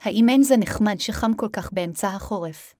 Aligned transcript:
האם 0.00 0.28
אין 0.28 0.42
זה 0.42 0.56
נחמד 0.56 0.96
שחם 0.98 1.34
כל 1.36 1.48
כך 1.52 1.72
באמצע 1.72 2.08
החורף? 2.08 2.74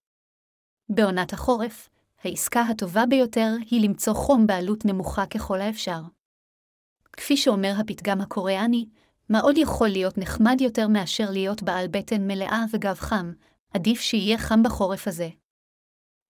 בעונת 0.89 1.33
החורף, 1.33 1.89
העסקה 2.25 2.61
הטובה 2.61 3.03
ביותר 3.09 3.51
היא 3.71 3.89
למצוא 3.89 4.15
חום 4.15 4.47
בעלות 4.47 4.85
נמוכה 4.85 5.27
ככל 5.27 5.61
האפשר. 5.61 6.22
כפי 7.17 7.37
שאומר 7.37 7.75
הפתגם 7.79 8.21
הקוריאני, 8.21 8.87
מה 9.29 9.41
עוד 9.41 9.59
יכול 9.59 9.89
להיות 9.89 10.19
נחמד 10.19 10.61
יותר 10.61 10.89
מאשר 10.89 11.31
להיות 11.31 11.63
בעל 11.63 11.87
בטן 11.91 12.27
מלאה 12.27 12.65
וגב 12.73 12.95
חם, 12.95 13.33
עדיף 13.75 14.01
שיהיה 14.01 14.39
חם 14.39 14.63
בחורף 14.63 15.09
הזה. 15.09 15.29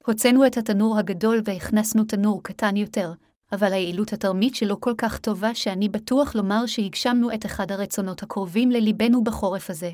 הוצאנו 0.06 0.46
את 0.46 0.56
התנור 0.56 0.98
הגדול 0.98 1.40
והכנסנו 1.44 2.04
תנור 2.04 2.42
קטן 2.42 2.76
יותר, 2.76 3.12
אבל 3.52 3.72
היעילות 3.72 4.12
התרמית 4.12 4.54
שלו 4.54 4.80
כל 4.80 4.94
כך 4.98 5.18
טובה 5.18 5.54
שאני 5.54 5.88
בטוח 5.88 6.34
לומר 6.34 6.66
שהגשמנו 6.66 7.34
את 7.34 7.46
אחד 7.46 7.72
הרצונות 7.72 8.22
הקרובים 8.22 8.70
לליבנו 8.70 9.24
בחורף 9.24 9.70
הזה. 9.70 9.90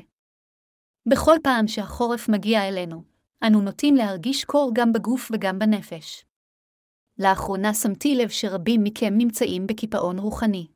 בכל 1.09 1.35
פעם 1.43 1.67
שהחורף 1.67 2.29
מגיע 2.29 2.67
אלינו, 2.67 3.03
אנו 3.47 3.61
נוטים 3.61 3.95
להרגיש 3.95 4.45
קור 4.45 4.71
גם 4.73 4.93
בגוף 4.93 5.31
וגם 5.33 5.59
בנפש. 5.59 6.25
לאחרונה 7.19 7.73
שמתי 7.73 8.15
לב 8.15 8.29
שרבים 8.29 8.83
מכם 8.83 9.13
נמצאים 9.17 9.67
בקיפאון 9.67 10.19
רוחני. 10.19 10.67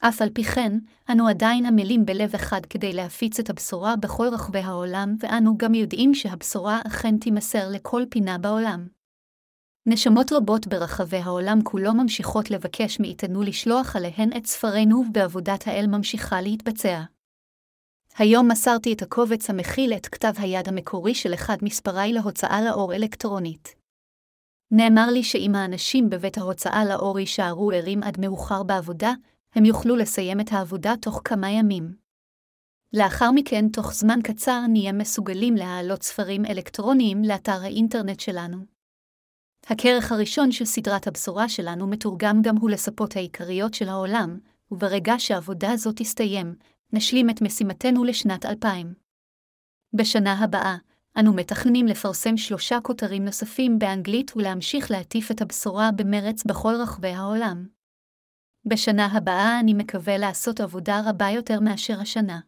אף 0.00 0.22
על 0.22 0.30
פי 0.30 0.44
כן, 0.44 0.72
אנו 1.12 1.28
עדיין 1.28 1.66
עמלים 1.66 2.06
בלב 2.06 2.34
אחד 2.34 2.66
כדי 2.66 2.92
להפיץ 2.92 3.40
את 3.40 3.50
הבשורה 3.50 3.96
בכל 3.96 4.28
רחבי 4.32 4.58
העולם, 4.58 5.16
ואנו 5.20 5.58
גם 5.58 5.74
יודעים 5.74 6.14
שהבשורה 6.14 6.80
אכן 6.86 7.18
תימסר 7.18 7.68
לכל 7.70 8.02
פינה 8.10 8.38
בעולם. 8.38 8.86
נשמות 9.86 10.32
רבות 10.32 10.66
ברחבי 10.66 11.16
העולם 11.16 11.62
כולו 11.62 11.94
ממשיכות 11.94 12.50
לבקש 12.50 13.00
מאיתנו 13.00 13.42
לשלוח 13.42 13.96
עליהן 13.96 14.30
את 14.36 14.46
ספרינו, 14.46 15.04
ועבודת 15.14 15.66
האל 15.68 15.86
ממשיכה 15.86 16.40
להתבצע. 16.40 17.02
היום 18.18 18.48
מסרתי 18.50 18.92
את 18.92 19.02
הקובץ 19.02 19.50
המכיל 19.50 19.92
את 19.92 20.06
כתב 20.06 20.32
היד 20.38 20.68
המקורי 20.68 21.14
של 21.14 21.34
אחד 21.34 21.56
מספריי 21.62 22.12
להוצאה 22.12 22.62
לאור 22.62 22.94
אלקטרונית. 22.94 23.74
נאמר 24.70 25.06
לי 25.10 25.22
שאם 25.22 25.54
האנשים 25.54 26.10
בבית 26.10 26.38
ההוצאה 26.38 26.84
לאור 26.84 27.18
יישארו 27.18 27.70
ערים 27.70 28.02
עד 28.02 28.20
מאוחר 28.20 28.62
בעבודה, 28.62 29.12
הם 29.56 29.64
יוכלו 29.64 29.96
לסיים 29.96 30.40
את 30.40 30.52
העבודה 30.52 30.94
תוך 31.00 31.20
כמה 31.24 31.50
ימים. 31.50 31.96
לאחר 32.92 33.30
מכן, 33.30 33.68
תוך 33.68 33.92
זמן 33.92 34.18
קצר 34.24 34.60
נהיה 34.68 34.92
מסוגלים 34.92 35.54
להעלות 35.54 36.02
ספרים 36.02 36.44
אלקטרוניים 36.44 37.24
לאתר 37.24 37.62
האינטרנט 37.62 38.20
שלנו. 38.20 38.58
הכרך 39.66 40.12
הראשון 40.12 40.52
של 40.52 40.64
סדרת 40.64 41.06
הבשורה 41.06 41.48
שלנו 41.48 41.86
מתורגם 41.86 42.42
גם 42.42 42.56
הוא 42.56 42.70
לשפות 42.70 43.16
העיקריות 43.16 43.74
של 43.74 43.88
העולם, 43.88 44.38
וברגע 44.70 45.14
שעבודה 45.18 45.76
זו 45.76 45.92
תסתיים, 45.96 46.54
נשלים 46.92 47.30
את 47.30 47.42
משימתנו 47.42 48.04
לשנת 48.04 48.46
2000. 48.46 48.94
בשנה 49.92 50.32
הבאה, 50.44 50.76
אנו 51.18 51.32
מתכננים 51.32 51.86
לפרסם 51.86 52.36
שלושה 52.36 52.78
כותרים 52.82 53.24
נוספים 53.24 53.78
באנגלית 53.78 54.36
ולהמשיך 54.36 54.90
להטיף 54.90 55.30
את 55.30 55.40
הבשורה 55.40 55.90
במרץ 55.96 56.44
בכל 56.44 56.74
רחבי 56.82 57.12
העולם. 57.12 57.75
בשנה 58.68 59.06
הבאה 59.06 59.60
אני 59.60 59.74
מקווה 59.74 60.18
לעשות 60.18 60.60
עבודה 60.60 61.00
רבה 61.06 61.30
יותר 61.30 61.60
מאשר 61.60 62.00
השנה. 62.00 62.40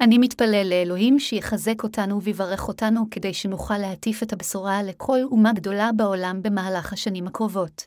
אני 0.00 0.18
מתפלל 0.18 0.66
לאלוהים 0.70 1.18
שיחזק 1.18 1.82
אותנו 1.82 2.22
ויברך 2.22 2.68
אותנו 2.68 3.00
כדי 3.10 3.34
שנוכל 3.34 3.78
להטיף 3.78 4.22
את 4.22 4.32
הבשורה 4.32 4.82
לכל 4.82 5.18
אומה 5.22 5.52
גדולה 5.52 5.90
בעולם 5.96 6.42
במהלך 6.42 6.92
השנים 6.92 7.26
הקרובות. 7.26 7.86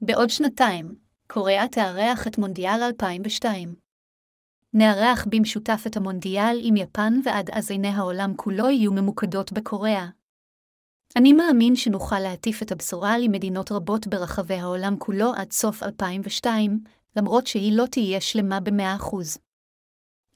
בעוד 0.00 0.30
שנתיים, 0.30 0.94
קוריאה 1.26 1.68
תארח 1.68 2.26
את 2.26 2.38
מונדיאל 2.38 2.82
2002. 2.82 3.74
נארח 4.74 5.26
במשותף 5.30 5.82
את 5.86 5.96
המונדיאל 5.96 6.58
עם 6.62 6.76
יפן 6.76 7.12
ועד 7.24 7.50
אז 7.52 7.70
עיני 7.70 7.88
העולם 7.88 8.32
כולו 8.36 8.70
יהיו 8.70 8.92
ממוקדות 8.92 9.52
בקוריאה. 9.52 10.06
אני 11.16 11.32
מאמין 11.32 11.76
שנוכל 11.76 12.18
להטיף 12.18 12.62
את 12.62 12.72
הבשורה 12.72 13.18
למדינות 13.18 13.72
רבות 13.72 14.06
ברחבי 14.06 14.54
העולם 14.54 14.96
כולו 14.98 15.32
עד 15.34 15.52
סוף 15.52 15.82
2002, 15.82 16.80
למרות 17.16 17.46
שהיא 17.46 17.76
לא 17.76 17.84
תהיה 17.90 18.20
שלמה 18.20 18.60
ב-100%. 18.60 19.16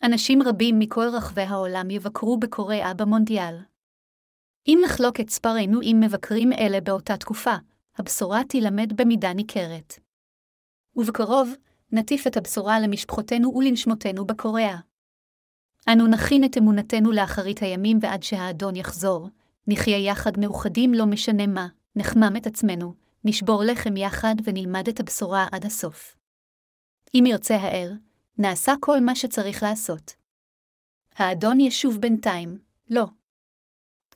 אנשים 0.03 0.43
רבים 0.43 0.79
מכל 0.79 1.09
רחבי 1.13 1.43
העולם 1.43 1.91
יבקרו 1.91 2.39
בקוריאה 2.39 2.95
במונדיאל. 2.95 3.57
אם 4.69 4.79
נחלוק 4.85 5.21
את 5.21 5.31
ספרנו 5.31 5.81
עם 5.83 6.01
מבקרים 6.01 6.53
אלה 6.53 6.81
באותה 6.81 7.17
תקופה, 7.17 7.55
הבשורה 7.97 8.45
תילמד 8.45 8.93
במידה 9.01 9.33
ניכרת. 9.33 9.99
ובקרוב, 10.97 11.55
נטיף 11.93 12.27
את 12.27 12.37
הבשורה 12.37 12.81
למשפחותינו 12.81 13.53
ולנשמותינו 13.55 14.27
בקוריאה. 14.27 14.79
אנו 15.93 16.07
נכין 16.07 16.45
את 16.45 16.59
אמונתנו 16.59 17.13
לאחרית 17.13 17.63
הימים 17.63 17.99
ועד 18.01 18.23
שהאדון 18.23 18.77
יחזור, 18.77 19.29
נחיה 19.69 19.99
יחד 19.99 20.39
מאוחדים 20.39 20.95
לא 20.95 21.07
משנה 21.07 21.47
מה, 21.47 21.69
נחמם 21.97 22.33
את 22.37 22.47
עצמנו, 22.47 22.95
נשבור 23.25 23.63
לחם 23.65 23.97
יחד 23.97 24.35
ונלמד 24.45 24.89
את 24.89 25.01
הבשורה 25.01 25.47
עד 25.53 25.65
הסוף. 25.65 26.17
אם 27.15 27.25
ירצה 27.27 27.57
האל, 27.57 27.93
נעשה 28.39 28.73
כל 28.81 29.01
מה 29.01 29.17
שצריך 29.17 29.63
לעשות. 29.63 30.13
האדון 31.15 31.61
ישוב 31.61 32.01
בינתיים, 32.01 32.59
לא. 32.91 33.05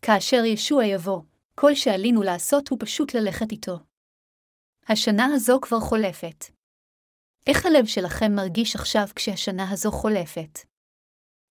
כאשר 0.03 0.45
ישוע 0.45 0.85
יבוא, 0.85 1.23
כל 1.55 1.75
שעלינו 1.75 2.23
לעשות 2.23 2.69
הוא 2.69 2.79
פשוט 2.81 3.15
ללכת 3.15 3.53
איתו. 3.53 3.79
השנה 4.89 5.27
הזו 5.35 5.59
כבר 5.63 5.81
חולפת. 5.81 6.45
איך 7.47 7.67
הלב 7.67 7.87
שלכם 7.87 8.33
מרגיש 8.37 8.77
עכשיו 8.77 9.05
כשהשנה 9.15 9.71
הזו 9.71 9.91
חולפת? 9.91 10.59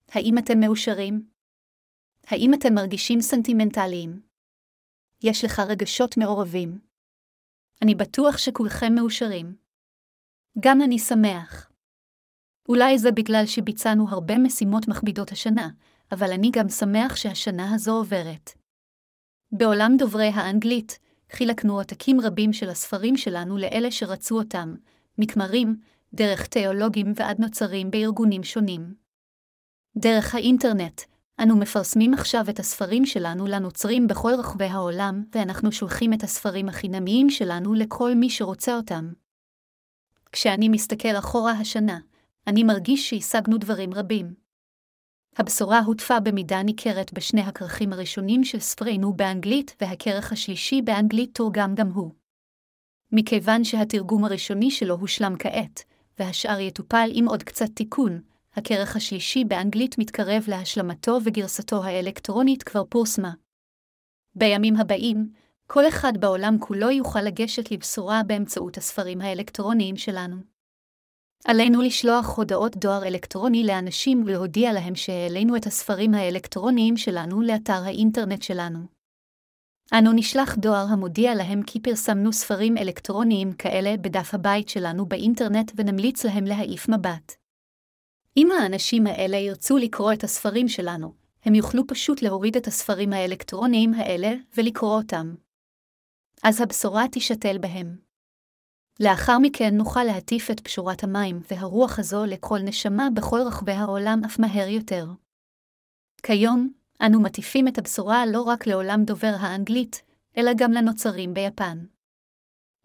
האם 0.10 0.38
אתם 0.38 0.60
מאושרים? 0.60 1.39
האם 2.32 2.54
אתם 2.54 2.74
מרגישים 2.74 3.22
סנטימנטליים? 3.22 4.22
יש 5.24 5.46
לך 5.46 5.60
רגשות 5.60 6.18
מעורבים. 6.18 6.80
אני 7.82 7.96
בטוח 7.96 8.38
שכולכם 8.38 8.96
מאושרים. 8.96 9.56
גם 10.60 10.82
אני 10.82 11.00
שמח. 11.00 11.72
אולי 12.70 12.98
זה 12.98 13.12
בגלל 13.12 13.46
שביצענו 13.46 14.10
הרבה 14.10 14.38
משימות 14.38 14.88
מכבידות 14.88 15.32
השנה, 15.32 15.70
אבל 16.12 16.32
אני 16.32 16.50
גם 16.54 16.70
שמח 16.70 17.16
שהשנה 17.16 17.76
הזו 17.76 17.92
עוברת. 17.92 18.52
בעולם 19.52 19.92
דוברי 19.98 20.28
האנגלית, 20.28 21.00
חילקנו 21.32 21.78
עותקים 21.78 22.22
רבים 22.22 22.54
של 22.54 22.70
הספרים 22.70 23.18
שלנו 23.18 23.58
לאלה 23.58 23.92
שרצו 23.92 24.38
אותם, 24.38 24.76
מכמרים, 25.18 25.76
דרך 26.14 26.48
תיאולוגים 26.48 27.14
ועד 27.16 27.40
נוצרים 27.40 27.92
בארגונים 27.92 28.44
שונים. 28.44 28.94
דרך 29.98 30.36
האינטרנט, 30.36 31.02
אנו 31.44 31.58
מפרסמים 31.58 32.14
עכשיו 32.14 32.46
את 32.50 32.60
הספרים 32.60 33.06
שלנו 33.06 33.48
לנוצרים 33.48 34.08
בכל 34.08 34.32
רחבי 34.40 34.66
העולם, 34.66 35.24
ואנחנו 35.36 35.72
שולחים 35.72 36.14
את 36.14 36.24
הספרים 36.24 36.70
החינמיים 36.70 37.30
שלנו 37.30 37.74
לכל 37.74 38.16
מי 38.16 38.30
שרוצה 38.30 38.76
אותם. 38.76 39.12
כשאני 40.32 40.70
מסתכל 40.70 41.16
אחורה 41.20 41.52
השנה, 41.52 42.00
אני 42.48 42.64
מרגיש 42.64 43.10
שהשגנו 43.10 43.58
דברים 43.58 43.94
רבים. 43.94 44.34
הבשורה 45.38 45.80
הוטפה 45.80 46.20
במידה 46.20 46.64
ניכרת 46.64 47.14
בשני 47.14 47.42
הכרכים 47.42 47.94
הראשונים 47.94 48.44
של 48.44 48.60
ספרינו 48.60 49.14
באנגלית, 49.14 49.76
והכרך 49.82 50.32
השלישי 50.32 50.82
באנגלית 50.82 51.36
תורגם 51.36 51.76
גם 51.76 51.92
הוא. 51.92 52.12
מכיוון 53.12 53.64
שהתרגום 53.64 54.26
הראשוני 54.26 54.72
שלו 54.72 54.96
הושלם 54.96 55.36
כעת, 55.40 55.84
והשאר 56.20 56.60
יטופל 56.60 57.10
עם 57.14 57.28
עוד 57.28 57.44
קצת 57.44 57.70
תיקון, 57.74 58.22
הכרך 58.54 58.96
השלישי 58.96 59.44
באנגלית 59.46 59.98
מתקרב 59.98 60.44
להשלמתו 60.48 61.18
וגרסתו 61.24 61.84
האלקטרונית 61.84 62.64
כבר 62.64 62.84
פורסמה. 62.90 63.32
בימים 64.36 64.76
הבאים, 64.76 65.32
כל 65.68 65.88
אחד 65.88 66.14
בעולם 66.20 66.58
כולו 66.60 66.92
יוכל 66.92 67.22
לגשת 67.22 67.72
לבשורה 67.72 68.22
באמצעות 68.28 68.78
הספרים 68.78 69.22
האלקטרוניים 69.22 69.98
שלנו. 69.98 70.36
עלינו 71.46 71.82
לשלוח 71.82 72.38
הודעות 72.38 72.78
דואר 72.78 73.08
אלקטרוני 73.08 73.64
לאנשים 73.64 74.24
ולהודיע 74.26 74.74
להם 74.74 74.96
שהעלינו 74.96 75.56
את 75.56 75.66
הספרים 75.66 76.14
האלקטרוניים 76.14 76.98
שלנו 76.98 77.42
לאתר 77.42 77.82
האינטרנט 77.86 78.42
שלנו. 78.42 78.80
אנו 79.94 80.12
נשלח 80.14 80.56
דואר 80.56 80.86
המודיע 80.90 81.36
להם 81.36 81.64
כי 81.64 81.80
פרסמנו 81.80 82.34
ספרים 82.34 82.78
אלקטרוניים 82.78 83.54
כאלה 83.54 83.98
בדף 83.98 84.34
הבית 84.34 84.70
שלנו 84.70 85.06
באינטרנט 85.06 85.72
ונמליץ 85.76 86.26
להם 86.26 86.46
להעיף 86.46 86.90
מבט. 86.90 87.39
אם 88.40 88.52
האנשים 88.52 89.08
האלה 89.08 89.38
ירצו 89.38 89.78
לקרוא 89.78 90.14
את 90.14 90.24
הספרים 90.24 90.68
שלנו, 90.68 91.14
הם 91.46 91.56
יוכלו 91.56 91.88
פשוט 91.88 92.22
להוריד 92.22 92.58
את 92.58 92.68
הספרים 92.68 93.14
האלקטרוניים 93.14 93.94
האלה 93.94 94.34
ולקרוא 94.58 94.98
אותם. 94.98 95.36
אז 96.44 96.62
הבשורה 96.62 97.04
תשתל 97.12 97.58
בהם. 97.58 97.98
לאחר 99.00 99.38
מכן 99.42 99.76
נוכל 99.76 100.04
להטיף 100.04 100.52
את 100.52 100.60
פשורת 100.60 101.04
המים 101.04 101.42
והרוח 101.52 102.00
הזו 102.00 102.26
לכל 102.26 102.60
נשמה 102.64 103.08
בכל 103.16 103.40
רחבי 103.48 103.72
העולם 103.72 104.22
אף 104.26 104.40
מהר 104.40 104.68
יותר. 104.68 105.06
כיום, 106.24 106.74
אנו 107.06 107.22
מטיפים 107.22 107.68
את 107.68 107.78
הבשורה 107.78 108.26
לא 108.26 108.42
רק 108.42 108.68
לעולם 108.68 109.04
דובר 109.04 109.34
האנגלית, 109.40 110.02
אלא 110.38 110.52
גם 110.58 110.72
לנוצרים 110.72 111.34
ביפן. 111.34 111.86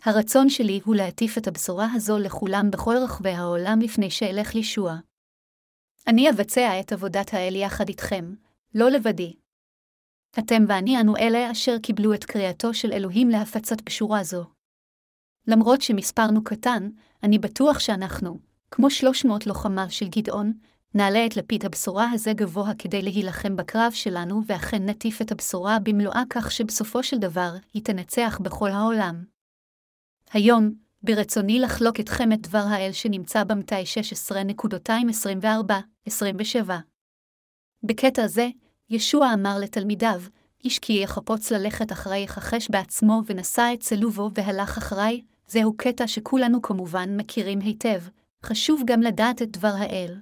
הרצון 0.03 0.49
שלי 0.49 0.81
הוא 0.85 0.97
להטיף 0.97 1.39
את 1.39 1.47
הבשורה 1.47 1.87
הזו 1.95 2.19
לכולם 2.19 2.71
בכל 2.71 2.95
רחבי 3.05 3.31
העולם 3.31 3.79
לפני 3.83 4.11
שאלך 4.11 4.55
לישוע. 4.55 4.99
אני 6.07 6.31
אבצע 6.31 6.81
את 6.81 6.93
עבודת 6.93 7.35
האל 7.35 7.57
יחד 7.57 7.89
איתכם, 7.89 8.35
לא 8.75 8.91
לבדי. 8.91 9.35
אתם 10.39 10.65
ואני 10.69 11.01
אנו 11.01 11.17
אלה 11.17 11.51
אשר 11.53 11.79
קיבלו 11.79 12.15
את 12.15 12.25
קריאתו 12.25 12.75
של 12.75 12.93
אלוהים 12.93 13.29
להפצת 13.29 13.77
בשורה 13.87 14.25
זו. 14.25 14.45
למרות 15.47 15.83
שמספרנו 15.83 16.45
קטן, 16.45 16.89
אני 17.23 17.39
בטוח 17.39 17.79
שאנחנו, 17.79 18.39
כמו 18.71 18.91
שלוש 18.91 19.25
מאות 19.25 19.47
לוחמה 19.47 19.91
של 19.91 20.09
גדעון, 20.09 20.53
נעלה 20.95 21.27
את 21.27 21.37
לפיד 21.37 21.65
הבשורה 21.65 22.11
הזה 22.13 22.33
גבוה 22.33 22.75
כדי 22.79 23.03
להילחם 23.03 23.57
בקרב 23.57 23.93
שלנו, 23.93 24.43
ואכן 24.47 24.89
נטיף 24.89 25.23
את 25.23 25.33
הבשורה 25.33 25.79
במלואה 25.79 26.23
כך 26.31 26.53
שבסופו 26.53 27.03
של 27.03 27.19
דבר 27.19 27.55
היא 27.75 27.85
תנצח 27.85 28.39
בכל 28.43 28.71
העולם. 28.71 29.25
היום, 30.33 30.75
ברצוני 31.03 31.59
לחלוק 31.59 32.01
אתכם 32.01 32.33
את 32.33 32.41
דבר 32.41 32.65
האל 32.69 32.93
שנמצא 32.93 33.45
במתי 33.45 33.87
16.224-27. 36.09 36.71
בקטע 37.83 38.27
זה, 38.27 38.49
ישוע 38.91 39.35
אמר 39.35 39.59
לתלמידיו, 39.61 40.23
איש 40.65 40.79
כי 40.79 40.93
יחפוץ 40.93 41.51
ללכת 41.53 41.93
אחרי 41.93 42.19
יכחש 42.19 42.71
בעצמו 42.71 43.23
ונשא 43.27 43.71
את 43.75 43.81
צלובו 43.81 44.31
והלך 44.35 44.79
אחריי, 44.79 45.23
זהו 45.47 45.77
קטע 45.77 46.07
שכולנו 46.07 46.63
כמובן 46.63 47.17
מכירים 47.17 47.61
היטב, 47.61 48.03
חשוב 48.45 48.83
גם 48.85 49.01
לדעת 49.01 49.43
את 49.43 49.51
דבר 49.51 49.73
האל. 49.79 50.17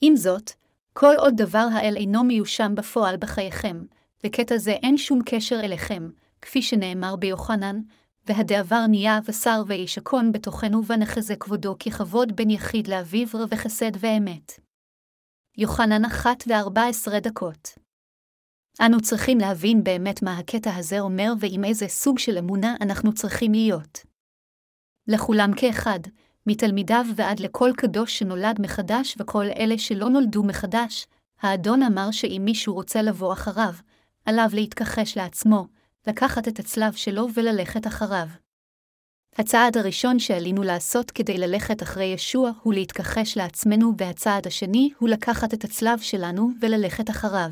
עם 0.00 0.16
זאת, 0.16 0.50
כל 0.92 1.14
עוד 1.18 1.34
דבר 1.36 1.66
האל 1.72 1.96
אינו 1.96 2.24
מיושם 2.24 2.74
בפועל 2.74 3.16
בחייכם, 3.16 3.84
וקטע 4.24 4.56
זה 4.56 4.72
אין 4.72 4.96
שום 4.96 5.20
קשר 5.26 5.60
אליכם, 5.60 6.10
כפי 6.42 6.62
שנאמר 6.62 7.16
ביוחנן, 7.16 7.80
והדעבר 8.26 8.86
נהיה 8.86 9.20
בשר 9.28 9.62
וישכון 9.66 10.32
בתוכנו 10.32 10.86
ונחזה 10.86 11.36
כבודו 11.36 11.78
ככבוד 11.78 12.36
בין 12.36 12.50
יחיד 12.50 12.88
לאביו 12.88 13.26
רב 13.34 13.54
חסד 13.54 13.90
ואמת. 13.98 14.67
יוחנן 15.58 16.04
אחת 16.04 16.44
וארבע 16.46 16.86
עשרה 16.86 17.20
דקות. 17.20 17.68
אנו 18.80 19.00
צריכים 19.00 19.38
להבין 19.38 19.84
באמת 19.84 20.22
מה 20.22 20.38
הקטע 20.38 20.76
הזה 20.76 21.00
אומר 21.00 21.32
ועם 21.40 21.64
איזה 21.64 21.88
סוג 21.88 22.18
של 22.18 22.38
אמונה 22.38 22.76
אנחנו 22.80 23.14
צריכים 23.14 23.52
להיות. 23.52 23.98
לכולם 25.08 25.50
כאחד, 25.56 26.00
מתלמידיו 26.46 27.04
ועד 27.16 27.40
לכל 27.40 27.70
קדוש 27.76 28.18
שנולד 28.18 28.60
מחדש 28.60 29.16
וכל 29.18 29.44
אלה 29.44 29.78
שלא 29.78 30.08
נולדו 30.08 30.42
מחדש, 30.42 31.06
האדון 31.40 31.82
אמר 31.82 32.10
שאם 32.10 32.42
מישהו 32.44 32.74
רוצה 32.74 33.02
לבוא 33.02 33.32
אחריו, 33.32 33.74
עליו 34.24 34.48
להתכחש 34.52 35.16
לעצמו, 35.16 35.66
לקחת 36.06 36.48
את 36.48 36.58
הצלב 36.58 36.92
שלו 36.92 37.26
וללכת 37.34 37.86
אחריו. 37.86 38.28
הצעד 39.40 39.76
הראשון 39.76 40.18
שעלינו 40.18 40.62
לעשות 40.62 41.10
כדי 41.10 41.38
ללכת 41.38 41.82
אחרי 41.82 42.04
ישוע 42.04 42.50
הוא 42.62 42.74
להתכחש 42.74 43.36
לעצמנו, 43.36 43.92
והצעד 43.98 44.46
השני 44.46 44.90
הוא 44.98 45.08
לקחת 45.08 45.54
את 45.54 45.64
הצלב 45.64 45.98
שלנו 45.98 46.50
וללכת 46.60 47.10
אחריו. 47.10 47.50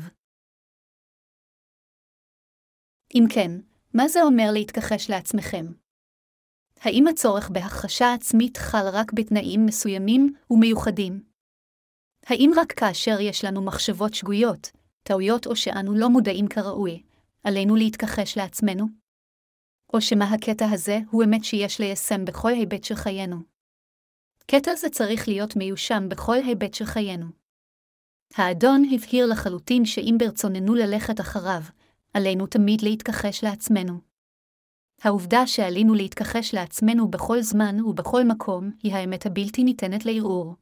אם 3.15 3.23
כן, 3.33 3.51
מה 3.93 4.07
זה 4.07 4.21
אומר 4.21 4.49
להתכחש 4.53 5.09
לעצמכם? 5.09 5.65
האם 6.79 7.07
הצורך 7.07 7.49
בהכחשה 7.49 8.13
עצמית 8.13 8.57
חל 8.57 8.85
רק 8.93 9.13
בתנאים 9.13 9.65
מסוימים 9.65 10.33
ומיוחדים? 10.51 11.23
האם 12.25 12.51
רק 12.57 12.71
כאשר 12.71 13.19
יש 13.19 13.45
לנו 13.45 13.65
מחשבות 13.65 14.13
שגויות, 14.13 14.71
טעויות 15.03 15.47
או 15.47 15.55
שאנו 15.55 15.95
לא 15.95 16.09
מודעים 16.09 16.47
כראוי, 16.47 17.03
עלינו 17.43 17.75
להתכחש 17.75 18.37
לעצמנו? 18.37 19.06
או 19.93 20.01
שמא 20.01 20.23
הקטע 20.23 20.65
הזה 20.71 20.99
הוא 21.11 21.23
אמת 21.23 21.43
שיש 21.43 21.79
ליישם 21.79 22.25
בכל 22.25 22.49
היבט 22.49 22.83
של 22.83 22.95
חיינו? 22.95 23.37
קטע 24.47 24.75
זה 24.75 24.89
צריך 24.89 25.27
להיות 25.27 25.55
מיושם 25.55 26.09
בכל 26.09 26.35
היבט 26.35 26.73
של 26.73 26.85
חיינו. 26.85 27.25
האדון 28.35 28.83
הבהיר 28.91 29.25
לחלוטין 29.25 29.85
שאם 29.85 30.15
ברצוננו 30.19 30.75
ללכת 30.75 31.19
אחריו, 31.19 31.61
עלינו 32.13 32.47
תמיד 32.47 32.81
להתכחש 32.81 33.43
לעצמנו. 33.43 33.99
העובדה 35.01 35.47
שעלינו 35.47 35.93
להתכחש 35.93 36.53
לעצמנו 36.53 37.11
בכל 37.11 37.41
זמן 37.41 37.81
ובכל 37.81 38.23
מקום, 38.23 38.71
היא 38.83 38.93
האמת 38.93 39.25
הבלתי 39.25 39.63
ניתנת 39.63 40.05
לערעור. 40.05 40.55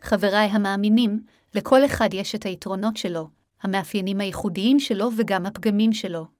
חבריי 0.00 0.48
המאמינים, 0.48 1.24
לכל 1.54 1.84
אחד 1.84 2.08
יש 2.12 2.34
את 2.34 2.46
היתרונות 2.46 2.96
שלו, 2.96 3.28
המאפיינים 3.62 4.20
הייחודיים 4.20 4.80
שלו 4.80 5.08
וגם 5.16 5.46
הפגמים 5.46 5.92
שלו. 5.92 6.37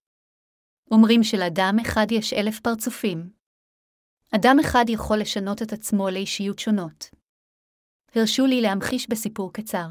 אומרים 0.90 1.22
שלאדם 1.22 1.76
אחד 1.82 2.06
יש 2.10 2.32
אלף 2.32 2.60
פרצופים. 2.60 3.30
אדם 4.34 4.56
אחד 4.60 4.84
יכול 4.88 5.18
לשנות 5.18 5.62
את 5.62 5.72
עצמו 5.72 6.10
לאישיות 6.10 6.58
שונות. 6.58 7.10
הרשו 8.14 8.46
לי 8.46 8.60
להמחיש 8.60 9.08
בסיפור 9.08 9.52
קצר. 9.52 9.86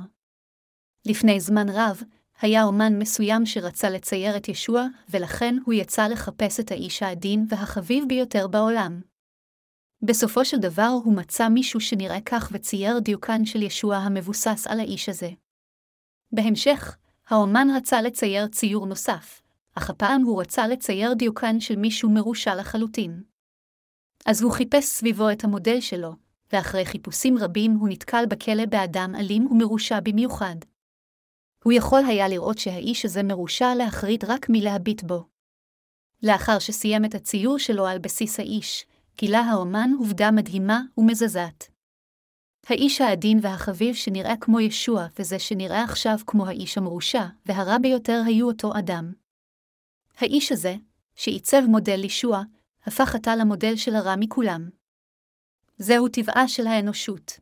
לפני 1.05 1.39
זמן 1.39 1.69
רב, 1.69 2.01
היה 2.41 2.63
אומן 2.63 2.99
מסוים 2.99 3.45
שרצה 3.45 3.89
לצייר 3.89 4.37
את 4.37 4.49
ישוע, 4.49 4.85
ולכן 5.09 5.55
הוא 5.65 5.73
יצא 5.73 6.07
לחפש 6.07 6.59
את 6.59 6.71
האיש 6.71 7.03
העדין 7.03 7.45
והחביב 7.49 8.03
ביותר 8.07 8.47
בעולם. 8.47 9.01
בסופו 10.01 10.45
של 10.45 10.57
דבר 10.57 10.91
הוא 11.03 11.15
מצא 11.15 11.49
מישהו 11.49 11.79
שנראה 11.79 12.21
כך 12.25 12.49
וצייר 12.51 12.99
דיוקן 12.99 13.45
של 13.45 13.61
ישוע 13.61 13.95
המבוסס 13.95 14.67
על 14.67 14.79
האיש 14.79 15.09
הזה. 15.09 15.29
בהמשך, 16.31 16.97
האומן 17.27 17.67
רצה 17.77 18.01
לצייר 18.01 18.47
ציור 18.47 18.85
נוסף, 18.85 19.41
אך 19.77 19.89
הפעם 19.89 20.21
הוא 20.21 20.41
רצה 20.41 20.67
לצייר 20.67 21.13
דיוקן 21.13 21.59
של 21.59 21.75
מישהו 21.75 22.09
מרושע 22.09 22.55
לחלוטין. 22.55 23.23
אז 24.25 24.41
הוא 24.41 24.51
חיפש 24.51 24.85
סביבו 24.85 25.31
את 25.31 25.43
המודל 25.43 25.81
שלו, 25.81 26.13
ואחרי 26.53 26.85
חיפושים 26.85 27.37
רבים 27.37 27.71
הוא 27.71 27.89
נתקל 27.89 28.25
בכלא 28.25 28.65
באדם 28.65 29.13
אלים 29.15 29.47
ומרושע 29.47 29.99
במיוחד. 29.99 30.55
הוא 31.63 31.73
יכול 31.73 32.01
היה 32.07 32.27
לראות 32.27 32.57
שהאיש 32.57 33.05
הזה 33.05 33.23
מרושע 33.23 33.75
להחריד 33.75 34.23
רק 34.25 34.45
מלהביט 34.49 35.03
בו. 35.03 35.23
לאחר 36.23 36.59
שסיים 36.59 37.05
את 37.05 37.15
הציור 37.15 37.59
שלו 37.59 37.87
על 37.87 37.99
בסיס 37.99 38.39
האיש, 38.39 38.85
גילה 39.17 39.39
האומן 39.39 39.89
עובדה 39.99 40.31
מדהימה 40.31 40.81
ומזזת. 40.97 41.63
האיש 42.67 43.01
העדין 43.01 43.39
והחביב 43.41 43.95
שנראה 43.95 44.33
כמו 44.41 44.59
ישוע, 44.59 45.05
וזה 45.19 45.39
שנראה 45.39 45.83
עכשיו 45.83 46.17
כמו 46.27 46.47
האיש 46.47 46.77
המרושע, 46.77 47.25
והרע 47.45 47.77
ביותר 47.77 48.21
היו 48.25 48.47
אותו 48.47 48.71
אדם. 48.79 49.26
האיש 50.17 50.51
הזה, 50.51 50.75
שעיצב 51.15 51.61
מודל 51.67 52.03
ישוע, 52.03 52.41
הפך 52.85 53.15
עתה 53.15 53.35
למודל 53.35 53.75
של 53.75 53.95
הרע 53.95 54.15
מכולם. 54.19 54.69
זהו 55.77 56.07
טבעה 56.07 56.47
של 56.47 56.67
האנושות. 56.67 57.39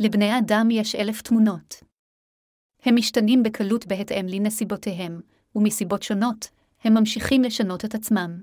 לבני 0.00 0.38
אדם 0.38 0.68
יש 0.70 0.94
אלף 0.94 1.22
תמונות. 1.22 1.74
הם 2.82 2.96
משתנים 2.96 3.42
בקלות 3.42 3.86
בהתאם 3.86 4.26
לנסיבותיהם, 4.28 5.20
ומסיבות 5.54 6.02
שונות, 6.02 6.48
הם 6.84 6.94
ממשיכים 6.94 7.42
לשנות 7.42 7.84
את 7.84 7.94
עצמם. 7.94 8.42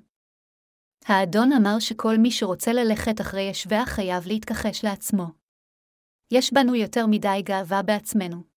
האדון 1.06 1.52
אמר 1.52 1.80
שכל 1.80 2.18
מי 2.18 2.32
שרוצה 2.32 2.74
ללכת 2.74 3.22
אחרי 3.22 3.42
ישביה 3.42 3.86
חייב 3.86 4.28
להתכחש 4.28 4.86
לעצמו. 4.86 5.26
יש 6.32 6.54
בנו 6.54 6.76
יותר 6.76 7.06
מדי 7.08 7.42
גאווה 7.44 7.82
בעצמנו. 7.82 8.55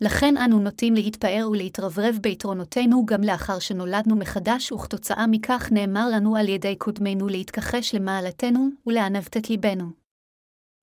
לכן 0.00 0.36
אנו 0.36 0.58
נוטים 0.60 0.94
להתפאר 0.94 1.48
ולהתרברב 1.50 2.18
ביתרונותינו 2.20 3.06
גם 3.06 3.22
לאחר 3.22 3.58
שנולדנו 3.58 4.16
מחדש, 4.16 4.72
וכתוצאה 4.72 5.26
מכך 5.26 5.68
נאמר 5.72 6.08
לנו 6.08 6.36
על 6.36 6.48
ידי 6.48 6.76
קודמינו 6.76 7.28
להתכחש 7.28 7.94
למעלתנו 7.94 8.68
ולענוות 8.86 9.36
את 9.36 9.50
ליבנו. 9.50 9.90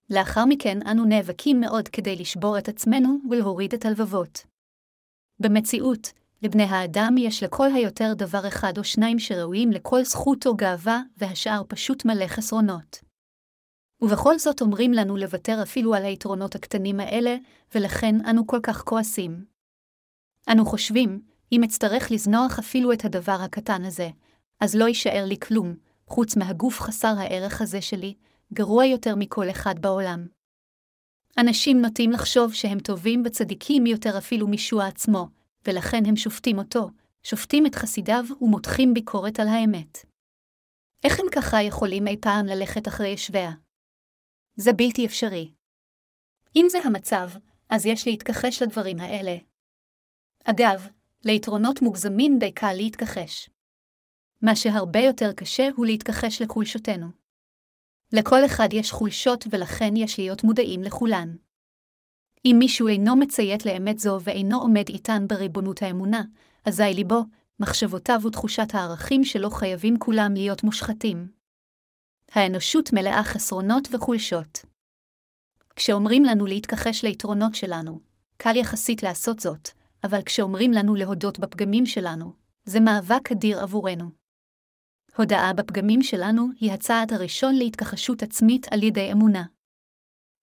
לאחר 0.10 0.46
מכן 0.46 0.88
אנו 0.88 1.06
נאבקים 1.06 1.60
מאוד 1.60 1.88
כדי 1.88 2.16
לשבור 2.16 2.58
את 2.58 2.70
עצמנו 2.70 3.18
ולהוריד 3.30 3.74
את 3.74 3.86
הלבבות. 3.86 4.44
במציאות, 5.40 6.12
לבני 6.42 6.64
האדם 6.64 7.16
יש 7.18 7.44
לכל 7.44 7.68
היותר 7.74 8.14
דבר 8.14 8.48
אחד 8.48 8.78
או 8.78 8.84
שניים 8.84 9.20
שראויים 9.20 9.72
לכל 9.72 10.04
זכות 10.04 10.48
או 10.48 10.56
גאווה, 10.56 11.02
והשאר 11.18 11.62
פשוט 11.68 12.06
מלא 12.06 12.28
חסרונות. 12.28 13.11
ובכל 14.02 14.40
זאת 14.40 14.62
אומרים 14.62 14.94
לנו 14.94 15.18
לוותר 15.18 15.60
אפילו 15.64 15.94
על 15.94 16.06
היתרונות 16.06 16.56
הקטנים 16.56 17.00
האלה, 17.00 17.36
ולכן 17.76 18.26
אנו 18.26 18.48
כל 18.48 18.60
כך 18.64 18.84
כועסים. 18.84 19.46
אנו 20.52 20.66
חושבים, 20.66 21.22
אם 21.52 21.64
אצטרך 21.64 22.12
לזנוח 22.12 22.60
אפילו 22.60 22.94
את 22.94 23.06
הדבר 23.06 23.38
הקטן 23.42 23.86
הזה, 23.86 24.10
אז 24.60 24.76
לא 24.76 24.86
יישאר 24.86 25.26
לי 25.26 25.40
כלום, 25.40 25.76
חוץ 26.08 26.36
מהגוף 26.36 26.80
חסר 26.80 27.14
הערך 27.18 27.62
הזה 27.62 27.82
שלי, 27.82 28.14
גרוע 28.54 28.86
יותר 28.86 29.16
מכל 29.16 29.50
אחד 29.50 29.80
בעולם. 29.80 30.28
אנשים 31.38 31.82
נוטים 31.82 32.12
לחשוב 32.12 32.54
שהם 32.54 32.80
טובים 32.80 33.24
וצדיקים 33.26 33.86
יותר 33.86 34.18
אפילו 34.18 34.48
משוע 34.48 34.88
עצמו, 34.88 35.28
ולכן 35.68 36.06
הם 36.06 36.16
שופטים 36.16 36.58
אותו, 36.58 36.90
שופטים 37.24 37.66
את 37.66 37.76
חסידיו 37.76 38.26
ומותחים 38.42 38.94
ביקורת 38.94 39.40
על 39.40 39.48
האמת. 39.48 39.98
איך 41.04 41.20
הם 41.20 41.26
ככה 41.32 41.62
יכולים 41.62 42.08
אי 42.08 42.18
פעם 42.22 42.46
ללכת 42.46 42.88
אחרי 42.88 43.08
ישביה? 43.08 43.52
זה 44.56 44.74
בלתי 44.74 45.06
אפשרי. 45.06 45.52
אם 46.56 46.66
זה 46.70 46.78
המצב, 46.84 47.30
אז 47.70 47.86
יש 47.86 48.08
להתכחש 48.08 48.62
לדברים 48.62 49.00
האלה. 49.00 49.38
אגב, 50.44 50.88
ליתרונות 51.26 51.82
מוגזמים 51.82 52.40
די 52.40 52.52
קל 52.52 52.74
להתכחש. 52.74 53.50
מה 54.42 54.56
שהרבה 54.56 55.00
יותר 55.00 55.34
קשה 55.34 55.70
הוא 55.76 55.86
להתכחש 55.86 56.42
לחולשותינו. 56.42 57.08
לכל 58.14 58.46
אחד 58.46 58.68
יש 58.72 58.92
חולשות 58.92 59.46
ולכן 59.52 59.96
יש 59.96 60.20
להיות 60.20 60.44
מודעים 60.44 60.84
לכולן. 60.84 61.36
אם 62.46 62.56
מישהו 62.60 62.88
אינו 62.88 63.16
מציית 63.16 63.66
לאמת 63.66 64.00
זו 64.00 64.18
ואינו 64.24 64.62
עומד 64.62 64.90
איתן 64.90 65.28
בריבונות 65.28 65.82
האמונה, 65.82 66.24
אזי 66.66 66.84
ליבו, 66.94 67.24
מחשבותיו 67.60 68.20
ותחושת 68.28 68.68
הערכים 68.74 69.24
שלו 69.24 69.50
חייבים 69.50 70.00
כולם 70.00 70.34
להיות 70.34 70.64
מושחתים. 70.64 71.41
האנושות 72.32 72.94
מלאה 72.94 73.24
חסרונות 73.24 73.88
וחולשות. 73.92 74.66
כשאומרים 75.76 76.24
לנו 76.24 76.46
להתכחש 76.46 77.04
ליתרונות 77.04 77.56
שלנו, 77.56 78.00
קל 78.38 78.56
יחסית 78.56 79.04
לעשות 79.04 79.40
זאת, 79.40 79.70
אבל 80.04 80.22
כשאומרים 80.26 80.72
לנו 80.72 80.96
להודות 80.96 81.40
בפגמים 81.40 81.86
שלנו, 81.86 82.34
זה 82.64 82.80
מאבק 82.80 83.32
אדיר 83.32 83.60
עבורנו. 83.60 84.10
הודאה 85.18 85.54
בפגמים 85.54 86.02
שלנו 86.02 86.48
היא 86.60 86.72
הצעד 86.72 87.14
הראשון 87.14 87.56
להתכחשות 87.56 88.24
עצמית 88.24 88.68
על 88.74 88.84
ידי 88.84 89.12
אמונה. 89.12 89.44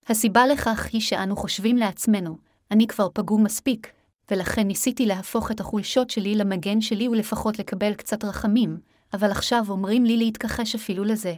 הסיבה 0.06 0.46
לכך 0.46 0.88
היא 0.92 1.00
שאנו 1.00 1.36
חושבים 1.36 1.76
לעצמנו, 1.76 2.38
אני 2.70 2.86
כבר 2.86 3.08
פגום 3.14 3.44
מספיק, 3.44 3.92
ולכן 4.30 4.66
ניסיתי 4.66 5.06
להפוך 5.06 5.50
את 5.50 5.60
החולשות 5.60 6.10
שלי 6.10 6.34
למגן 6.34 6.80
שלי 6.80 7.08
ולפחות 7.08 7.58
לקבל 7.58 7.94
קצת 7.94 8.24
רחמים, 8.24 8.80
אבל 9.12 9.30
עכשיו 9.30 9.64
אומרים 9.68 10.04
לי 10.04 10.16
להתכחש 10.16 10.74
אפילו 10.74 11.04
לזה. 11.04 11.34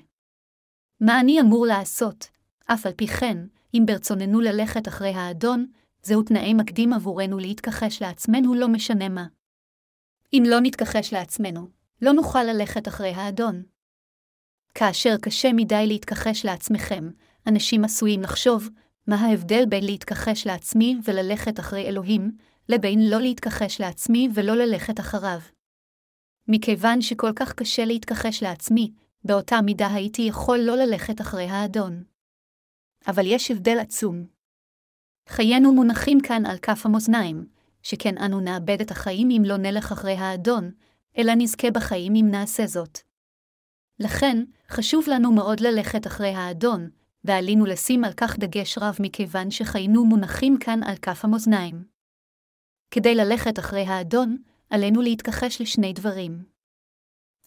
מה 1.00 1.20
אני 1.20 1.40
אמור 1.40 1.66
לעשות? 1.66 2.28
אף 2.66 2.86
על 2.86 2.92
פי 2.92 3.06
כן, 3.06 3.38
אם 3.74 3.82
ברצוננו 3.86 4.40
ללכת 4.40 4.88
אחרי 4.88 5.08
האדון, 5.08 5.66
זהו 6.02 6.22
תנאי 6.22 6.54
מקדים 6.54 6.92
עבורנו 6.92 7.38
להתכחש 7.38 8.02
לעצמנו 8.02 8.54
לא 8.54 8.68
משנה 8.68 9.08
מה. 9.08 9.26
אם 10.32 10.42
לא 10.46 10.60
נתכחש 10.60 11.12
לעצמנו, 11.12 11.68
לא 12.02 12.12
נוכל 12.12 12.42
ללכת 12.42 12.88
אחרי 12.88 13.10
האדון. 13.10 13.62
כאשר 14.74 15.16
קשה 15.22 15.52
מדי 15.52 15.86
להתכחש 15.86 16.44
לעצמכם, 16.44 17.10
אנשים 17.46 17.84
עשויים 17.84 18.22
לחשוב, 18.22 18.68
מה 19.06 19.16
ההבדל 19.16 19.64
בין 19.68 19.84
להתכחש 19.84 20.46
לעצמי 20.46 20.96
וללכת 21.04 21.60
אחרי 21.60 21.88
אלוהים, 21.88 22.36
לבין 22.68 23.10
לא 23.10 23.20
להתכחש 23.20 23.80
לעצמי 23.80 24.28
ולא 24.34 24.54
ללכת 24.54 25.00
אחריו. 25.00 25.40
מכיוון 26.48 27.02
שכל 27.02 27.32
כך 27.36 27.52
קשה 27.52 27.84
להתכחש 27.84 28.42
לעצמי, 28.42 28.92
באותה 29.24 29.60
מידה 29.60 29.94
הייתי 29.94 30.22
יכול 30.22 30.58
לא 30.58 30.76
ללכת 30.76 31.20
אחרי 31.20 31.44
האדון. 31.44 32.04
אבל 33.06 33.26
יש 33.26 33.50
הבדל 33.50 33.78
עצום. 33.78 34.26
חיינו 35.28 35.72
מונחים 35.72 36.20
כאן 36.20 36.46
על 36.46 36.58
כף 36.58 36.86
המאזניים, 36.86 37.46
שכן 37.82 38.18
אנו 38.18 38.40
נאבד 38.40 38.80
את 38.80 38.90
החיים 38.90 39.28
אם 39.30 39.42
לא 39.44 39.56
נלך 39.56 39.92
אחרי 39.92 40.14
האדון, 40.14 40.70
אלא 41.18 41.32
נזכה 41.36 41.70
בחיים 41.70 42.14
אם 42.14 42.26
נעשה 42.30 42.66
זאת. 42.66 42.98
לכן, 43.98 44.44
חשוב 44.70 45.04
לנו 45.08 45.32
מאוד 45.32 45.60
ללכת 45.60 46.06
אחרי 46.06 46.34
האדון, 46.34 46.90
ועלינו 47.24 47.66
לשים 47.66 48.04
על 48.04 48.12
כך 48.16 48.38
דגש 48.38 48.78
רב 48.78 48.96
מכיוון 49.00 49.50
שחיינו 49.50 50.04
מונחים 50.04 50.58
כאן 50.58 50.82
על 50.82 50.96
כף 50.96 51.24
המאזניים. 51.24 51.84
כדי 52.90 53.14
ללכת 53.14 53.58
אחרי 53.58 53.84
האדון, 53.86 54.36
עלינו 54.70 55.02
להתכחש 55.02 55.60
לשני 55.60 55.92
דברים. 55.92 56.49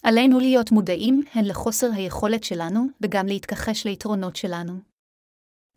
עלינו 0.04 0.40
להיות 0.40 0.72
מודעים 0.72 1.22
הן 1.34 1.46
לחוסר 1.46 1.92
היכולת 1.94 2.44
שלנו, 2.44 2.88
וגם 3.02 3.28
להתכחש 3.28 3.86
ליתרונות 3.86 4.36
שלנו. 4.36 4.74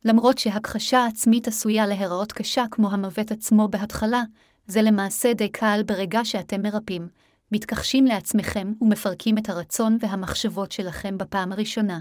למרות 0.05 0.39
שהכחשה 0.39 1.07
עצמית 1.07 1.49
עשויה 1.49 1.87
להיראות 1.87 2.33
קשה 2.33 2.65
כמו 2.71 2.91
המוות 2.91 3.31
עצמו 3.31 3.69
בהתחלה, 3.69 4.23
זה 4.67 4.83
למעשה 4.83 5.35
די 5.35 5.49
קל 5.49 5.81
ברגע 5.87 6.25
שאתם 6.25 6.63
מרפים, 6.63 7.09
מתכחשים 7.53 8.05
לעצמכם 8.05 8.73
ומפרקים 8.81 9.39
את 9.39 9.49
הרצון 9.49 9.99
והמחשבות 10.01 10.73
שלכם 10.73 11.19
בפעם 11.19 11.53
הראשונה. 11.53 12.01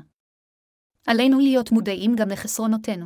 עלינו 1.08 1.40
להיות 1.40 1.72
מודעים 1.72 2.16
גם 2.16 2.30
לחסרונותינו. 2.30 3.06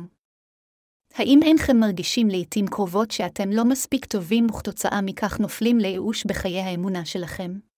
האם 1.14 1.40
אינכם 1.42 1.76
מרגישים 1.76 2.28
לעתים 2.28 2.66
קרובות 2.66 3.10
שאתם 3.10 3.50
לא 3.50 3.64
מספיק 3.64 4.04
טובים 4.04 4.46
וכתוצאה 4.50 5.00
מכך 5.02 5.40
נופלים 5.40 5.78
לייאוש 5.78 6.26
בחיי 6.26 6.60
האמונה 6.60 7.04
שלכם? 7.04 7.69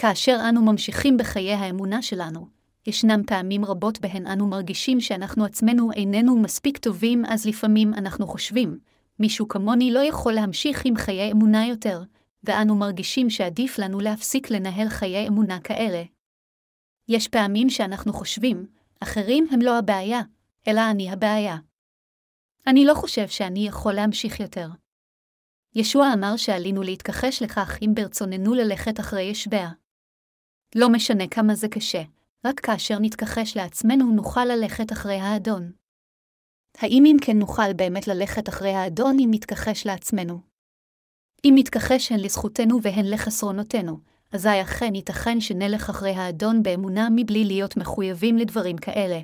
כאשר 0.00 0.38
אנו 0.48 0.62
ממשיכים 0.62 1.16
בחיי 1.16 1.54
האמונה 1.54 2.02
שלנו, 2.02 2.46
ישנם 2.86 3.22
פעמים 3.26 3.64
רבות 3.64 4.00
בהן 4.00 4.26
אנו 4.26 4.46
מרגישים 4.46 5.00
שאנחנו 5.00 5.44
עצמנו 5.44 5.92
איננו 5.92 6.36
מספיק 6.38 6.78
טובים, 6.78 7.24
אז 7.28 7.46
לפעמים 7.46 7.94
אנחנו 7.94 8.26
חושבים, 8.26 8.78
מישהו 9.18 9.48
כמוני 9.48 9.92
לא 9.92 10.00
יכול 10.00 10.32
להמשיך 10.32 10.82
עם 10.84 10.96
חיי 10.96 11.32
אמונה 11.32 11.66
יותר, 11.66 12.02
ואנו 12.44 12.76
מרגישים 12.76 13.30
שעדיף 13.30 13.78
לנו 13.78 14.00
להפסיק 14.00 14.50
לנהל 14.50 14.88
חיי 14.88 15.28
אמונה 15.28 15.60
כאלה. 15.60 16.02
יש 17.08 17.28
פעמים 17.28 17.70
שאנחנו 17.70 18.12
חושבים, 18.12 18.66
אחרים 19.00 19.46
הם 19.50 19.62
לא 19.62 19.78
הבעיה, 19.78 20.20
אלא 20.68 20.90
אני 20.90 21.10
הבעיה. 21.10 21.56
אני 22.66 22.84
לא 22.84 22.94
חושב 22.94 23.28
שאני 23.28 23.66
יכול 23.66 23.92
להמשיך 23.92 24.40
יותר. 24.40 24.68
ישוע 25.74 26.12
אמר 26.14 26.36
שעלינו 26.36 26.82
להתכחש 26.82 27.42
לכך 27.42 27.78
אם 27.82 27.90
ברצוננו 27.94 28.54
ללכת 28.54 29.00
אחרי 29.00 29.22
ישביה. 29.22 29.70
לא 30.74 30.88
משנה 30.88 31.28
כמה 31.28 31.54
זה 31.54 31.68
קשה, 31.68 32.02
רק 32.46 32.60
כאשר 32.60 32.98
נתכחש 33.00 33.56
לעצמנו 33.56 34.12
נוכל 34.12 34.44
ללכת 34.44 34.92
אחרי 34.92 35.20
האדון. 35.20 35.72
האם 36.78 37.04
אם 37.06 37.16
כן 37.22 37.38
נוכל 37.38 37.72
באמת 37.72 38.08
ללכת 38.08 38.48
אחרי 38.48 38.74
האדון 38.74 39.16
אם 39.20 39.28
נתכחש 39.30 39.86
לעצמנו? 39.86 40.40
אם 41.44 41.52
נתכחש 41.56 42.12
הן 42.12 42.20
לזכותנו 42.20 42.82
והן 42.82 43.06
לחסרונותינו, 43.06 43.98
אזי 44.32 44.62
אכן 44.62 44.94
ייתכן 44.94 45.40
שנלך 45.40 45.90
אחרי 45.90 46.10
האדון 46.10 46.62
באמונה 46.62 47.08
מבלי 47.16 47.44
להיות 47.44 47.76
מחויבים 47.76 48.36
לדברים 48.38 48.76
כאלה. 48.76 49.20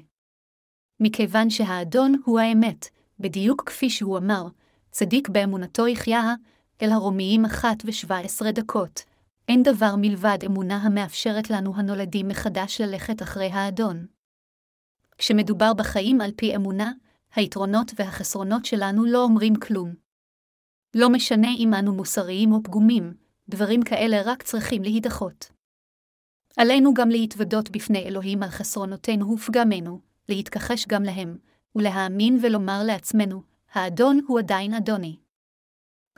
מכיוון 1.01 1.51
שהאדון 1.51 2.15
הוא 2.25 2.41
האמת, 2.41 2.89
בדיוק 3.21 3.63
כפי 3.67 3.91
שהוא 3.91 4.19
אמר, 4.19 4.47
צדיק 4.91 5.29
באמונתו 5.29 5.87
יחיה, 5.87 6.35
אל 6.83 6.93
הרומיים 6.93 7.45
אחת 7.45 7.77
ושבע 7.85 8.19
עשרה 8.19 8.53
דקות, 8.53 9.03
אין 9.49 9.63
דבר 9.63 9.95
מלבד 9.99 10.39
אמונה 10.47 10.77
המאפשרת 10.77 11.51
לנו 11.51 11.77
הנולדים 11.77 12.29
מחדש 12.29 12.81
ללכת 12.81 13.23
אחרי 13.23 13.47
האדון. 13.47 14.07
כשמדובר 15.19 15.75
בחיים 15.75 16.21
על 16.21 16.31
פי 16.37 16.57
אמונה, 16.57 16.93
היתרונות 17.35 17.93
והחסרונות 17.97 18.65
שלנו 18.65 19.05
לא 19.05 19.23
אומרים 19.23 19.55
כלום. 19.57 19.95
לא 20.95 21.11
משנה 21.11 21.49
אם 21.59 21.75
אנו 21.75 21.95
מוסריים 21.95 22.53
או 22.53 22.63
פגומים, 22.63 23.15
דברים 23.49 23.83
כאלה 23.83 24.23
רק 24.25 24.43
צריכים 24.43 24.83
להידחות. 24.83 25.51
עלינו 26.57 26.95
גם 26.95 27.09
להתוודות 27.09 27.71
בפני 27.71 27.99
אלוהים 27.99 28.43
על 28.43 28.49
חסרונותינו 28.49 29.33
ופגמינו, 29.33 30.01
להתכחש 30.29 30.87
גם 30.87 31.03
להם, 31.03 31.39
ולהאמין 31.75 32.39
ולומר 32.43 32.83
לעצמנו, 32.87 33.43
האדון 33.73 34.21
הוא 34.27 34.39
עדיין 34.39 34.75
אדוני. 34.75 35.17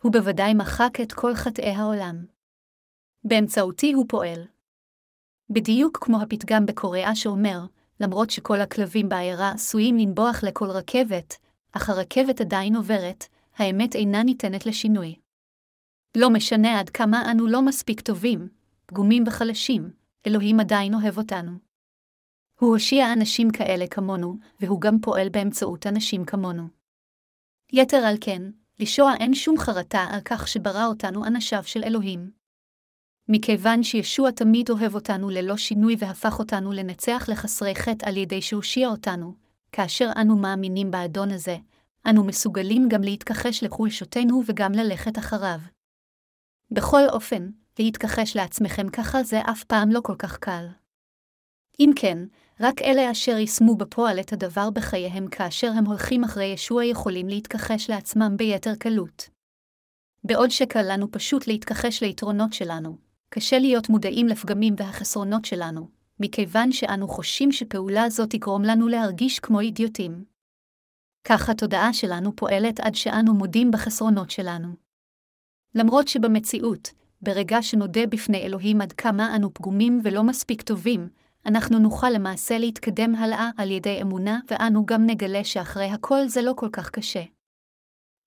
הוא 0.02 0.12
בוודאי 0.12 0.54
מחק 0.54 0.98
את 1.02 1.12
כל 1.12 1.34
חטאי 1.34 1.70
העולם. 1.70 2.37
באמצעותי 3.28 3.92
הוא 3.92 4.04
פועל. 4.08 4.44
בדיוק 5.50 5.98
כמו 6.04 6.22
הפתגם 6.22 6.66
בקוריאה 6.66 7.14
שאומר, 7.14 7.60
למרות 8.00 8.30
שכל 8.30 8.60
הכלבים 8.60 9.08
בעיירה 9.08 9.50
עשויים 9.50 9.96
לנבוח 9.98 10.44
לכל 10.44 10.70
רכבת, 10.70 11.36
אך 11.72 11.90
הרכבת 11.90 12.40
עדיין 12.40 12.76
עוברת, 12.76 13.24
האמת 13.56 13.94
אינה 13.94 14.22
ניתנת 14.22 14.66
לשינוי. 14.66 15.14
לא 16.16 16.30
משנה 16.30 16.80
עד 16.80 16.90
כמה 16.90 17.30
אנו 17.30 17.46
לא 17.46 17.62
מספיק 17.62 18.00
טובים, 18.00 18.48
פגומים 18.86 19.24
וחלשים, 19.26 19.90
אלוהים 20.26 20.60
עדיין 20.60 20.94
אוהב 20.94 21.18
אותנו. 21.18 21.52
הוא 22.60 22.70
הושיע 22.70 23.12
אנשים 23.12 23.50
כאלה 23.50 23.86
כמונו, 23.86 24.36
והוא 24.60 24.80
גם 24.80 25.00
פועל 25.00 25.28
באמצעות 25.28 25.86
אנשים 25.86 26.24
כמונו. 26.24 26.68
יתר 27.72 27.96
על 27.96 28.16
כן, 28.20 28.42
לישוע 28.78 29.12
אין 29.20 29.34
שום 29.34 29.58
חרטה 29.58 30.06
על 30.10 30.20
כך 30.24 30.48
שברא 30.48 30.86
אותנו 30.86 31.24
אנשיו 31.24 31.62
של 31.64 31.84
אלוהים. 31.84 32.37
מכיוון 33.28 33.82
שישוע 33.82 34.30
תמיד 34.30 34.70
אוהב 34.70 34.94
אותנו 34.94 35.30
ללא 35.30 35.56
שינוי 35.56 35.96
והפך 35.98 36.38
אותנו 36.38 36.72
לנצח 36.72 37.26
לחסרי 37.28 37.74
חטא 37.74 38.08
על 38.08 38.16
ידי 38.16 38.42
שהושיע 38.42 38.88
אותנו, 38.88 39.34
כאשר 39.72 40.10
אנו 40.20 40.36
מאמינים 40.36 40.90
באדון 40.90 41.30
הזה, 41.30 41.56
אנו 42.06 42.24
מסוגלים 42.24 42.88
גם 42.88 43.02
להתכחש 43.02 43.62
לחולשותנו 43.62 44.42
וגם 44.46 44.72
ללכת 44.72 45.18
אחריו. 45.18 45.58
בכל 46.70 47.08
אופן, 47.08 47.50
להתכחש 47.78 48.36
לעצמכם 48.36 48.88
ככה 48.88 49.22
זה 49.22 49.40
אף 49.40 49.64
פעם 49.64 49.90
לא 49.90 50.00
כל 50.00 50.14
כך 50.18 50.38
קל. 50.38 50.66
אם 51.80 51.90
כן, 51.96 52.18
רק 52.60 52.82
אלה 52.82 53.10
אשר 53.10 53.36
יישמו 53.36 53.76
בפועל 53.76 54.20
את 54.20 54.32
הדבר 54.32 54.70
בחייהם 54.70 55.28
כאשר 55.28 55.70
הם 55.70 55.84
הולכים 55.84 56.24
אחרי 56.24 56.44
ישוע 56.44 56.84
יכולים 56.84 57.28
להתכחש 57.28 57.90
לעצמם 57.90 58.36
ביתר 58.36 58.74
קלות. 58.74 59.28
בעוד 60.24 60.50
שקל 60.50 60.92
לנו 60.92 61.10
פשוט 61.10 61.46
להתכחש 61.46 62.02
ליתרונות 62.02 62.52
שלנו, 62.52 63.07
קשה 63.30 63.58
להיות 63.58 63.88
מודעים 63.88 64.26
לפגמים 64.26 64.74
והחסרונות 64.78 65.44
שלנו, 65.44 65.88
מכיוון 66.20 66.72
שאנו 66.72 67.08
חושים 67.08 67.52
שפעולה 67.52 68.10
זו 68.10 68.26
תגרום 68.26 68.62
לנו 68.62 68.88
להרגיש 68.88 69.38
כמו 69.38 69.60
אידיוטים. 69.60 70.24
כך 71.24 71.48
התודעה 71.48 71.92
שלנו 71.92 72.36
פועלת 72.36 72.80
עד 72.80 72.94
שאנו 72.94 73.34
מודים 73.34 73.70
בחסרונות 73.70 74.30
שלנו. 74.30 74.68
למרות 75.74 76.08
שבמציאות, 76.08 76.90
ברגע 77.22 77.62
שנודה 77.62 78.06
בפני 78.06 78.38
אלוהים 78.38 78.80
עד 78.80 78.92
כמה 78.92 79.36
אנו 79.36 79.54
פגומים 79.54 80.00
ולא 80.04 80.22
מספיק 80.22 80.62
טובים, 80.62 81.08
אנחנו 81.46 81.78
נוכל 81.78 82.10
למעשה 82.10 82.58
להתקדם 82.58 83.14
הלאה 83.14 83.50
על 83.56 83.70
ידי 83.70 84.02
אמונה, 84.02 84.40
ואנו 84.50 84.86
גם 84.86 85.06
נגלה 85.06 85.44
שאחרי 85.44 85.86
הכל 85.86 86.28
זה 86.28 86.42
לא 86.42 86.52
כל 86.56 86.68
כך 86.72 86.90
קשה. 86.90 87.22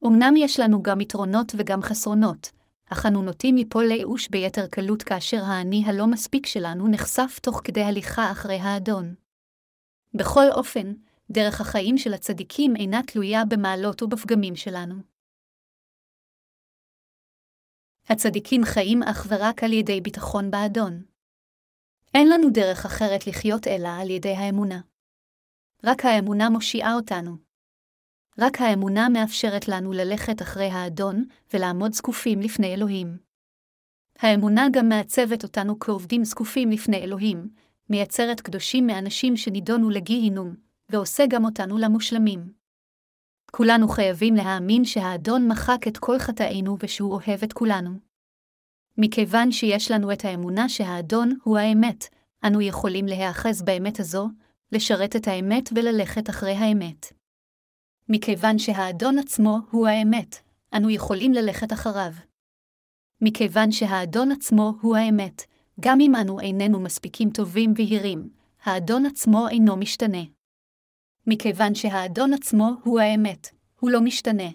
אמנם 0.06 0.34
יש 0.38 0.60
לנו 0.60 0.84
גם 0.84 1.02
יתרונות 1.02 1.52
וגם 1.58 1.82
חסרונות, 1.82 2.52
אך 2.94 3.06
אנו 3.06 3.22
נוטים 3.22 3.56
ליפול 3.56 3.86
לייאוש 3.88 4.30
ביתר 4.30 4.68
קלות 4.68 5.04
כאשר 5.04 5.38
האני 5.44 5.84
הלא 5.86 6.08
מספיק 6.08 6.46
שלנו 6.46 6.88
נחשף 6.92 7.40
תוך 7.42 7.62
כדי 7.64 7.82
הליכה 7.82 8.32
אחרי 8.32 8.60
האדון. 8.60 9.16
בכל 10.14 10.48
אופן, 10.52 10.94
דרך 11.32 11.62
החיים 11.62 11.98
של 11.98 12.14
הצדיקים 12.14 12.76
אינה 12.76 13.02
תלויה 13.08 13.42
במעלות 13.50 14.04
ובפגמים 14.04 14.56
שלנו. 14.56 14.96
הצדיקים 18.10 18.62
חיים 18.66 19.04
אך 19.04 19.28
ורק 19.30 19.64
על 19.64 19.74
ידי 19.74 20.02
ביטחון 20.02 20.52
באדון. 20.52 21.04
אין 22.14 22.30
לנו 22.30 22.50
דרך 22.54 22.86
אחרת 22.86 23.28
לחיות 23.28 23.68
אלא 23.68 23.90
על 24.02 24.10
ידי 24.10 24.36
האמונה. 24.36 24.82
רק 25.84 26.06
האמונה 26.06 26.50
מושיעה 26.50 26.94
אותנו. 26.96 27.51
רק 28.40 28.62
האמונה 28.62 29.10
מאפשרת 29.10 29.68
לנו 29.68 29.92
ללכת 29.92 30.42
אחרי 30.42 30.70
האדון 30.70 31.26
ולעמוד 31.54 31.94
זקופים 31.94 32.40
לפני 32.40 32.74
אלוהים. 32.74 33.18
האמונה 34.20 34.68
גם 34.72 34.90
מעצבת 34.90 35.44
אותנו 35.44 35.80
כעובדים 35.80 36.24
זקופים 36.24 36.72
לפני 36.72 36.98
אלוהים, 36.98 37.50
מייצרת 37.90 38.42
קדושים 38.42 38.88
מאנשים 38.88 39.38
שנידונו 39.38 39.90
לגיהינום, 39.90 40.56
ועושה 40.90 41.24
גם 41.30 41.46
אותנו 41.46 41.78
למושלמים. 41.78 42.54
כולנו 43.52 43.88
חייבים 43.88 44.36
להאמין 44.36 44.86
שהאדון 44.86 45.48
מחק 45.48 45.88
את 45.88 45.98
כל 45.98 46.20
חטאינו 46.20 46.78
ושהוא 46.80 47.12
אוהב 47.12 47.44
את 47.44 47.54
כולנו. 47.54 47.92
מכיוון 48.98 49.52
שיש 49.52 49.92
לנו 49.92 50.12
את 50.12 50.26
האמונה 50.26 50.70
שהאדון 50.70 51.38
הוא 51.44 51.58
האמת, 51.58 52.06
אנו 52.48 52.62
יכולים 52.62 53.06
להיאחז 53.06 53.62
באמת 53.62 54.00
הזו, 54.00 54.30
לשרת 54.72 55.16
את 55.16 55.28
האמת 55.28 55.70
וללכת 55.76 56.30
אחרי 56.30 56.54
האמת. 56.56 57.21
מכיוון 58.14 58.60
שהאדון 58.60 59.20
עצמו 59.20 59.58
הוא 59.72 59.88
האמת, 59.88 60.36
אנו 60.78 60.90
יכולים 60.90 61.34
ללכת 61.34 61.74
אחריו. 61.74 62.12
מכיוון 63.22 63.72
שהאדון 63.72 64.32
עצמו 64.32 64.74
הוא 64.82 64.96
האמת, 64.96 65.42
גם 65.80 66.00
אם 66.00 66.16
אנו 66.16 66.40
איננו 66.40 66.80
מספיקים 66.80 67.30
טובים 67.30 67.74
ויהירים, 67.76 68.30
האדון 68.64 69.06
עצמו 69.06 69.48
אינו 69.50 69.78
משתנה. 69.78 70.24
מכיוון 71.28 71.76
שהאדון 71.76 72.34
עצמו 72.34 72.70
הוא 72.84 73.00
האמת, 73.00 73.48
הוא 73.80 73.92
לא 73.92 74.02
משתנה. 74.02 74.50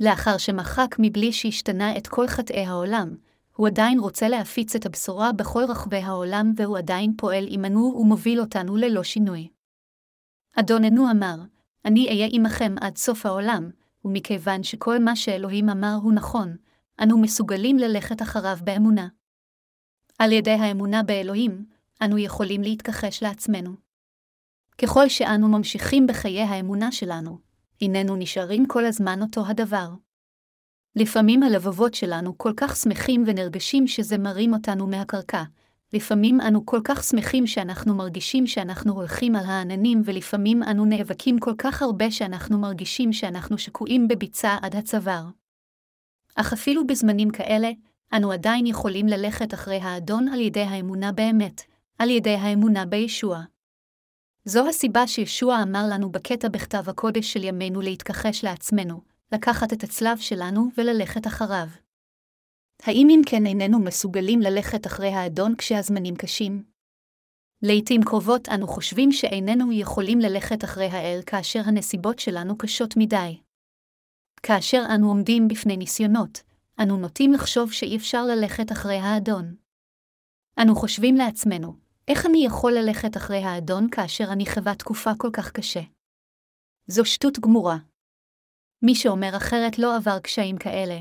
לאחר 0.00 0.38
שמחק 0.38 0.96
מבלי 0.98 1.32
שהשתנה 1.32 1.96
את 1.96 2.06
כל 2.06 2.26
חטאי 2.26 2.66
העולם, 2.66 3.16
הוא 3.56 3.66
עדיין 3.68 3.98
רוצה 3.98 4.28
להפיץ 4.28 4.74
את 4.74 4.86
הבשורה 4.86 5.32
בכל 5.32 5.64
רחבי 5.68 5.96
העולם 5.96 6.52
והוא 6.56 6.78
עדיין 6.78 7.12
פועל 7.16 7.44
עמנו 7.48 7.96
ומוביל 8.00 8.40
אותנו 8.40 8.76
ללא 8.76 9.02
שינוי. 9.02 9.48
אדוננו 10.56 11.10
אמר, 11.10 11.36
אני 11.86 12.08
אהיה 12.08 12.28
עמכם 12.32 12.74
עד 12.80 12.96
סוף 12.96 13.26
העולם, 13.26 13.70
ומכיוון 14.04 14.62
שכל 14.62 14.98
מה 14.98 15.16
שאלוהים 15.16 15.68
אמר 15.68 15.98
הוא 16.02 16.12
נכון, 16.12 16.56
אנו 17.02 17.18
מסוגלים 17.18 17.78
ללכת 17.78 18.22
אחריו 18.22 18.58
באמונה. 18.64 19.08
על 20.18 20.32
ידי 20.32 20.50
האמונה 20.50 21.02
באלוהים, 21.02 21.66
אנו 22.02 22.18
יכולים 22.18 22.62
להתכחש 22.62 23.22
לעצמנו. 23.22 23.70
ככל 24.82 25.08
שאנו 25.08 25.48
ממשיכים 25.48 26.06
בחיי 26.06 26.42
האמונה 26.42 26.92
שלנו, 26.92 27.38
הננו 27.80 28.16
נשארים 28.16 28.66
כל 28.66 28.84
הזמן 28.84 29.22
אותו 29.22 29.46
הדבר. 29.46 29.88
לפעמים 30.96 31.42
הלבבות 31.42 31.94
שלנו 31.94 32.38
כל 32.38 32.52
כך 32.56 32.76
שמחים 32.76 33.24
ונרגשים 33.26 33.86
שזה 33.86 34.18
מרים 34.18 34.54
אותנו 34.54 34.86
מהקרקע. 34.86 35.42
לפעמים 35.92 36.40
אנו 36.40 36.66
כל 36.66 36.80
כך 36.84 37.04
שמחים 37.04 37.46
שאנחנו 37.46 37.94
מרגישים 37.94 38.46
שאנחנו 38.46 38.92
הולכים 38.92 39.36
על 39.36 39.44
העננים, 39.46 40.02
ולפעמים 40.04 40.62
אנו 40.62 40.84
נאבקים 40.84 41.38
כל 41.38 41.54
כך 41.58 41.82
הרבה 41.82 42.10
שאנחנו 42.10 42.58
מרגישים 42.58 43.12
שאנחנו 43.12 43.58
שקועים 43.58 44.08
בביצה 44.08 44.56
עד 44.62 44.76
הצוואר. 44.76 45.24
אך 46.34 46.52
אפילו 46.52 46.86
בזמנים 46.86 47.30
כאלה, 47.30 47.70
אנו 48.16 48.32
עדיין 48.32 48.66
יכולים 48.66 49.06
ללכת 49.06 49.54
אחרי 49.54 49.76
האדון 49.76 50.28
על 50.28 50.40
ידי 50.40 50.62
האמונה 50.62 51.12
באמת, 51.12 51.62
על 51.98 52.10
ידי 52.10 52.34
האמונה 52.34 52.86
בישוע. 52.86 53.42
זו 54.44 54.68
הסיבה 54.68 55.06
שישוע 55.06 55.62
אמר 55.62 55.82
לנו 55.90 56.12
בקטע 56.12 56.48
בכתב 56.48 56.88
הקודש 56.88 57.32
של 57.32 57.44
ימינו 57.44 57.80
להתכחש 57.80 58.44
לעצמנו, 58.44 59.00
לקחת 59.32 59.72
את 59.72 59.82
הצלב 59.82 60.18
שלנו 60.18 60.68
וללכת 60.78 61.26
אחריו. 61.26 61.85
האם 62.82 63.08
אם 63.10 63.20
כן 63.26 63.46
איננו 63.46 63.78
מסוגלים 63.78 64.40
ללכת 64.40 64.86
אחרי 64.86 65.08
האדון 65.08 65.56
כשהזמנים 65.56 66.16
קשים? 66.16 66.64
לעתים 67.62 68.00
קרובות 68.04 68.48
אנו 68.48 68.66
חושבים 68.66 69.12
שאיננו 69.12 69.72
יכולים 69.72 70.18
ללכת 70.18 70.64
אחרי 70.64 70.86
האל 70.86 71.20
כאשר 71.26 71.60
הנסיבות 71.64 72.18
שלנו 72.18 72.58
קשות 72.58 72.94
מדי. 72.96 73.40
כאשר 74.42 74.82
אנו 74.94 75.08
עומדים 75.08 75.48
בפני 75.48 75.76
ניסיונות, 75.76 76.42
אנו 76.82 76.96
נוטים 76.96 77.32
לחשוב 77.32 77.72
שאי 77.72 77.96
אפשר 77.96 78.22
ללכת 78.24 78.72
אחרי 78.72 78.96
האדון. 78.96 79.56
אנו 80.62 80.74
חושבים 80.76 81.14
לעצמנו, 81.14 81.76
איך 82.08 82.26
אני 82.26 82.44
יכול 82.46 82.72
ללכת 82.72 83.16
אחרי 83.16 83.42
האדון 83.44 83.90
כאשר 83.90 84.24
אני 84.32 84.46
חווה 84.46 84.74
תקופה 84.74 85.10
כל 85.18 85.30
כך 85.32 85.52
קשה? 85.52 85.80
זו 86.86 87.04
שטות 87.04 87.38
גמורה. 87.38 87.76
מי 88.82 88.94
שאומר 88.94 89.36
אחרת 89.36 89.78
לא 89.78 89.96
עבר 89.96 90.18
קשיים 90.18 90.58
כאלה. 90.58 91.00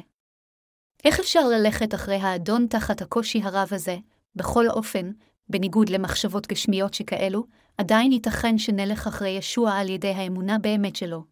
איך 1.05 1.19
אפשר 1.19 1.47
ללכת 1.47 1.93
אחרי 1.93 2.15
האדון 2.15 2.67
תחת 2.69 3.01
הקושי 3.01 3.41
הרב 3.43 3.67
הזה, 3.71 3.97
בכל 4.35 4.69
אופן, 4.69 5.11
בניגוד 5.49 5.89
למחשבות 5.89 6.47
גשמיות 6.47 6.93
שכאלו, 6.93 7.43
עדיין 7.77 8.11
ייתכן 8.11 8.57
שנלך 8.57 9.07
אחרי 9.07 9.29
ישוע 9.29 9.73
על 9.73 9.89
ידי 9.89 10.11
האמונה 10.11 10.59
באמת 10.59 10.95
שלו. 10.95 11.23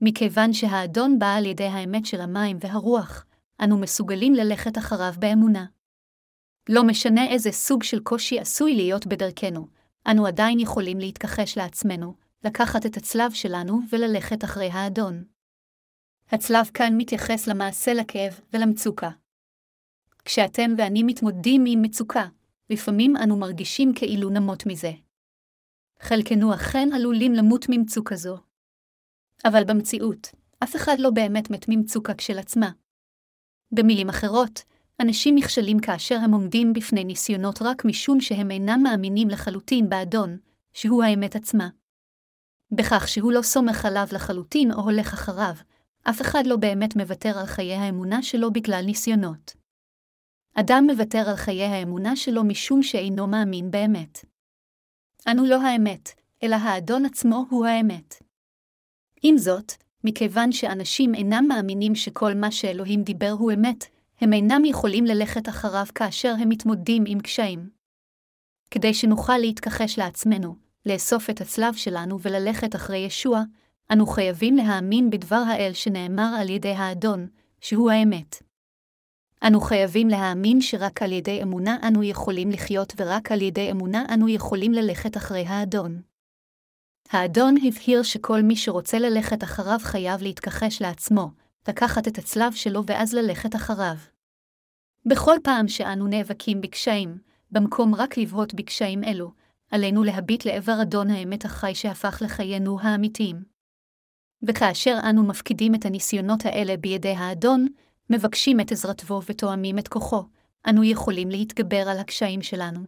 מכיוון 0.00 0.52
שהאדון 0.52 1.18
בא 1.18 1.34
על 1.34 1.46
ידי 1.46 1.66
האמת 1.66 2.06
של 2.06 2.20
המים 2.20 2.56
והרוח, 2.60 3.24
אנו 3.60 3.78
מסוגלים 3.78 4.34
ללכת 4.34 4.78
אחריו 4.78 5.12
באמונה. 5.18 5.64
לא 6.68 6.84
משנה 6.84 7.28
איזה 7.28 7.52
סוג 7.52 7.82
של 7.82 8.00
קושי 8.00 8.40
עשוי 8.40 8.74
להיות 8.74 9.06
בדרכנו, 9.06 9.66
אנו 10.10 10.26
עדיין 10.26 10.60
יכולים 10.60 10.98
להתכחש 10.98 11.58
לעצמנו, 11.58 12.14
לקחת 12.44 12.86
את 12.86 12.96
הצלב 12.96 13.32
שלנו 13.32 13.80
וללכת 13.90 14.44
אחרי 14.44 14.70
האדון. 14.70 15.31
הצלב 16.32 16.70
כאן 16.74 16.94
מתייחס 16.96 17.46
למעשה 17.46 17.94
לכאב 17.94 18.40
ולמצוקה. 18.52 19.10
כשאתם 20.24 20.70
ואני 20.78 21.02
מתמודדים 21.02 21.64
עם 21.66 21.82
מצוקה, 21.82 22.26
לפעמים 22.70 23.16
אנו 23.16 23.36
מרגישים 23.36 23.92
כאילו 23.94 24.30
נמות 24.30 24.66
מזה. 24.66 24.92
חלקנו 26.00 26.54
אכן 26.54 26.88
עלולים 26.94 27.32
למות 27.32 27.66
ממצוקה 27.68 28.16
זו. 28.16 28.36
אבל 29.44 29.64
במציאות, 29.64 30.28
אף 30.64 30.76
אחד 30.76 30.96
לא 30.98 31.10
באמת 31.10 31.50
מת 31.50 31.64
ממצוקה 31.68 32.14
כשלעצמה. 32.14 32.70
במילים 33.72 34.08
אחרות, 34.08 34.62
אנשים 35.00 35.34
נכשלים 35.34 35.80
כאשר 35.80 36.16
הם 36.16 36.32
עומדים 36.32 36.72
בפני 36.72 37.04
ניסיונות 37.04 37.62
רק 37.62 37.84
משום 37.84 38.20
שהם 38.20 38.50
אינם 38.50 38.80
מאמינים 38.82 39.28
לחלוטין 39.28 39.88
באדון, 39.88 40.38
שהוא 40.72 41.04
האמת 41.04 41.36
עצמה. 41.36 41.68
בכך 42.70 43.08
שהוא 43.08 43.32
לא 43.32 43.42
סומך 43.42 43.84
עליו 43.84 44.06
לחלוטין 44.12 44.72
או 44.72 44.80
הולך 44.80 45.12
אחריו, 45.12 45.54
אף 46.02 46.20
אחד 46.20 46.46
לא 46.46 46.56
באמת 46.56 46.96
מוותר 46.96 47.38
על 47.38 47.46
חיי 47.46 47.74
האמונה 47.74 48.22
שלו 48.22 48.52
בגלל 48.52 48.82
ניסיונות. 48.86 49.54
אדם 50.54 50.84
מוותר 50.90 51.28
על 51.28 51.36
חיי 51.36 51.64
האמונה 51.64 52.16
שלו 52.16 52.44
משום 52.44 52.82
שאינו 52.82 53.26
מאמין 53.26 53.70
באמת. 53.70 54.24
אנו 55.28 55.46
לא 55.46 55.62
האמת, 55.62 56.08
אלא 56.42 56.56
האדון 56.56 57.04
עצמו 57.04 57.46
הוא 57.50 57.66
האמת. 57.66 58.22
עם 59.22 59.38
זאת, 59.38 59.72
מכיוון 60.04 60.52
שאנשים 60.52 61.14
אינם 61.14 61.44
מאמינים 61.48 61.94
שכל 61.94 62.34
מה 62.34 62.50
שאלוהים 62.50 63.02
דיבר 63.02 63.30
הוא 63.30 63.52
אמת, 63.52 63.84
הם 64.20 64.32
אינם 64.32 64.64
יכולים 64.64 65.04
ללכת 65.04 65.48
אחריו 65.48 65.86
כאשר 65.94 66.34
הם 66.40 66.48
מתמודדים 66.48 67.04
עם 67.06 67.20
קשיים. 67.20 67.70
כדי 68.70 68.94
שנוכל 68.94 69.38
להתכחש 69.38 69.98
לעצמנו, 69.98 70.56
לאסוף 70.86 71.30
את 71.30 71.40
הצלב 71.40 71.74
שלנו 71.74 72.20
וללכת 72.20 72.74
אחרי 72.76 72.98
ישוע, 72.98 73.42
אנו 73.92 74.06
חייבים 74.06 74.56
להאמין 74.56 75.10
בדבר 75.10 75.42
האל 75.48 75.72
שנאמר 75.72 76.36
על 76.40 76.50
ידי 76.50 76.72
האדון, 76.72 77.28
שהוא 77.60 77.90
האמת. 77.90 78.42
אנו 79.46 79.60
חייבים 79.60 80.08
להאמין 80.08 80.60
שרק 80.60 81.02
על 81.02 81.12
ידי 81.12 81.42
אמונה 81.42 81.76
אנו 81.88 82.02
יכולים 82.02 82.50
לחיות 82.50 82.92
ורק 82.96 83.32
על 83.32 83.42
ידי 83.42 83.70
אמונה 83.70 84.04
אנו 84.14 84.28
יכולים 84.28 84.72
ללכת 84.72 85.16
אחרי 85.16 85.46
האדון. 85.46 86.02
האדון 87.10 87.54
הבהיר 87.56 88.02
שכל 88.02 88.42
מי 88.42 88.56
שרוצה 88.56 88.98
ללכת 88.98 89.44
אחריו 89.44 89.78
חייב 89.82 90.22
להתכחש 90.22 90.82
לעצמו, 90.82 91.30
לקחת 91.68 92.08
את 92.08 92.18
הצלב 92.18 92.52
שלו 92.52 92.86
ואז 92.86 93.14
ללכת 93.14 93.56
אחריו. 93.56 93.96
בכל 95.06 95.36
פעם 95.42 95.68
שאנו 95.68 96.06
נאבקים 96.06 96.60
בקשיים, 96.60 97.18
במקום 97.50 97.94
רק 97.94 98.18
לבהות 98.18 98.54
בקשיים 98.54 99.04
אלו, 99.04 99.32
עלינו 99.70 100.04
להביט 100.04 100.44
לעבר 100.44 100.82
אדון 100.82 101.10
האמת 101.10 101.44
החי 101.44 101.74
שהפך 101.74 102.22
לחיינו 102.24 102.80
האמיתיים. 102.80 103.51
וכאשר 104.42 104.98
אנו 105.10 105.22
מפקידים 105.22 105.74
את 105.74 105.86
הניסיונות 105.86 106.46
האלה 106.46 106.76
בידי 106.76 107.14
האדון, 107.14 107.66
מבקשים 108.10 108.60
את 108.60 108.72
עזרתו 108.72 109.20
ותואמים 109.26 109.78
את 109.78 109.88
כוחו, 109.88 110.24
אנו 110.68 110.84
יכולים 110.84 111.30
להתגבר 111.30 111.88
על 111.88 111.98
הקשיים 111.98 112.42
שלנו. 112.42 112.80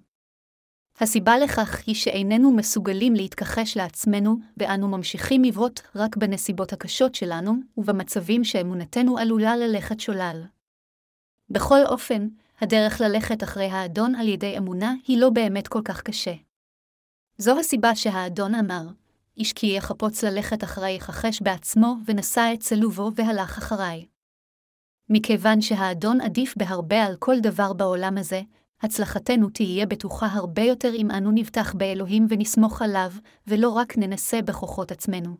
הסיבה 1.00 1.38
לכך 1.38 1.82
היא 1.86 1.94
שאיננו 1.94 2.52
מסוגלים 2.52 3.14
להתכחש 3.14 3.76
לעצמנו, 3.76 4.36
ואנו 4.56 4.88
ממשיכים 4.88 5.44
לבהות 5.44 5.82
רק 5.94 6.16
בנסיבות 6.16 6.72
הקשות 6.72 7.14
שלנו, 7.14 7.54
ובמצבים 7.76 8.44
שאמונתנו 8.44 9.18
עלולה 9.18 9.56
ללכת 9.56 10.00
שולל. 10.00 10.42
בכל 11.50 11.86
אופן, 11.86 12.28
הדרך 12.60 13.00
ללכת 13.00 13.42
אחרי 13.42 13.70
האדון 13.70 14.14
על 14.14 14.28
ידי 14.28 14.58
אמונה 14.58 14.94
היא 15.06 15.18
לא 15.18 15.30
באמת 15.30 15.68
כל 15.68 15.80
כך 15.84 16.02
קשה. 16.02 16.34
זו 17.38 17.58
הסיבה 17.58 17.94
שהאדון 17.94 18.54
אמר, 18.54 18.86
איש 19.36 19.52
כי 19.52 19.66
יחפוץ 19.66 20.24
ללכת 20.24 20.64
אחרי 20.64 20.90
יכחש 20.90 21.42
בעצמו, 21.42 21.96
ונשא 22.06 22.50
את 22.54 22.60
צלובו 22.60 23.10
והלך 23.14 23.58
אחריי. 23.58 24.06
מכיוון 25.08 25.60
שהאדון 25.60 26.20
עדיף 26.20 26.54
בהרבה 26.56 27.04
על 27.04 27.16
כל 27.18 27.40
דבר 27.42 27.72
בעולם 27.72 28.18
הזה, 28.18 28.40
הצלחתנו 28.80 29.50
תהיה 29.50 29.86
בטוחה 29.86 30.26
הרבה 30.26 30.62
יותר 30.62 30.94
אם 30.94 31.10
אנו 31.10 31.30
נבטח 31.30 31.74
באלוהים 31.74 32.26
ונסמוך 32.30 32.82
עליו, 32.82 33.10
ולא 33.46 33.68
רק 33.70 33.98
ננסה 33.98 34.42
בכוחות 34.42 34.92
עצמנו. 34.92 35.36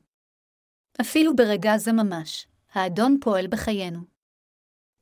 אפילו 1.00 1.36
ברגע 1.36 1.78
זה 1.78 1.92
ממש, 1.92 2.46
האדון 2.72 3.18
פועל 3.20 3.46
בחיינו. 3.46 4.00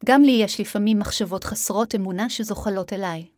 גם 0.04 0.22
לי 0.22 0.32
יש 0.32 0.60
לפעמים 0.60 0.98
מחשבות 0.98 1.44
חסרות 1.44 1.94
אמונה 1.94 2.30
שזוחלות 2.30 2.92
אליי. 2.92 3.28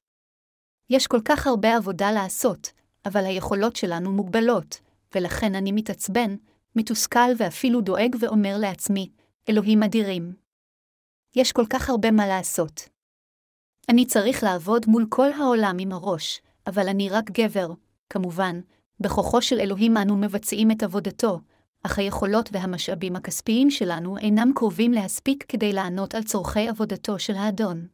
יש 0.91 1.07
כל 1.07 1.21
כך 1.25 1.47
הרבה 1.47 1.77
עבודה 1.77 2.13
לעשות, 2.13 2.73
אבל 3.07 3.25
היכולות 3.25 3.77
שלנו 3.77 4.13
מוגבלות, 4.13 4.81
ולכן 5.15 5.55
אני 5.55 5.73
מתעצבן, 5.73 6.37
מתוסכל 6.77 7.31
ואפילו 7.39 7.81
דואג 7.81 8.17
ואומר 8.21 8.57
לעצמי, 8.59 9.11
אלוהים 9.49 9.83
אדירים. 9.83 10.35
יש 11.37 11.53
כל 11.53 11.65
כך 11.71 11.91
הרבה 11.91 12.11
מה 12.11 12.27
לעשות. 12.27 12.89
אני 13.89 14.07
צריך 14.07 14.43
לעבוד 14.43 14.87
מול 14.87 15.07
כל 15.09 15.33
העולם 15.33 15.77
עם 15.81 15.93
הראש, 15.93 16.41
אבל 16.67 16.89
אני 16.89 17.09
רק 17.09 17.31
גבר, 17.31 17.73
כמובן, 18.11 18.61
בכוחו 19.01 19.43
של 19.43 19.61
אלוהים 19.61 19.97
אנו 19.97 20.17
מבצעים 20.17 20.71
את 20.71 20.83
עבודתו, 20.83 21.41
אך 21.83 21.99
היכולות 21.99 22.49
והמשאבים 22.53 23.17
הכספיים 23.17 23.71
שלנו 23.71 24.19
אינם 24.19 24.53
קרובים 24.55 24.93
להספיק 24.93 25.45
כדי 25.49 25.73
לענות 25.73 26.15
על 26.15 26.23
צורכי 26.23 26.69
עבודתו 26.69 27.19
של 27.19 27.35
האדון. 27.35 27.87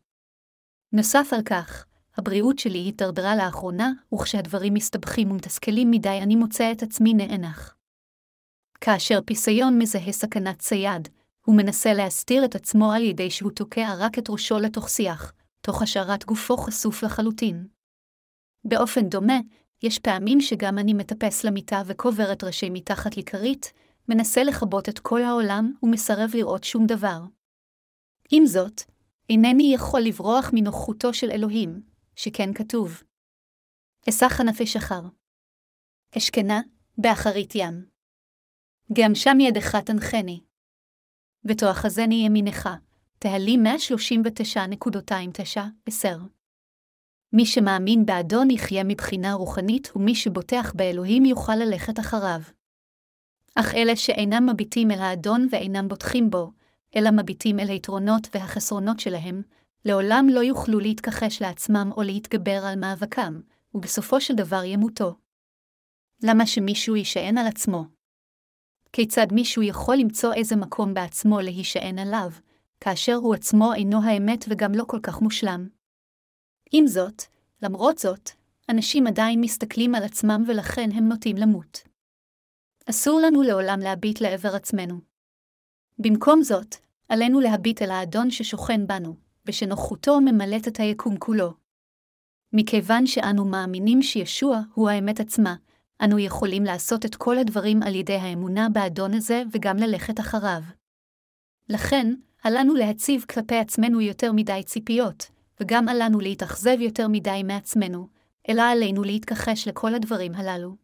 נוסף 0.93 1.29
על 1.33 1.43
כך, 1.43 1.87
הבריאות 2.17 2.59
שלי 2.59 2.79
הידרדרה 2.79 3.37
לאחרונה, 3.37 3.93
וכשהדברים 4.15 4.75
מסתבכים 4.75 5.31
ומתסכלים 5.31 5.91
מדי 5.91 6.19
אני 6.23 6.37
מוצא 6.37 6.73
את 6.73 6.83
עצמי 6.83 7.15
נאנח. 7.15 7.77
כאשר 8.81 9.19
פיסיון 9.27 9.79
מזהה 9.79 10.13
סכנת 10.13 10.59
צייד, 10.59 11.09
הוא 11.47 11.57
מנסה 11.57 11.95
להסתיר 11.95 12.45
את 12.45 12.55
עצמו 12.55 12.93
על 12.93 13.03
ידי 13.03 13.31
שהוא 13.31 13.51
תוקע 13.51 13.95
רק 13.99 14.19
את 14.19 14.31
ראשו 14.31 14.59
לתוך 14.59 14.89
שיח, 14.89 15.33
תוך 15.61 15.83
השארת 15.83 16.25
גופו 16.25 16.57
חשוף 16.57 17.03
לחלוטין. 17.03 17.67
באופן 18.65 19.09
דומה, 19.09 19.39
יש 19.83 19.99
פעמים 19.99 20.41
שגם 20.41 20.79
אני 20.79 20.95
מטפס 20.95 21.45
למיטה 21.45 21.83
וקובר 21.87 22.33
את 22.33 22.45
ראשי 22.45 22.71
מתחת 22.71 23.17
לכרית, 23.17 23.73
מנסה 24.09 24.45
לכבות 24.45 24.89
את 24.89 24.99
כל 24.99 25.23
העולם 25.23 25.73
ומסרב 25.83 26.31
לראות 26.35 26.65
שום 26.65 26.87
דבר. 26.87 27.21
עם 28.31 28.47
זאת, 28.47 28.83
אינני 29.31 29.75
יכול 29.75 30.01
לברוח 30.01 30.51
מנוחותו 30.53 31.15
של 31.15 31.31
אלוהים, 31.31 31.90
שכן 32.23 32.55
כתוב. 32.55 33.03
אסח 34.09 34.41
הנפש 34.41 34.77
אחר. 34.77 35.01
השכנה, 36.17 36.61
באחרית 36.99 37.55
ים. 37.55 37.85
גם 38.93 39.15
שם 39.15 39.41
ידך 39.41 39.77
תנחני. 39.77 40.41
ותאחזני 41.45 42.15
ימינך, 42.15 42.69
תהלים 43.19 43.67
139.29-10. 43.67 46.09
מי 47.33 47.47
שמאמין 47.47 48.07
באדון 48.07 48.51
יחיה 48.51 48.85
מבחינה 48.85 49.33
רוחנית, 49.33 49.97
ומי 49.97 50.15
שבוטח 50.15 50.73
באלוהים 50.75 51.25
יוכל 51.25 51.57
ללכת 51.57 52.01
אחריו. 52.01 52.41
אך 53.55 53.75
אלה 53.75 53.97
שאינם 53.97 54.49
מביטים 54.53 54.91
אל 54.91 55.01
האדון 55.01 55.49
ואינם 55.51 55.89
בוטחים 55.89 56.31
בו, 56.31 56.53
אלא 56.97 57.11
מביטים 57.11 57.61
אל 57.61 57.69
היתרונות 57.69 58.29
והחסרונות 58.35 59.01
שלהם, 59.01 59.43
לעולם 59.85 60.27
לא 60.31 60.41
יוכלו 60.41 60.79
להתכחש 60.79 61.43
לעצמם 61.43 61.91
או 61.97 62.03
להתגבר 62.03 62.65
על 62.65 62.79
מאבקם, 62.79 63.41
ובסופו 63.75 64.21
של 64.21 64.35
דבר 64.35 64.65
ימותו. 64.65 65.17
למה 66.23 66.47
שמישהו 66.47 66.97
יישען 66.97 67.39
על 67.39 67.47
עצמו? 67.47 67.85
כיצד 68.93 69.27
מישהו 69.33 69.63
יכול 69.63 69.97
למצוא 69.97 70.35
איזה 70.35 70.57
מקום 70.57 70.95
בעצמו 70.95 71.41
להישען 71.41 71.99
עליו, 71.99 72.31
כאשר 72.81 73.15
הוא 73.15 73.35
עצמו 73.35 73.75
אינו 73.75 74.03
האמת 74.05 74.45
וגם 74.49 74.73
לא 74.75 74.85
כל 74.85 75.01
כך 75.03 75.21
מושלם? 75.21 75.69
עם 76.73 76.87
זאת, 76.87 77.23
למרות 77.63 77.99
זאת, 77.99 78.31
אנשים 78.69 79.07
עדיין 79.07 79.41
מסתכלים 79.41 79.95
על 79.95 80.03
עצמם 80.05 80.45
ולכן 80.47 80.89
הם 80.95 81.09
נוטים 81.09 81.37
למות. 81.37 81.83
אסור 82.91 83.21
לנו 83.21 83.43
לעולם 83.43 83.81
להביט 83.81 84.21
לעבר 84.21 84.55
עצמנו. 84.55 85.01
במקום 85.99 86.43
זאת, 86.43 86.77
עלינו 87.09 87.41
להביט 87.41 87.83
אל 87.83 87.91
האדון 87.91 88.31
ששוכן 88.31 88.87
בנו, 88.87 89.17
ושנוחותו 89.47 90.21
ממלאת 90.21 90.69
את 90.69 90.81
היקום 90.81 91.17
כולו. 91.19 91.55
מכיוון 92.53 93.07
שאנו 93.07 93.45
מאמינים 93.45 94.03
שישוע 94.03 94.61
הוא 94.75 94.91
האמת 94.91 95.21
עצמה, 95.21 95.55
אנו 96.05 96.19
יכולים 96.19 96.65
לעשות 96.65 97.07
את 97.07 97.15
כל 97.15 97.39
הדברים 97.39 97.83
על 97.83 97.95
ידי 97.95 98.17
האמונה 98.17 98.69
באדון 98.69 99.15
הזה 99.15 99.43
וגם 99.53 99.77
ללכת 99.77 100.21
אחריו. 100.21 100.63
לכן, 101.69 102.15
עלינו 102.43 102.75
להציב 102.75 103.25
כלפי 103.25 103.57
עצמנו 103.57 104.01
יותר 104.01 104.33
מדי 104.33 104.63
ציפיות, 104.67 105.31
וגם 105.61 105.89
עלינו 105.89 106.21
להתאכזב 106.21 106.81
יותר 106.81 107.09
מדי 107.09 107.43
מעצמנו, 107.45 108.09
אלא 108.49 108.63
עלינו 108.63 109.03
להתכחש 109.03 109.69
לכל 109.69 109.95
הדברים 109.95 110.35
הללו. 110.35 110.77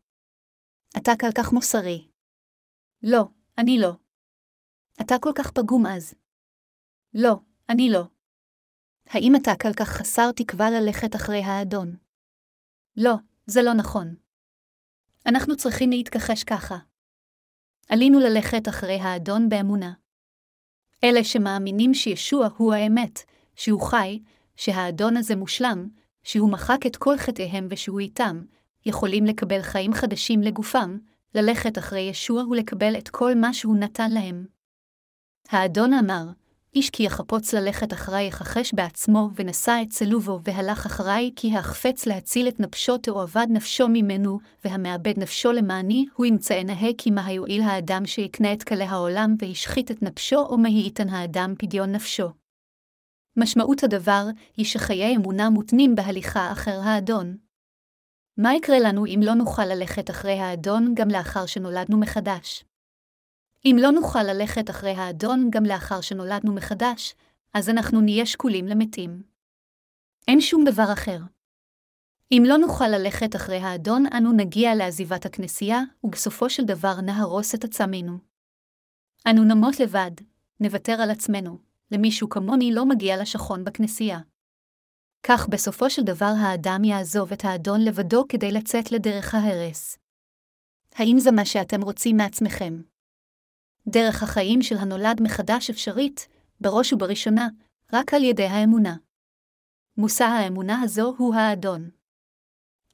אתה 0.97 1.13
כל 1.21 1.33
כך 1.35 1.53
מוסרי. 1.53 2.09
לא, 3.03 3.29
אני 3.59 3.79
לא. 3.79 3.93
אתה 5.01 5.15
כל 5.21 5.33
כך 5.35 5.51
פגום 5.51 5.87
אז. 5.87 6.15
לא, 7.15 7.35
אני 7.69 7.91
לא. 7.91 8.05
האם 9.09 9.37
אתה 9.37 9.53
כל 9.63 9.73
כך 9.73 9.89
חסר 9.89 10.33
תקווה 10.33 10.71
ללכת 10.71 11.15
אחרי 11.15 11.43
האדון? 11.43 11.97
לא, 12.97 13.15
זה 13.47 13.63
לא 13.63 13.73
נכון. 13.73 14.15
אנחנו 15.27 15.57
צריכים 15.57 15.91
להתכחש 15.91 16.45
ככה. 16.45 16.77
עלינו 17.89 18.21
ללכת 18.21 18.69
אחרי 18.69 19.01
האדון 19.01 19.49
באמונה. 19.49 19.93
אלה 21.05 21.25
שמאמינים 21.25 21.95
שישוע 21.95 22.49
הוא 22.57 22.75
האמת, 22.75 23.21
שהוא 23.55 23.81
חי, 23.81 24.23
שהאדון 24.57 25.17
הזה 25.17 25.37
מושלם, 25.37 25.89
שהוא 26.23 26.53
מחק 26.53 26.87
את 26.87 26.97
כל 26.97 27.17
חטאיהם 27.17 27.67
ושהוא 27.71 28.01
איתם, 28.01 28.45
יכולים 28.87 29.25
לקבל 29.25 29.63
חיים 29.63 29.93
חדשים 29.93 30.43
לגופם, 30.43 30.99
ללכת 31.35 31.79
אחרי 31.79 32.01
ישוע 32.01 32.45
ולקבל 32.45 32.99
את 32.99 33.09
כל 33.09 33.35
מה 33.35 33.55
שהוא 33.55 33.77
נתן 33.77 34.11
להם. 34.11 34.47
האדון 35.49 35.93
אמר, 35.93 36.25
איש 36.77 36.91
כי 36.91 37.03
יחפוץ 37.03 37.55
ללכת 37.55 37.93
אחרי 37.93 38.23
יכחש 38.23 38.75
בעצמו, 38.75 39.31
ונשא 39.35 39.79
את 39.83 39.91
צלובו, 39.91 40.41
והלך 40.45 40.87
אחרי, 40.87 41.33
כי 41.37 41.57
החפץ 41.57 42.07
להציל 42.07 42.49
את 42.49 42.61
נפשו 42.61 42.99
תאבד 42.99 43.47
נפשו 43.51 43.89
ממנו, 43.89 44.39
והמאבד 44.65 45.19
נפשו 45.19 45.53
למעני, 45.53 46.07
הוא 46.15 46.27
ימצא 46.27 46.63
נהה 46.63 46.91
כי 46.99 47.11
מה 47.11 47.33
יועיל 47.33 47.63
האדם 47.63 48.07
שיקנה 48.07 48.53
את 48.53 48.63
כלי 48.63 48.85
העולם, 48.85 49.35
וישחית 49.39 49.91
את 49.91 50.03
נפשו, 50.03 50.39
או 50.39 50.59
מה 50.59 50.69
ייתן 50.69 51.09
האדם 51.09 51.55
פדיון 51.59 51.93
נפשו. 51.93 52.29
משמעות 53.37 53.85
הדבר 53.85 54.25
היא 54.57 54.67
שחיי 54.67 55.17
אמונה 55.17 55.51
מותנים 55.51 55.95
בהליכה 55.95 56.53
אחר 56.53 56.81
האדון. 56.85 57.37
מה 58.39 58.55
יקרה 58.55 58.79
לנו 58.79 59.07
אם 59.07 59.21
לא 59.23 59.35
נוכל 59.35 59.65
ללכת 59.65 60.11
אחרי 60.11 60.39
האדון 60.39 60.95
גם 60.95 61.09
לאחר 61.09 61.47
שנולדנו 61.47 62.01
מחדש? 62.01 62.65
אם 63.67 63.77
לא 63.81 63.91
נוכל 63.91 64.23
ללכת 64.23 64.71
אחרי 64.71 64.91
האדון 64.91 65.51
גם 65.51 65.65
לאחר 65.65 66.01
שנולדנו 66.01 66.55
מחדש, 66.55 67.15
אז 67.55 67.69
אנחנו 67.69 68.01
נהיה 68.01 68.27
שקולים 68.27 68.67
למתים. 68.67 69.23
אין 70.29 70.41
שום 70.41 70.65
דבר 70.65 70.93
אחר. 70.93 71.19
אם 72.33 72.43
לא 72.47 72.57
נוכל 72.57 72.89
ללכת 72.89 73.37
אחרי 73.37 73.57
האדון, 73.57 74.05
אנו 74.17 74.33
נגיע 74.33 74.75
לעזיבת 74.75 75.27
הכנסייה, 75.27 75.81
ובסופו 76.05 76.51
של 76.51 76.65
דבר 76.65 77.01
נהרוס 77.01 77.55
את 77.55 77.65
עצמנו. 77.65 78.19
אנו 79.31 79.45
נמות 79.45 79.81
לבד, 79.81 80.11
נוותר 80.61 80.93
על 80.93 81.11
עצמנו, 81.11 81.59
למישהו 81.91 82.29
כמוני 82.29 82.75
לא 82.75 82.87
מגיע 82.87 83.23
לשכון 83.23 83.65
בכנסייה. 83.65 84.19
כך 85.23 85.49
בסופו 85.49 85.91
של 85.91 86.03
דבר 86.03 86.33
האדם 86.41 86.85
יעזוב 86.85 87.33
את 87.33 87.45
האדון 87.45 87.81
לבדו 87.85 88.25
כדי 88.29 88.53
לצאת 88.53 88.93
לדרך 88.93 89.35
ההרס. 89.35 89.99
האם 90.95 91.17
זה 91.19 91.31
מה 91.33 91.45
שאתם 91.45 91.83
רוצים 91.83 92.17
מעצמכם? 92.17 92.81
דרך 93.89 94.23
החיים 94.23 94.63
של 94.63 94.77
הנולד 94.77 95.23
מחדש 95.23 95.71
אפשרית, 95.71 96.29
בראש 96.61 96.93
ובראשונה, 96.93 97.49
רק 97.93 98.15
על 98.15 98.25
ידי 98.25 98.47
האמונה. 98.47 98.97
מושא 99.97 100.25
האמונה 100.25 100.81
הזו 100.83 101.15
הוא 101.19 101.35
האדון. 101.35 101.91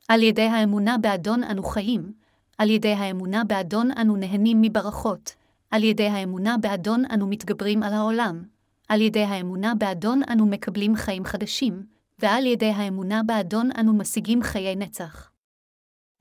על 0.08 0.22
ידי 0.22 0.42
האמונה 0.42 0.98
באדון 0.98 1.44
אנו 1.44 1.62
חיים, 1.62 2.12
על 2.58 2.70
ידי 2.70 2.92
האמונה 2.92 3.44
באדון 3.44 3.90
אנו 3.90 4.16
נהנים 4.16 4.60
מברכות, 4.60 5.34
על 5.70 5.84
ידי 5.84 6.06
האמונה 6.06 6.56
באדון 6.58 7.04
אנו 7.14 7.26
מתגברים 7.26 7.82
על 7.82 7.92
העולם, 7.92 8.44
על 8.88 9.00
ידי 9.00 9.22
האמונה 9.22 9.74
באדון 9.74 10.20
אנו 10.32 10.46
מקבלים 10.46 10.96
חיים 10.96 11.24
חדשים, 11.24 11.86
ועל 12.18 12.46
ידי 12.46 12.70
האמונה 12.70 13.22
באדון 13.22 13.70
אנו 13.80 13.92
משיגים 13.92 14.42
חיי 14.42 14.76
נצח. 14.76 15.30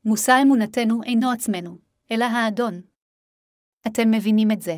מושא 0.06 0.40
אמונתנו 0.42 1.04
אינו 1.04 1.32
עצמנו, 1.32 1.78
אלא 2.12 2.26
האדון. 2.26 2.82
אתם 3.88 4.12
מבינים 4.12 4.52
את 4.52 4.62
זה. 4.62 4.76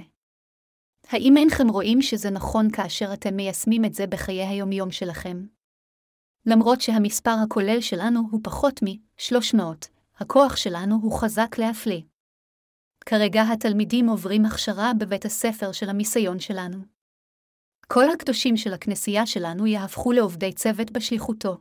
האם 1.08 1.38
אינכם 1.38 1.68
רואים 1.68 2.02
שזה 2.02 2.30
נכון 2.30 2.72
כאשר 2.72 3.14
אתם 3.14 3.36
מיישמים 3.36 3.86
את 3.86 3.94
זה 3.94 4.08
בחיי 4.08 4.44
היומיום 4.44 4.92
שלכם? 4.92 5.46
למרות 6.46 6.82
שהמספר 6.82 7.36
הכולל 7.44 7.82
שלנו 7.82 8.20
הוא 8.32 8.40
פחות 8.44 8.80
מ-300, 8.84 9.62
הכוח 10.16 10.56
שלנו 10.56 10.96
הוא 11.02 11.20
חזק 11.20 11.58
להפליא. 11.58 12.02
כרגע 13.06 13.42
התלמידים 13.54 14.10
עוברים 14.10 14.46
הכשרה 14.46 14.92
בבית 15.00 15.26
הספר 15.26 15.72
של 15.72 15.90
המיסיון 15.90 16.40
שלנו. 16.40 16.78
כל 17.88 18.10
הקדושים 18.10 18.58
של 18.58 18.74
הכנסייה 18.74 19.26
שלנו 19.26 19.68
יהפכו 19.68 20.12
לעובדי 20.12 20.54
צוות 20.54 20.92
בשליחותו. 20.92 21.58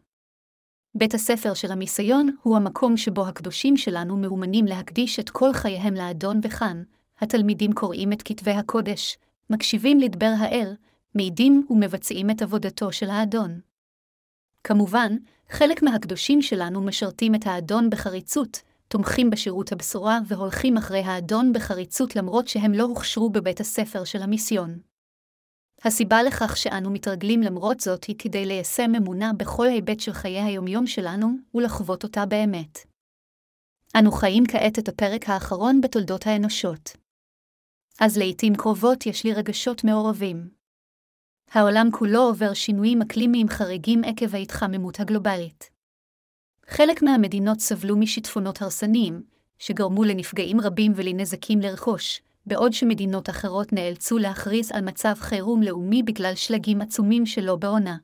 בית 0.95 1.15
הספר 1.15 1.55
של 1.55 1.73
המיסיון 1.73 2.37
הוא 2.43 2.57
המקום 2.57 2.97
שבו 2.97 3.27
הקדושים 3.27 3.77
שלנו 3.77 4.17
מאומנים 4.17 4.65
להקדיש 4.65 5.21
את 5.21 5.31
כל 5.31 5.53
חייהם 5.53 5.95
לאדון 5.95 6.41
וכאן, 6.43 6.83
התלמידים 7.23 7.73
קוראים 7.73 8.13
את 8.13 8.23
כתבי 8.23 8.51
הקודש, 8.51 9.19
מקשיבים 9.51 9.99
לדבר 9.99 10.33
האל, 10.39 10.77
מעידים 11.15 11.67
ומבצעים 11.71 12.31
את 12.31 12.43
עבודתו 12.43 12.93
של 12.93 13.11
האדון. 13.11 13.61
כמובן, 14.65 15.17
חלק 15.51 15.83
מהקדושים 15.83 16.43
שלנו 16.43 16.83
משרתים 16.83 17.35
את 17.35 17.47
האדון 17.47 17.91
בחריצות, 17.91 18.63
תומכים 18.89 19.31
בשירות 19.31 19.73
הבשורה 19.73 20.19
והולכים 20.29 20.77
אחרי 20.77 21.01
האדון 21.01 21.53
בחריצות 21.53 22.17
למרות 22.17 22.49
שהם 22.49 22.73
לא 22.73 22.83
הוכשרו 22.83 23.31
בבית 23.31 23.61
הספר 23.61 24.05
של 24.05 24.23
המיסיון. 24.23 24.79
הסיבה 25.85 26.23
לכך 26.23 26.57
שאנו 26.57 26.91
מתרגלים 26.91 27.41
למרות 27.41 27.81
זאת 27.81 28.05
היא 28.05 28.17
כדי 28.19 28.47
ליישם 28.47 28.95
אמונה 28.97 29.33
בכל 29.33 29.69
היבט 29.69 30.01
של 30.01 30.13
חיי 30.13 30.41
היומיום 30.41 30.87
שלנו 30.87 31.29
ולחוות 31.55 32.05
אותה 32.05 32.27
באמת. 32.27 32.79
אנו 33.99 34.13
חיים 34.13 34.45
כעת 34.49 34.79
את 34.79 34.89
הפרק 34.89 35.29
האחרון 35.29 35.81
בתולדות 35.81 36.27
האנושות. 36.27 37.02
אז 38.01 38.19
לעתים 38.19 38.55
קרובות 38.57 39.07
יש 39.07 39.25
לי 39.25 39.35
רגשות 39.35 39.85
מעורבים. 39.85 40.51
העולם 41.51 41.89
כולו 41.93 42.21
עובר 42.21 42.55
שינויים 42.55 43.03
אקלימיים 43.03 43.49
חריגים 43.49 44.05
עקב 44.05 44.35
ההתחממות 44.35 45.01
הגלובלית. 45.01 45.71
חלק 46.67 47.03
מהמדינות 47.03 47.61
סבלו 47.61 47.97
משיטפונות 47.97 48.63
הרסניים, 48.63 49.23
שגרמו 49.59 50.05
לנפגעים 50.05 50.61
רבים 50.61 50.93
ולנזקים 50.97 51.61
לרכוש, 51.61 52.23
בעוד 52.47 52.73
שמדינות 52.73 53.31
אחרות 53.31 53.73
נאלצו 53.73 54.19
להכריז 54.19 54.73
על 54.73 54.85
מצב 54.85 55.15
חירום 55.15 55.63
לאומי 55.63 56.03
בגלל 56.03 56.35
שלגים 56.35 56.81
עצומים 56.81 57.27
שלא 57.27 57.57
בעונה. 57.57 57.97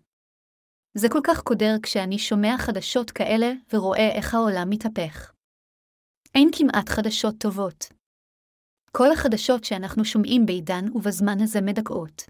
זה 0.95 1.09
כל 1.09 1.21
כך 1.25 1.41
קודר 1.43 1.75
כשאני 1.83 2.19
שומע 2.19 2.55
חדשות 2.59 3.11
כאלה 3.11 3.53
ורואה 3.73 4.09
איך 4.13 4.35
העולם 4.35 4.71
מתהפך. 4.71 5.33
אין 6.35 6.51
כמעט 6.53 6.89
חדשות 6.89 7.35
טובות. 7.39 7.98
כל 8.93 9.13
החדשות 9.13 9.65
שאנחנו 9.65 10.05
שומעים 10.05 10.47
בעידן 10.47 10.85
ובזמן 10.95 11.41
הזה 11.41 11.61
מדכאות. 11.61 12.23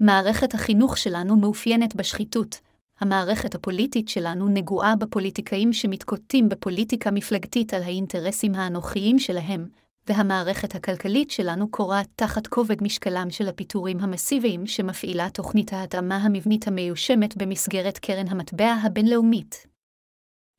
מערכת 0.00 0.54
החינוך 0.54 0.98
שלנו 0.98 1.36
מאופיינת 1.36 1.94
בשחיתות, 1.94 2.60
המערכת 3.00 3.54
הפוליטית 3.54 4.08
שלנו 4.08 4.48
נגועה 4.48 4.96
בפוליטיקאים 4.96 5.72
שמתקוטטים 5.72 6.48
בפוליטיקה 6.48 7.10
מפלגתית 7.10 7.74
על 7.74 7.82
האינטרסים 7.82 8.54
האנוכיים 8.54 9.18
שלהם, 9.18 9.68
והמערכת 10.08 10.74
הכלכלית 10.74 11.30
שלנו 11.30 11.70
קורעת 11.70 12.08
תחת 12.16 12.46
כובד 12.46 12.82
משקלם 12.82 13.30
של 13.30 13.48
הפיטורים 13.48 14.00
המסיביים 14.00 14.66
שמפעילה 14.66 15.30
תוכנית 15.30 15.72
ההתאמה 15.72 16.16
המבנית 16.16 16.68
המיושמת 16.68 17.36
במסגרת 17.36 17.98
קרן 17.98 18.28
המטבע 18.28 18.72
הבינלאומית. 18.82 19.66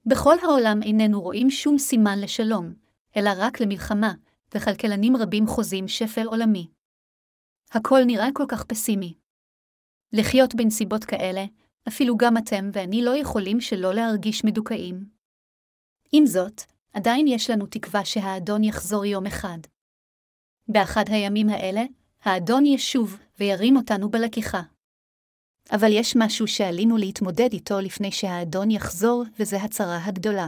בכל 0.05 0.35
העולם 0.41 0.83
איננו 0.83 1.21
רואים 1.21 1.49
שום 1.49 1.77
סימן 1.77 2.19
לשלום, 2.19 2.73
אלא 3.17 3.31
רק 3.37 3.61
למלחמה, 3.61 4.13
וכלכלנים 4.55 5.17
רבים 5.17 5.47
חוזים 5.47 5.87
שפל 5.87 6.27
עולמי. 6.27 6.67
הכל 7.71 7.99
נראה 8.07 8.27
כל 8.33 8.45
כך 8.47 8.63
פסימי. 8.63 9.13
לחיות 10.13 10.55
בנסיבות 10.55 11.03
כאלה, 11.05 11.45
אפילו 11.87 12.17
גם 12.17 12.37
אתם 12.37 12.69
ואני 12.73 13.01
לא 13.05 13.17
יכולים 13.17 13.61
שלא 13.61 13.93
להרגיש 13.93 14.43
מדוכאים. 14.45 15.09
עם 16.11 16.25
זאת, 16.25 16.61
עדיין 16.93 17.27
יש 17.27 17.49
לנו 17.49 17.65
תקווה 17.65 18.05
שהאדון 18.05 18.63
יחזור 18.63 19.05
יום 19.05 19.25
אחד. 19.25 19.57
באחד 20.67 21.03
הימים 21.07 21.49
האלה, 21.49 21.81
האדון 22.21 22.65
ישוב 22.65 23.17
וירים 23.39 23.77
אותנו 23.77 24.09
בלקיחה. 24.09 24.61
אבל 25.71 25.87
יש 25.91 26.15
משהו 26.15 26.47
שעלינו 26.47 26.97
להתמודד 26.97 27.49
איתו 27.53 27.79
לפני 27.79 28.11
שהאדון 28.11 28.71
יחזור, 28.71 29.23
וזה 29.39 29.57
הצרה 29.57 30.05
הגדולה. 30.05 30.47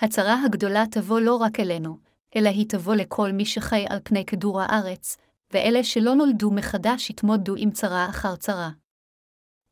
הצרה 0.00 0.44
הגדולה 0.44 0.84
תבוא 0.90 1.20
לא 1.20 1.36
רק 1.36 1.60
אלינו, 1.60 1.98
אלא 2.36 2.48
היא 2.48 2.68
תבוא 2.68 2.94
לכל 2.94 3.32
מי 3.32 3.44
שחי 3.44 3.84
על 3.88 3.98
פני 4.04 4.24
כדור 4.24 4.60
הארץ, 4.60 5.16
ואלה 5.52 5.84
שלא 5.84 6.14
נולדו 6.14 6.50
מחדש 6.50 7.10
יתמודדו 7.10 7.54
עם 7.58 7.70
צרה 7.70 8.06
אחר 8.10 8.36
צרה. 8.36 8.70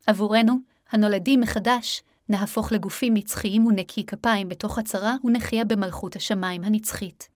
עבורנו, 0.07 0.53
הנולדים 0.89 1.39
מחדש, 1.39 2.03
נהפוך 2.29 2.71
לגופים 2.71 3.13
נצחיים 3.13 3.65
ונקי 3.65 4.05
כפיים 4.05 4.49
בתוך 4.49 4.77
הצרה 4.77 5.15
ונחיה 5.23 5.65
במלכות 5.65 6.15
השמיים 6.15 6.63
הנצחית. 6.63 7.29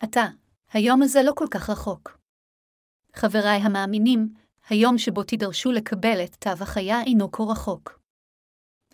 עתה, 0.00 0.24
היום 0.72 1.02
הזה 1.02 1.22
לא 1.22 1.32
כל 1.36 1.46
כך 1.50 1.70
רחוק. 1.70 2.18
חבריי 3.16 3.60
המאמינים, 3.60 4.34
היום 4.68 4.98
שבו 4.98 5.22
תידרשו 5.22 5.72
לקבל 5.72 6.24
את 6.24 6.34
תו 6.34 6.50
החיה 6.60 7.02
אינו 7.02 7.32
כה 7.32 7.42
רחוק. 7.42 8.00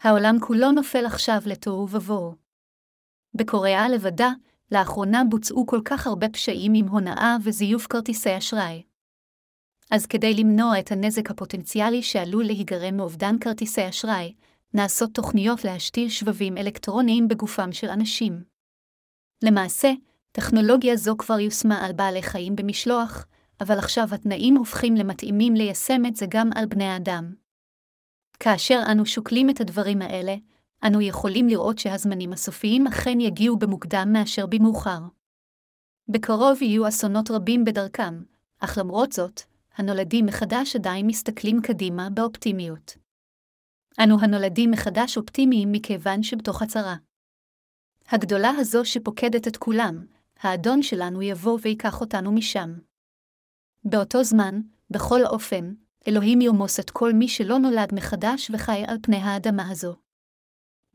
העולם 0.01 0.37
כולו 0.41 0.73
נופל 0.73 1.07
עכשיו 1.07 1.39
לתוהו 1.47 1.89
ובוהו. 1.91 2.35
בקוריאה 3.35 3.89
לבדה, 3.89 4.29
לאחרונה 4.75 5.23
בוצעו 5.31 5.67
כל 5.67 5.81
כך 5.85 6.07
הרבה 6.07 6.29
פשעים 6.29 6.73
עם 6.75 6.89
הונאה 6.89 7.37
וזיוף 7.43 7.87
כרטיסי 7.87 8.39
אשראי. 8.39 8.83
אז 9.91 10.07
כדי 10.07 10.35
למנוע 10.35 10.79
את 10.79 10.93
הנזק 10.93 11.31
הפוטנציאלי 11.31 12.03
שעלול 12.03 12.45
להיגרם 12.45 12.97
מאובדן 12.97 13.39
כרטיסי 13.39 13.89
אשראי, 13.89 14.35
נעשות 14.75 15.15
תוכניות 15.15 15.65
להשתיל 15.65 16.09
שבבים 16.09 16.59
אלקטרוניים 16.59 17.29
בגופם 17.29 17.73
של 17.73 17.89
אנשים. 17.89 18.45
למעשה, 19.45 19.93
טכנולוגיה 20.33 20.97
זו 20.97 21.17
כבר 21.17 21.41
יושמה 21.41 21.85
על 21.85 21.93
בעלי 21.93 22.23
חיים 22.23 22.57
במשלוח, 22.57 23.27
אבל 23.61 23.79
עכשיו 23.79 24.09
התנאים 24.13 24.57
הופכים 24.57 24.95
למתאימים 24.95 25.55
ליישם 25.55 26.07
את 26.07 26.17
זה 26.17 26.27
גם 26.29 26.51
על 26.55 26.67
בני 26.67 26.85
האדם. 26.85 27.35
כאשר 28.41 28.81
אנו 28.93 29.07
שוקלים 29.07 29.51
את 29.51 29.61
הדברים 29.61 30.03
האלה, 30.03 30.37
אנו 30.87 31.01
יכולים 31.01 31.49
לראות 31.49 31.79
שהזמנים 31.79 32.33
הסופיים 32.33 32.87
אכן 32.87 33.21
יגיעו 33.21 33.59
במוקדם 33.59 34.09
מאשר 34.13 34.47
במאוחר. 34.47 34.99
בקרוב 36.09 36.63
יהיו 36.63 36.89
אסונות 36.89 37.31
רבים 37.31 37.65
בדרכם, 37.65 38.23
אך 38.61 38.79
למרות 38.79 39.13
זאת, 39.13 39.41
הנולדים 39.77 40.27
מחדש 40.27 40.77
עדיין 40.77 41.07
מסתכלים 41.07 41.61
קדימה 41.63 42.11
באופטימיות. 42.11 42.97
אנו 44.05 44.21
הנולדים 44.21 44.71
מחדש 44.71 45.17
אופטימיים 45.17 45.73
מכיוון 45.73 46.23
שבתוך 46.23 46.63
הצרה. 46.63 46.97
הגדולה 48.09 48.51
הזו 48.59 48.85
שפוקדת 48.85 49.49
את 49.49 49.57
כולם, 49.57 50.07
האדון 50.41 50.83
שלנו 50.83 51.23
יבוא 51.23 51.59
ויקח 51.63 52.01
אותנו 52.01 52.33
משם. 52.33 52.75
באותו 53.85 54.25
זמן, 54.25 54.61
בכל 54.91 55.21
אופן, 55.27 55.75
אלוהים 56.09 56.41
ירמוס 56.41 56.81
את 56.81 56.91
כל 56.91 57.13
מי 57.13 57.29
שלא 57.29 57.59
נולד 57.59 57.95
מחדש 57.95 58.51
וחי 58.51 58.85
על 58.87 58.97
פני 59.03 59.17
האדמה 59.17 59.71
הזו. 59.71 60.04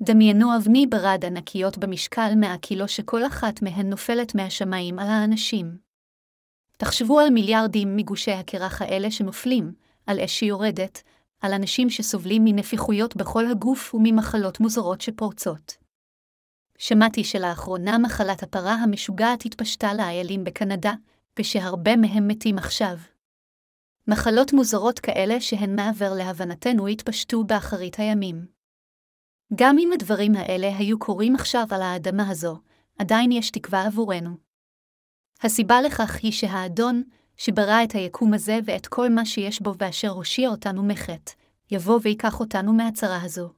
דמיינו 0.02 0.58
אבני 0.58 0.88
ברד 0.88 1.26
ענקיות 1.26 1.78
במשקל 1.78 2.34
מאה 2.36 2.58
קילו 2.58 2.88
שכל 2.88 3.26
אחת 3.28 3.62
מהן 3.62 3.90
נופלת 3.90 4.36
מהשמיים 4.36 5.00
על 5.00 5.08
האנשים. 5.08 5.78
תחשבו 6.78 7.20
על 7.20 7.30
מיליארדים 7.30 7.96
מגושי 7.96 8.32
הקרח 8.32 8.82
האלה 8.82 9.12
שנופלים, 9.12 9.74
על 10.08 10.20
אש 10.20 10.40
שיורדת, 10.40 11.02
על 11.42 11.54
אנשים 11.54 11.90
שסובלים 11.90 12.46
מנפיחויות 12.46 13.16
בכל 13.16 13.46
הגוף 13.52 13.96
וממחלות 13.96 14.60
מוזרות 14.60 15.02
שפורצות. 15.02 15.78
שמעתי 16.78 17.24
שלאחרונה 17.24 17.98
מחלת 17.98 18.44
הפרה 18.44 18.74
המשוגעת 18.74 19.46
התפשטה 19.46 19.94
לאיילים 19.94 20.44
בקנדה, 20.44 20.94
ושהרבה 21.40 21.96
מהם 21.96 22.28
מתים 22.28 22.58
עכשיו. 22.58 22.98
מחלות 24.08 24.54
מוזרות 24.54 25.00
כאלה 25.00 25.42
שהן 25.42 25.76
מעבר 25.76 26.14
להבנתנו 26.14 26.88
התפשטו 26.88 27.44
באחרית 27.44 28.00
הימים. 28.00 28.59
גם 29.56 29.78
אם 29.80 29.90
הדברים 29.94 30.36
האלה 30.36 30.78
היו 30.78 31.00
קורים 31.00 31.36
עכשיו 31.36 31.66
על 31.72 31.82
האדמה 31.82 32.30
הזו, 32.30 32.60
עדיין 33.00 33.32
יש 33.32 33.52
תקווה 33.52 33.86
עבורנו. 33.86 34.38
הסיבה 35.42 35.82
לכך 35.82 36.16
היא 36.24 36.32
שהאדון, 36.32 37.04
שברא 37.38 37.84
את 37.84 37.92
היקום 37.92 38.34
הזה 38.34 38.60
ואת 38.66 38.88
כל 38.88 39.10
מה 39.10 39.26
שיש 39.26 39.62
בו 39.62 39.74
ואשר 39.78 40.10
הושיע 40.10 40.50
אותנו 40.50 40.84
מחטא, 40.84 41.32
יבוא 41.72 42.00
ויקח 42.04 42.40
אותנו 42.40 42.74
מהצרה 42.74 43.22
הזו. 43.24 43.54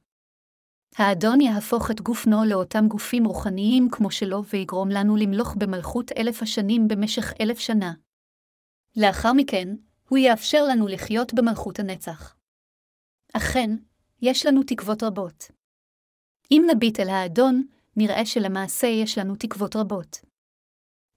האדון 0.96 1.40
יהפוך 1.40 1.90
את 1.90 2.00
גופנו 2.00 2.44
לאותם 2.44 2.88
גופים 2.88 3.24
רוחניים 3.24 3.88
כמו 3.92 4.10
שלו 4.10 4.44
ויגרום 4.44 4.88
לנו 4.88 5.16
למלוך 5.16 5.54
במלכות 5.58 6.12
אלף 6.12 6.42
השנים 6.42 6.88
במשך 6.88 7.32
אלף 7.40 7.58
שנה. 7.58 7.92
לאחר 8.96 9.32
מכן, 9.32 9.68
הוא 10.08 10.18
יאפשר 10.18 10.64
לנו 10.64 10.88
לחיות 10.88 11.34
במלכות 11.34 11.78
הנצח. 11.78 12.36
אכן, 13.32 13.70
יש 14.22 14.46
לנו 14.46 14.62
תקוות 14.66 15.02
רבות. 15.02 15.61
אם 16.52 16.66
נביט 16.74 17.00
אל 17.00 17.08
האדון, 17.08 17.66
נראה 17.96 18.26
שלמעשה 18.26 18.86
יש 18.86 19.18
לנו 19.18 19.36
תקוות 19.36 19.76
רבות. 19.76 20.20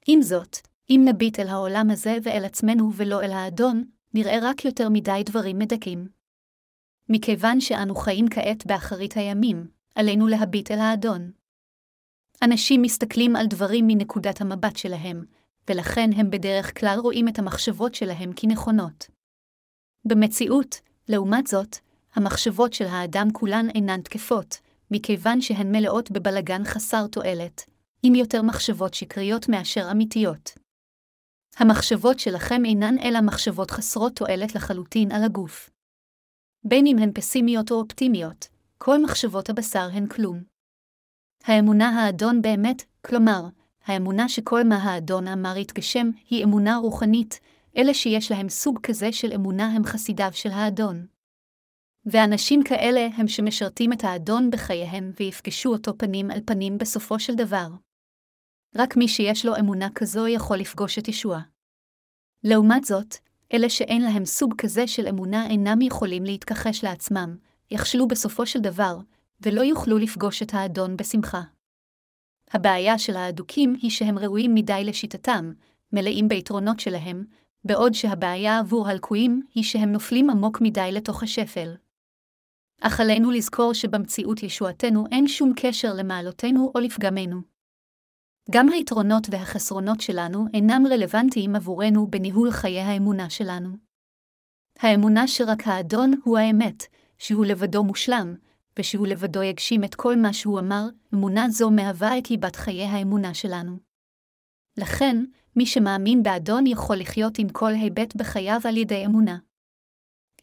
עם 0.07 0.21
זאת, 0.21 0.57
אם 0.89 1.01
נביט 1.05 1.39
אל 1.39 1.47
העולם 1.47 1.89
הזה 1.91 2.17
ואל 2.23 2.45
עצמנו 2.45 2.93
ולא 2.93 3.21
אל 3.21 3.31
האדון, 3.31 3.83
נראה 4.13 4.37
רק 4.41 4.65
יותר 4.65 4.89
מדי 4.89 5.21
דברים 5.25 5.59
מדכאים. 5.59 6.07
מכיוון 7.09 7.61
שאנו 7.61 7.95
חיים 7.95 8.25
כעת 8.29 8.65
באחרית 8.65 9.17
הימים, 9.17 9.67
עלינו 9.95 10.27
להביט 10.27 10.71
אל 10.71 10.79
האדון. 10.79 11.31
אנשים 12.41 12.81
מסתכלים 12.81 13.35
על 13.35 13.47
דברים 13.47 13.87
מנקודת 13.87 14.41
המבט 14.41 14.75
שלהם, 14.75 15.25
ולכן 15.69 16.09
הם 16.15 16.29
בדרך 16.29 16.79
כלל 16.79 16.99
רואים 16.99 17.27
את 17.27 17.39
המחשבות 17.39 17.95
שלהם 17.95 18.31
כנכונות. 18.35 19.07
במציאות, 20.05 20.75
לעומת 21.09 21.47
זאת, 21.47 21.77
המחשבות 22.13 22.73
של 22.73 22.85
האדם 22.85 23.27
כולן 23.33 23.69
אינן 23.75 24.01
תקפות, 24.01 24.64
מכיוון 24.91 25.41
שהן 25.41 25.75
מלאות 25.75 26.11
בבלגן 26.11 26.63
חסר 26.63 27.07
תועלת, 27.07 27.65
עם 28.03 28.15
יותר 28.15 28.41
מחשבות 28.41 28.93
שקריות 28.93 29.49
מאשר 29.49 29.91
אמיתיות. 29.91 30.51
המחשבות 31.57 32.19
שלכם 32.19 32.65
אינן 32.65 32.95
אלא 32.99 33.21
מחשבות 33.21 33.71
חסרות 33.71 34.15
תועלת 34.15 34.55
לחלוטין 34.55 35.11
על 35.11 35.23
הגוף. 35.23 35.69
בין 36.63 36.87
אם 36.87 36.97
הן 36.97 37.11
פסימיות 37.13 37.71
או 37.71 37.75
אופטימיות, 37.75 38.47
כל 38.77 39.03
מחשבות 39.03 39.49
הבשר 39.49 39.89
הן 39.93 40.07
כלום. 40.07 40.43
האמונה 41.43 41.89
האדון 41.89 42.41
באמת, 42.41 42.83
כלומר, 43.05 43.41
האמונה 43.85 44.29
שכל 44.29 44.63
מה 44.63 44.75
האדון 44.75 45.27
אמר 45.27 45.57
יתגשם, 45.57 46.09
היא 46.29 46.43
אמונה 46.43 46.77
רוחנית, 46.77 47.39
אלה 47.77 47.93
שיש 47.93 48.31
להם 48.31 48.49
סוג 48.49 48.79
כזה 48.83 49.11
של 49.11 49.33
אמונה 49.33 49.65
הם 49.65 49.83
חסידיו 49.83 50.29
של 50.33 50.51
האדון. 50.51 51.14
ואנשים 52.05 52.63
כאלה 52.63 53.07
הם 53.17 53.27
שמשרתים 53.27 53.93
את 53.93 54.03
האדון 54.03 54.51
בחייהם 54.51 55.11
ויפגשו 55.19 55.71
אותו 55.71 55.97
פנים 55.97 56.31
אל 56.31 56.39
פנים 56.45 56.77
בסופו 56.77 57.19
של 57.19 57.35
דבר. 57.35 57.67
רק 58.75 58.97
מי 58.97 59.07
שיש 59.07 59.45
לו 59.45 59.55
אמונה 59.59 59.87
כזו 59.95 60.27
יכול 60.27 60.57
לפגוש 60.57 60.99
את 60.99 61.07
ישוע. 61.07 61.39
לעומת 62.43 62.83
זאת, 62.83 63.15
אלה 63.53 63.69
שאין 63.69 64.01
להם 64.01 64.25
סוג 64.25 64.53
כזה 64.57 64.87
של 64.87 65.07
אמונה 65.07 65.47
אינם 65.49 65.81
יכולים 65.81 66.23
להתכחש 66.23 66.83
לעצמם, 66.83 67.35
יכשלו 67.71 68.07
בסופו 68.07 68.45
של 68.45 68.59
דבר, 68.59 68.97
ולא 69.41 69.61
יוכלו 69.61 69.97
לפגוש 69.97 70.41
את 70.41 70.53
האדון 70.53 70.97
בשמחה. 70.97 71.41
הבעיה 72.51 72.97
של 72.97 73.15
האדוקים 73.15 73.75
היא 73.81 73.91
שהם 73.91 74.19
ראויים 74.19 74.55
מדי 74.55 74.81
לשיטתם, 74.83 75.53
מלאים 75.93 76.27
ביתרונות 76.27 76.79
שלהם, 76.79 77.25
בעוד 77.63 77.93
שהבעיה 77.93 78.59
עבור 78.59 78.87
הלקויים 78.87 79.41
היא 79.53 79.63
שהם 79.63 79.91
נופלים 79.91 80.29
עמוק 80.29 80.61
מדי 80.61 80.89
לתוך 80.91 81.23
השפל. 81.23 81.75
אך 82.81 82.99
עלינו 82.99 83.31
לזכור 83.31 83.73
שבמציאות 83.73 84.43
ישועתנו 84.43 85.05
אין 85.11 85.27
שום 85.27 85.53
קשר 85.55 85.93
למעלותינו 85.93 86.71
או 86.75 86.79
לפגמנו. 86.79 87.41
גם 88.51 88.69
היתרונות 88.69 89.27
והחסרונות 89.31 90.01
שלנו 90.01 90.45
אינם 90.53 90.83
רלוונטיים 90.91 91.55
עבורנו 91.55 92.07
בניהול 92.07 92.51
חיי 92.51 92.81
האמונה 92.81 93.29
שלנו. 93.29 93.69
האמונה 94.79 95.27
שרק 95.27 95.67
האדון 95.67 96.11
הוא 96.23 96.37
האמת, 96.37 96.83
שהוא 97.17 97.45
לבדו 97.45 97.83
מושלם, 97.83 98.35
ושהוא 98.79 99.07
לבדו 99.07 99.43
יגשים 99.43 99.83
את 99.83 99.95
כל 99.95 100.15
מה 100.15 100.33
שהוא 100.33 100.59
אמר, 100.59 100.87
אמונה 101.13 101.49
זו 101.49 101.71
מהווה 101.71 102.17
את 102.17 102.29
ליבת 102.29 102.55
חיי 102.55 102.83
האמונה 102.83 103.33
שלנו. 103.33 103.77
לכן, 104.77 105.25
מי 105.55 105.65
שמאמין 105.65 106.23
באדון 106.23 106.67
יכול 106.67 106.95
לחיות 106.95 107.39
עם 107.39 107.49
כל 107.49 107.71
היבט 107.73 108.15
בחייו 108.15 108.59
על 108.63 108.77
ידי 108.77 109.05
אמונה. 109.05 109.37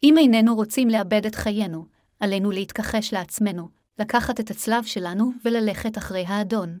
אם 0.03 0.17
איננו 0.17 0.55
רוצים 0.55 0.89
לאבד 0.89 1.25
את 1.25 1.35
חיינו, 1.35 1.85
עלינו 2.23 2.51
להתכחש 2.51 3.13
לעצמנו, 3.13 3.69
לקחת 3.99 4.39
את 4.39 4.51
הצלב 4.51 4.83
שלנו 4.83 5.31
וללכת 5.45 5.97
אחרי 5.97 6.25
האדון. 6.25 6.77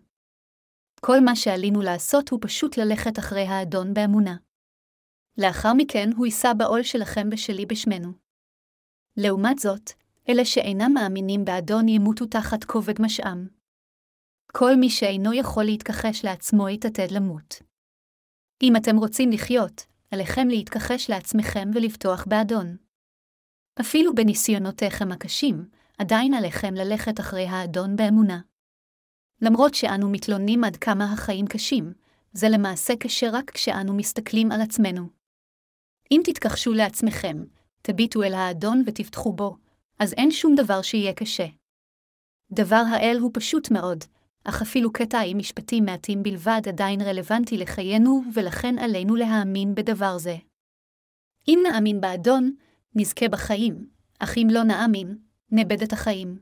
כל 1.01 1.19
מה 1.19 1.35
שעלינו 1.35 1.81
לעשות 1.81 2.29
הוא 2.29 2.39
פשוט 2.41 2.77
ללכת 2.77 3.19
אחרי 3.19 3.41
האדון 3.47 3.93
באמונה. 3.93 4.35
לאחר 5.37 5.73
מכן 5.77 6.09
הוא 6.15 6.25
יישא 6.25 6.53
בעול 6.53 6.83
שלכם 6.83 7.29
ושלי 7.31 7.65
בשמנו. 7.65 8.11
לעומת 9.17 9.59
זאת, 9.59 9.91
אלה 10.29 10.45
שאינם 10.45 10.91
מאמינים 10.93 11.45
באדון 11.45 11.89
ימותו 11.89 12.25
תחת 12.25 12.63
כובד 12.63 13.01
משעם. 13.01 13.47
כל 14.51 14.75
מי 14.75 14.89
שאינו 14.89 15.33
יכול 15.33 15.63
להתכחש 15.63 16.25
לעצמו 16.25 16.69
יתעתד 16.69 17.11
למות. 17.11 17.61
אם 18.63 18.75
אתם 18.75 18.97
רוצים 18.97 19.31
לחיות, 19.31 19.85
עליכם 20.11 20.47
להתכחש 20.47 21.09
לעצמכם 21.09 21.69
ולבטוח 21.73 22.25
באדון. 22.27 22.82
אפילו 23.81 24.15
בניסיונותיכם 24.15 25.11
הקשים, 25.11 25.69
עדיין 25.97 26.33
עליכם 26.33 26.73
ללכת 26.73 27.19
אחרי 27.19 27.47
האדון 27.47 27.95
באמונה. 27.95 28.39
למרות 29.41 29.73
שאנו 29.73 30.09
מתלוננים 30.09 30.63
עד 30.63 30.75
כמה 30.75 31.13
החיים 31.13 31.47
קשים, 31.47 31.93
זה 32.33 32.49
למעשה 32.49 32.95
קשה 32.95 33.27
רק 33.33 33.51
כשאנו 33.51 33.93
מסתכלים 33.93 34.51
על 34.51 34.61
עצמנו. 34.61 35.07
אם 36.11 36.21
תתכחשו 36.23 36.73
לעצמכם, 36.73 37.43
תביטו 37.81 38.23
אל 38.23 38.33
האדון 38.33 38.83
ותבטחו 38.85 39.33
בו, 39.33 39.57
אז 39.99 40.13
אין 40.13 40.31
שום 40.31 40.55
דבר 40.55 40.81
שיהיה 40.81 41.13
קשה. 41.13 41.45
דבר 42.51 42.83
האל 42.91 43.17
הוא 43.19 43.31
פשוט 43.33 43.71
מאוד, 43.71 44.03
אך 44.43 44.61
אפילו 44.61 44.93
קטעים 44.93 45.37
משפטים 45.37 45.85
מעטים 45.85 46.23
בלבד 46.23 46.61
עדיין 46.67 47.01
רלוונטי 47.01 47.57
לחיינו, 47.57 48.21
ולכן 48.33 48.79
עלינו 48.79 49.15
להאמין 49.15 49.75
בדבר 49.75 50.17
זה. 50.17 50.35
אם 51.47 51.59
נאמין 51.63 52.01
באדון, 52.01 52.55
נזכה 52.95 53.27
בחיים, 53.27 53.89
אך 54.19 54.37
אם 54.37 54.47
לא 54.51 54.63
נאמין, 54.63 55.17
נאבד 55.51 55.81
את 55.81 55.93
החיים. 55.93 56.39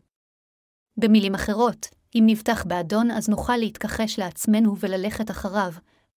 במילים 0.98 1.36
אחרות, 1.36 1.88
אם 2.16 2.24
נבטח 2.26 2.64
באדון 2.64 3.12
אז 3.12 3.30
נוכל 3.30 3.58
להתכחש 3.58 4.20
לעצמנו 4.20 4.78
וללכת 4.80 5.32
אחריו, 5.32 5.72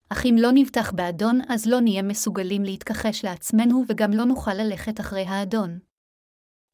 אך 0.08 0.26
אם 0.26 0.36
לא 0.38 0.48
נבטח 0.54 0.92
באדון 0.92 1.40
אז 1.48 1.66
לא 1.66 1.80
נהיה 1.80 2.02
מסוגלים 2.02 2.62
להתכחש 2.62 3.24
לעצמנו 3.24 3.84
וגם 3.88 4.10
לא 4.12 4.24
נוכל 4.24 4.54
ללכת 4.54 5.00
אחרי 5.00 5.22
האדון. 5.22 5.78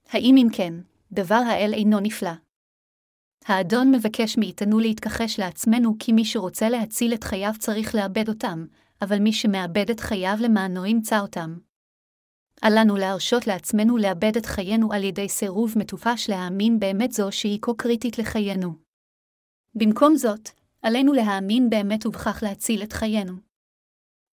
האם 0.09 0.35
אם 0.37 0.47
כן, 0.53 0.75
דבר 1.13 1.43
האל 1.47 1.73
אינו 1.73 2.01
נפלא? 2.01 2.31
האדון 3.45 3.95
מבקש 3.95 4.39
מאיתנו 4.39 4.79
להתכחש 4.79 5.39
לעצמנו 5.39 5.97
כי 5.99 6.13
מי 6.13 6.25
שרוצה 6.25 6.69
להציל 6.69 7.15
את 7.15 7.25
חייו 7.25 7.53
צריך 7.59 7.95
לאבד 7.95 8.29
אותם, 8.29 8.67
אבל 9.03 9.19
מי 9.19 9.33
שמאבד 9.33 9.91
את 9.91 10.01
חייו 10.01 10.37
למענו 10.41 10.87
ימצא 10.87 11.21
אותם. 11.21 11.59
אל 12.65 12.81
לנו 12.81 12.97
להרשות 12.97 13.47
לעצמנו 13.47 13.97
לאבד 13.97 14.37
את 14.37 14.47
חיינו 14.47 14.93
על 14.93 15.05
ידי 15.05 15.29
סירוב 15.29 15.75
מטופש 15.77 16.31
להאמין 16.31 16.79
באמת 16.79 17.13
זו 17.13 17.33
שהיא 17.33 17.59
כה 17.63 17.73
קריטית 17.79 18.19
לחיינו. 18.19 18.75
במקום 19.75 20.17
זאת, 20.17 20.49
עלינו 20.83 21.13
להאמין 21.13 21.71
באמת 21.71 22.07
ובכך 22.07 22.43
להציל 22.43 22.83
את 22.83 22.93
חיינו. 22.93 23.33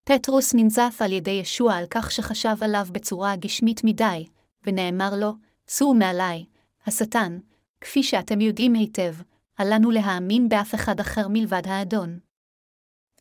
פטרוס 0.04 0.54
ננזף 0.56 0.98
על 1.00 1.12
ידי 1.12 1.32
ישוע 1.32 1.74
על 1.76 1.86
כך 1.90 2.12
שחשב 2.12 2.56
עליו 2.62 2.86
בצורה 2.92 3.36
גשמית 3.36 3.82
מדי, 3.84 4.28
ונאמר 4.64 5.10
לו, 5.20 5.34
סור 5.68 5.96
מעלי, 5.96 6.46
השטן, 6.86 7.40
כפי 7.82 8.04
שאתם 8.04 8.42
יודעים 8.42 8.74
היטב, 8.74 9.14
עלינו 9.56 9.92
להאמין 9.92 10.50
באף 10.50 10.76
אחד 10.76 11.00
אחר 11.00 11.28
מלבד 11.28 11.62
האדון. 11.66 12.20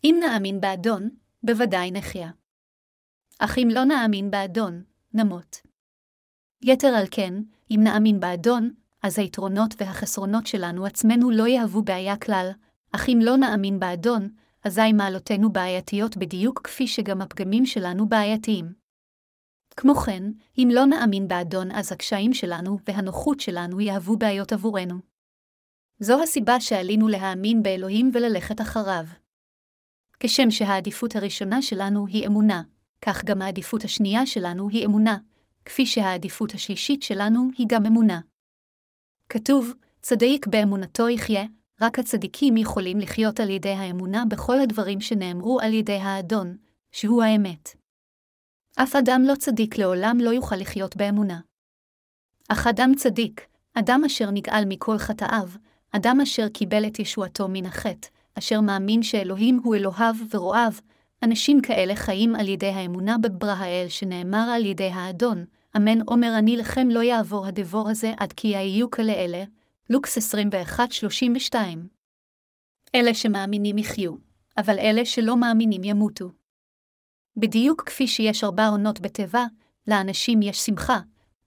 אם 0.05 0.17
נאמין 0.21 0.61
באדון, 0.61 1.11
בוודאי 1.43 1.91
נחיה. 1.91 2.31
אך 3.39 3.59
אם 3.59 3.69
לא 3.73 3.85
נאמין 3.85 4.31
באדון, 4.31 4.83
נמות. 5.17 5.61
יתר 6.63 6.89
על 6.89 7.07
כן, 7.11 7.35
אם 7.71 7.81
נאמין 7.83 8.21
באדון, 8.21 8.71
אז 9.03 9.19
היתרונות 9.19 9.75
והחסרונות 9.79 10.47
שלנו 10.47 10.87
עצמנו 10.87 11.31
לא 11.31 11.47
יהוו 11.47 11.83
בעיה 11.83 12.17
כלל, 12.17 12.51
אך 12.93 13.09
אם 13.09 13.19
לא 13.23 13.37
נאמין 13.37 13.81
באדון, 13.81 14.29
אזי 14.65 14.93
מעלותינו 14.93 15.53
בעייתיות 15.53 16.17
בדיוק 16.17 16.61
כפי 16.65 16.87
שגם 16.87 17.23
הפגמים 17.23 17.67
שלנו 17.67 18.09
בעייתיים. 18.09 18.73
כמו 19.77 19.95
כן, 19.95 20.23
אם 20.59 20.69
לא 20.73 20.85
נאמין 20.85 21.29
באדון, 21.29 21.71
אז 21.73 21.93
הקשיים 21.93 22.35
שלנו 22.35 22.79
והנוחות 22.89 23.41
שלנו 23.41 23.81
יהוו 23.81 24.17
בעיות 24.17 24.53
עבורנו. 24.53 24.99
זו 25.99 26.23
הסיבה 26.23 26.61
שעלינו 26.61 27.09
להאמין 27.09 27.63
באלוהים 27.63 28.11
וללכת 28.15 28.61
אחריו. 28.61 29.05
כשם 30.21 30.51
שהעדיפות 30.51 31.17
הראשונה 31.17 31.63
שלנו 31.63 32.07
היא 32.07 32.27
אמונה, 32.27 32.63
כך 33.01 33.25
גם 33.25 33.43
העדיפות 33.43 33.85
השנייה 33.85 34.27
שלנו 34.27 34.69
היא 34.69 34.87
אמונה, 34.87 35.17
כפי 35.65 35.87
שהעדיפות 35.87 36.55
השלישית 36.55 37.03
שלנו 37.03 37.49
היא 37.59 37.67
גם 37.71 37.87
אמונה. 37.87 38.21
כתוב, 39.29 39.73
צדיק 40.03 40.47
באמונתו 40.47 41.09
יחיה, 41.09 41.45
רק 41.81 41.99
הצדיקים 41.99 42.57
יכולים 42.57 42.99
לחיות 42.99 43.41
על 43.41 43.51
ידי 43.51 43.73
האמונה 43.73 44.25
בכל 44.29 44.61
הדברים 44.61 45.01
שנאמרו 45.01 45.61
על 45.61 45.73
ידי 45.73 45.97
האדון, 45.97 46.57
שהוא 46.93 47.23
האמת. 47.23 47.77
אף 48.77 48.97
אדם 48.97 49.23
לא 49.27 49.35
צדיק 49.35 49.79
לעולם 49.79 50.19
לא 50.21 50.31
יוכל 50.31 50.57
לחיות 50.57 50.97
באמונה. 50.97 51.41
אך 52.49 52.67
אדם 52.67 52.93
צדיק, 52.97 53.47
אדם 53.75 54.03
אשר 54.07 54.31
נגאל 54.31 54.65
מכל 54.69 54.99
חטאיו, 54.99 55.49
אדם 55.93 56.21
אשר 56.23 56.49
קיבל 56.49 56.87
את 56.87 56.99
ישועתו 56.99 57.49
מן 57.49 57.67
החטא, 57.67 58.09
אשר 58.39 58.61
מאמין 58.61 59.03
שאלוהים 59.03 59.61
הוא 59.65 59.75
אלוהיו 59.75 60.15
ורועיו, 60.31 60.73
אנשים 61.23 61.61
כאלה 61.61 61.97
חיים 61.97 62.35
על 62.35 62.49
ידי 62.49 62.67
האמונה 62.67 63.19
בברא 63.19 63.53
האל 63.53 63.87
שנאמר 63.89 64.53
על 64.55 64.65
ידי 64.65 64.91
האדון, 64.95 65.45
אמן 65.77 65.99
אומר 66.09 66.39
אני 66.39 66.57
לכם 66.57 66.89
לא 66.91 67.03
יעבור 67.03 67.47
הדבור 67.47 67.89
הזה 67.89 68.13
עד 68.17 68.33
כי 68.33 68.49
יהיו 68.49 68.91
כאלה, 68.91 69.45
לוקס 69.91 70.35
21-32. 71.55 71.55
אלה 72.95 73.15
שמאמינים 73.15 73.79
יחיו, 73.79 74.15
אבל 74.57 74.79
אלה 74.79 75.05
שלא 75.05 75.37
מאמינים 75.37 75.85
ימותו. 75.85 76.31
בדיוק 77.37 77.83
כפי 77.87 78.07
שיש 78.07 78.45
ארבע 78.45 78.67
עונות 78.67 79.01
בטבע, 79.01 79.45
לאנשים 79.89 80.43
יש 80.43 80.59
שמחה, 80.59 81.01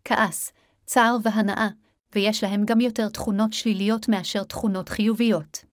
כעס, 0.05 0.51
צער 0.85 1.17
והנאה, 1.23 1.67
ויש 2.15 2.43
להם 2.43 2.65
גם 2.65 2.81
יותר 2.81 3.09
תכונות 3.09 3.53
שליליות 3.53 4.09
מאשר 4.09 4.43
תכונות 4.43 4.89
חיוביות. 4.89 5.65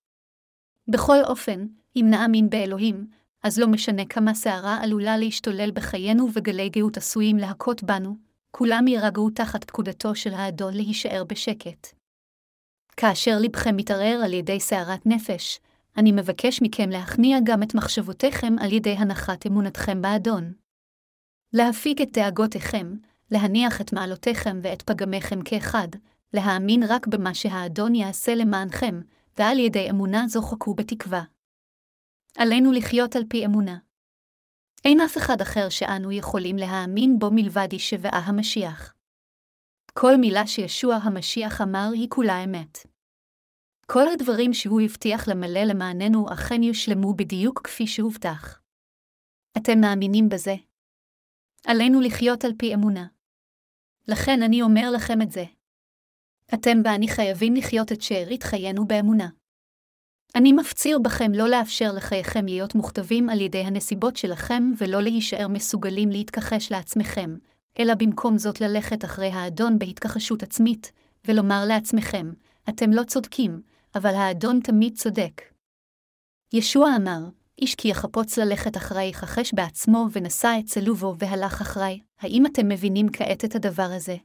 בכל 0.89 1.25
אופן, 1.25 1.67
אם 1.97 2.07
נאמין 2.11 2.51
באלוהים, 2.51 3.07
אז 3.43 3.59
לא 3.59 3.67
משנה 3.67 4.05
כמה 4.05 4.35
סערה 4.35 4.79
עלולה 4.83 5.17
להשתולל 5.17 5.71
בחיינו 5.71 6.29
וגלי 6.33 6.69
גאות 6.69 6.97
עשויים 6.97 7.37
להכות 7.37 7.83
בנו, 7.83 8.17
כולם 8.51 8.89
יירגעו 8.89 9.31
תחת 9.31 9.65
פקודתו 9.65 10.15
של 10.15 10.35
האדון 10.35 10.75
להישאר 10.75 11.25
בשקט. 11.25 11.87
כאשר 12.97 13.37
לבכם 13.41 13.77
מתערער 13.77 14.21
על 14.25 14.33
ידי 14.33 14.61
סערת 14.61 15.07
נפש, 15.07 15.61
אני 15.97 16.13
מבקש 16.13 16.63
מכם 16.63 16.91
להכניע 16.91 17.39
גם 17.45 17.63
את 17.63 17.75
מחשבותיכם 17.75 18.55
על 18.61 18.73
ידי 18.73 18.93
הנחת 18.93 19.47
אמונתכם 19.47 20.03
באדון. 20.03 20.53
להפיג 21.53 22.03
את 22.03 22.13
דאגותיכם, 22.13 22.97
להניח 23.31 23.81
את 23.81 23.93
מעלותיכם 23.93 24.61
ואת 24.63 24.83
פגמיכם 24.83 25.43
כאחד, 25.43 25.89
להאמין 26.33 26.83
רק 26.89 27.07
במה 27.07 27.35
שהאדון 27.35 27.95
יעשה 27.95 28.35
למענכם, 28.35 29.01
ועל 29.39 29.59
ידי 29.59 29.91
אמונה 29.91 30.29
זו 30.29 30.43
חכו 30.43 30.75
בתקווה. 30.75 31.23
עלינו 32.39 32.73
לחיות 32.73 33.17
על 33.17 33.23
פי 33.29 33.47
אמונה. 33.47 33.79
אין 34.85 35.01
אף 35.01 35.17
אחד 35.17 35.41
אחר 35.41 35.69
שאנו 35.69 36.13
יכולים 36.13 36.57
להאמין 36.57 37.19
בו 37.19 37.31
מלבד 37.33 37.73
ישבעה 37.73 38.21
המשיח. 38.25 38.95
כל 39.93 40.17
מילה 40.21 40.47
שישוע 40.47 40.95
המשיח 40.95 41.61
אמר 41.61 41.89
היא 41.93 42.09
כולה 42.11 42.45
אמת. 42.45 42.79
כל 43.87 44.09
הדברים 44.13 44.55
שהוא 44.55 44.81
הבטיח 44.81 45.29
למלא 45.29 45.61
למעננו 45.61 46.27
אכן 46.33 46.63
יושלמו 46.63 47.15
בדיוק 47.15 47.61
כפי 47.65 47.87
שהובטח. 47.87 48.61
אתם 49.57 49.81
מאמינים 49.81 50.29
בזה? 50.29 50.55
עלינו 51.67 52.01
לחיות 52.01 52.45
על 52.45 52.53
פי 52.59 52.75
אמונה. 52.75 53.07
לכן 54.09 54.43
אני 54.43 54.63
אומר 54.63 54.91
לכם 54.95 55.23
את 55.23 55.31
זה. 55.31 55.45
אתם 56.55 56.79
ואני 56.85 57.09
חייבים 57.09 57.55
לחיות 57.55 57.93
את 57.93 58.03
שארית 58.03 58.43
חיינו 58.43 58.87
באמונה. 58.87 59.29
אני 60.35 60.53
מפציר 60.53 60.99
בכם 60.99 61.33
לא 61.33 61.49
לאפשר 61.49 61.93
לחייכם 61.93 62.47
להיות 62.47 62.75
מוכתבים 62.75 63.29
על 63.29 63.41
ידי 63.41 63.59
הנסיבות 63.59 64.17
שלכם 64.17 64.73
ולא 64.79 65.03
להישאר 65.03 65.49
מסוגלים 65.49 66.11
להתכחש 66.11 66.73
לעצמכם, 66.73 67.37
אלא 67.79 67.95
במקום 67.95 68.39
זאת 68.39 68.61
ללכת 68.61 69.05
אחרי 69.05 69.29
האדון 69.29 69.79
בהתכחשות 69.79 70.43
עצמית, 70.43 70.93
ולומר 71.25 71.65
לעצמכם, 71.69 72.33
אתם 72.69 72.91
לא 72.91 73.03
צודקים, 73.03 73.61
אבל 73.95 74.15
האדון 74.15 74.61
תמיד 74.61 74.97
צודק. 74.97 75.43
ישוע 76.53 76.97
אמר, 76.97 77.21
איש 77.59 77.75
כי 77.75 77.89
יחפוץ 77.89 78.39
ללכת 78.39 78.77
אחרי 78.77 79.05
יכחש 79.05 79.55
בעצמו 79.55 80.07
ונשא 80.13 80.57
את 80.59 80.65
צלובו 80.65 81.15
והלך 81.19 81.61
אחרי, 81.61 82.01
האם 82.21 82.47
אתם 82.47 82.69
מבינים 82.69 83.07
כעת 83.13 83.45
את 83.45 83.55
הדבר 83.55 83.89
הזה? 83.97 84.17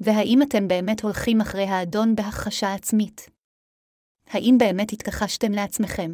והאם 0.00 0.42
אתם 0.42 0.68
באמת 0.68 1.00
הולכים 1.00 1.40
אחרי 1.40 1.64
האדון 1.64 2.14
בהכחשה 2.14 2.74
עצמית? 2.74 3.35
האם 4.26 4.54
באמת 4.58 4.92
התכחשתם 4.92 5.52
לעצמכם? 5.52 6.12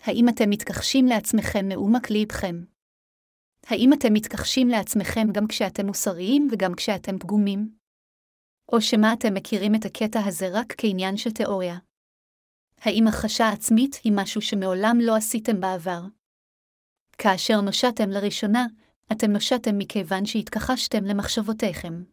האם 0.00 0.28
אתם 0.28 0.50
מתכחשים 0.50 1.06
לעצמכם 1.06 1.68
מעומק 1.68 2.10
ליבכם? 2.10 2.64
האם 3.66 3.90
אתם 3.92 4.12
מתכחשים 4.12 4.68
לעצמכם 4.68 5.32
גם 5.32 5.46
כשאתם 5.46 5.86
מוסריים 5.86 6.48
וגם 6.52 6.74
כשאתם 6.76 7.18
פגומים? 7.18 7.76
או 8.72 8.80
שמא 8.80 9.06
אתם 9.18 9.34
מכירים 9.34 9.74
את 9.74 9.84
הקטע 9.84 10.20
הזה 10.26 10.46
רק 10.52 10.74
כעניין 10.78 11.16
של 11.16 11.30
תיאוריה? 11.30 11.78
האם 12.80 13.04
הכחשה 13.08 13.48
עצמית 13.48 13.94
היא 14.04 14.12
משהו 14.16 14.40
שמעולם 14.40 14.96
לא 15.00 15.16
עשיתם 15.16 15.60
בעבר? 15.60 16.00
כאשר 17.18 17.60
נושעתם 17.60 18.10
לראשונה, 18.10 18.66
אתם 19.12 19.30
נושעתם 19.30 19.78
מכיוון 19.78 20.26
שהתכחשתם 20.26 21.04
למחשבותיכם. 21.04 22.04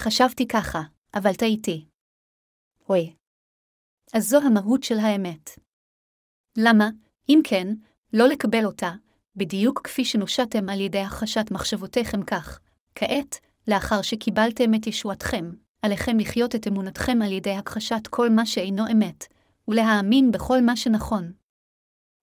חשבתי 0.00 0.48
ככה, 0.48 0.80
אבל 1.14 1.34
טעיתי. 1.34 1.86
אוי. 2.88 3.16
אז 4.12 4.28
זו 4.28 4.38
המהות 4.42 4.82
של 4.82 4.98
האמת. 4.98 5.50
למה, 6.58 6.88
אם 7.28 7.40
כן, 7.44 7.74
לא 8.12 8.28
לקבל 8.28 8.64
אותה, 8.64 8.92
בדיוק 9.36 9.80
כפי 9.84 10.04
שנושעתם 10.04 10.68
על 10.68 10.80
ידי 10.80 11.00
הכחשת 11.00 11.50
מחשבותיכם 11.50 12.22
כך, 12.22 12.60
כעת, 12.94 13.38
לאחר 13.68 14.02
שקיבלתם 14.02 14.74
את 14.74 14.86
ישועתכם, 14.86 15.50
עליכם 15.82 16.18
לחיות 16.18 16.54
את 16.54 16.66
אמונתכם 16.66 17.22
על 17.22 17.32
ידי 17.32 17.52
הכחשת 17.52 18.06
כל 18.10 18.30
מה 18.30 18.46
שאינו 18.46 18.84
אמת, 18.92 19.24
ולהאמין 19.68 20.30
בכל 20.30 20.60
מה 20.62 20.76
שנכון. 20.76 21.32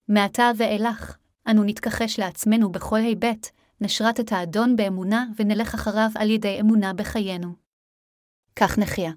מעתה 0.08 0.52
ואילך, 0.58 1.18
אנו 1.48 1.64
נתכחש 1.64 2.20
לעצמנו 2.20 2.72
בכל 2.72 2.98
היבט, 2.98 3.48
נשרת 3.82 4.20
את 4.20 4.32
האדון 4.32 4.76
באמונה 4.76 5.26
ונלך 5.40 5.74
אחריו 5.74 6.10
על 6.16 6.30
ידי 6.30 6.60
אמונה 6.60 6.94
בחיינו. 6.94 7.54
כך 8.56 8.78
נחיה. 8.78 9.12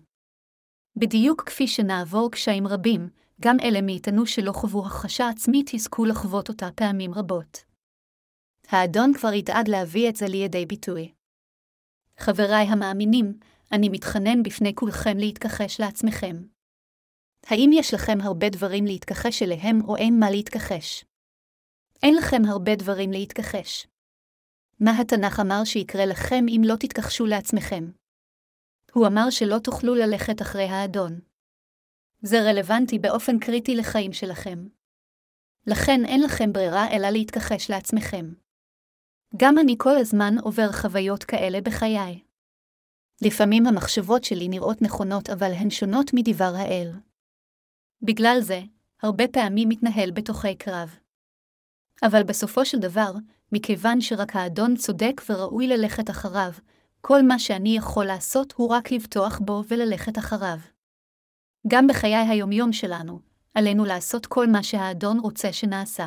בדיוק 0.99 1.43
כפי 1.43 1.69
שנעבור 1.69 2.31
קשיים 2.31 2.67
רבים, 2.67 3.09
גם 3.41 3.57
אלה 3.63 3.81
מאיתנו 3.81 4.27
שלא 4.27 4.53
חוו 4.53 4.87
הכחשה 4.87 5.29
עצמית 5.29 5.75
יזכו 5.75 6.05
לחוות 6.05 6.49
אותה 6.49 6.69
פעמים 6.75 7.15
רבות. 7.15 7.65
האדון 8.69 9.13
כבר 9.15 9.33
ידאג 9.33 9.69
להביא 9.69 10.09
את 10.09 10.17
זה 10.17 10.27
לידי 10.27 10.67
ביטוי. 10.67 11.13
חבריי 12.19 12.67
המאמינים, 12.67 13.39
אני 13.73 13.89
מתחנן 13.89 14.43
בפני 14.43 14.75
כולכם 14.75 15.19
להתכחש 15.19 15.81
לעצמכם. 15.81 16.37
האם 17.47 17.71
יש 17.73 17.95
לכם 17.95 18.19
הרבה 18.21 18.49
דברים 18.49 18.85
להתכחש 18.85 19.43
אליהם 19.43 19.81
או 19.89 19.97
אין 19.97 20.19
מה 20.21 20.31
להתכחש? 20.31 21.05
אין 22.03 22.15
לכם 22.15 22.43
הרבה 22.49 22.77
דברים 22.77 23.11
להתכחש. 23.13 23.87
מה 24.81 25.01
התנ"ך 25.01 25.41
אמר 25.41 25.65
שיקרה 25.65 26.07
לכם 26.07 26.45
אם 26.49 26.61
לא 26.65 26.75
תתכחשו 26.77 27.27
לעצמכם? 27.27 27.91
הוא 28.97 29.07
אמר 29.07 29.31
שלא 29.31 29.59
תוכלו 29.59 29.95
ללכת 29.95 30.43
אחרי 30.43 30.65
האדון. 30.65 31.21
זה 32.23 32.37
רלוונטי 32.43 32.99
באופן 32.99 33.39
קריטי 33.39 33.77
לחיים 33.77 34.13
שלכם. 34.13 34.69
לכן 35.67 36.05
אין 36.05 36.23
לכם 36.23 36.53
ברירה 36.53 36.91
אלא 36.91 37.09
להתכחש 37.09 37.71
לעצמכם. 37.71 38.33
גם 39.37 39.59
אני 39.59 39.75
כל 39.79 39.97
הזמן 39.97 40.35
עובר 40.43 40.73
חוויות 40.73 41.25
כאלה 41.25 41.61
בחיי. 41.61 42.23
לפעמים 43.23 43.67
המחשבות 43.67 44.25
שלי 44.25 44.49
נראות 44.49 44.83
נכונות 44.83 45.31
אבל 45.31 45.53
הן 45.53 45.71
שונות 45.71 46.11
מדבר 46.15 46.53
האל. 46.57 46.93
בגלל 48.03 48.39
זה, 48.41 48.61
הרבה 49.03 49.29
פעמים 49.29 49.69
מתנהל 49.69 50.11
בתוכי 50.11 50.55
קרב. 50.55 50.99
אבל 52.03 52.23
בסופו 52.23 52.65
של 52.65 52.79
דבר, 52.79 53.13
מכיוון 53.53 54.01
שרק 54.01 54.37
האדון 54.37 54.77
צודק 54.77 55.23
וראוי 55.29 55.67
ללכת 55.67 56.11
אחריו, 56.11 56.53
כל 57.09 57.23
מה 57.23 57.39
שאני 57.39 57.77
יכול 57.77 58.05
לעשות 58.05 58.53
הוא 58.57 58.69
רק 58.69 58.93
לבטוח 58.93 59.39
בו 59.45 59.63
וללכת 59.69 60.19
אחריו. 60.19 60.59
גם 61.69 61.87
בחיי 61.87 62.17
היומיום 62.17 62.73
שלנו, 62.73 63.21
עלינו 63.55 63.85
לעשות 63.85 64.27
כל 64.27 64.47
מה 64.47 64.63
שהאדון 64.63 65.19
רוצה 65.19 65.53
שנעשה. 65.53 66.07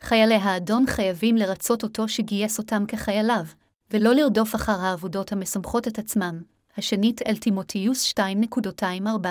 חיילי 0.00 0.34
האדון 0.34 0.84
חייבים 0.86 1.36
לרצות 1.36 1.82
אותו 1.82 2.08
שגייס 2.08 2.58
אותם 2.58 2.84
כחייליו, 2.88 3.44
ולא 3.90 4.14
לרדוף 4.14 4.54
אחר 4.54 4.80
העבודות 4.80 5.32
המשמחות 5.32 5.88
את 5.88 5.98
עצמם, 5.98 6.42
השנית 6.76 7.22
אל 7.22 7.36
תימותיוס 7.36 8.12
2.24. 8.12 9.28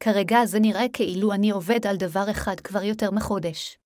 כרגע 0.00 0.44
זה 0.44 0.60
נראה 0.60 0.88
כאילו 0.92 1.32
אני 1.32 1.50
עובד 1.50 1.86
על 1.86 1.96
דבר 1.96 2.30
אחד 2.30 2.60
כבר 2.60 2.82
יותר 2.82 3.10
מחודש. 3.10 3.78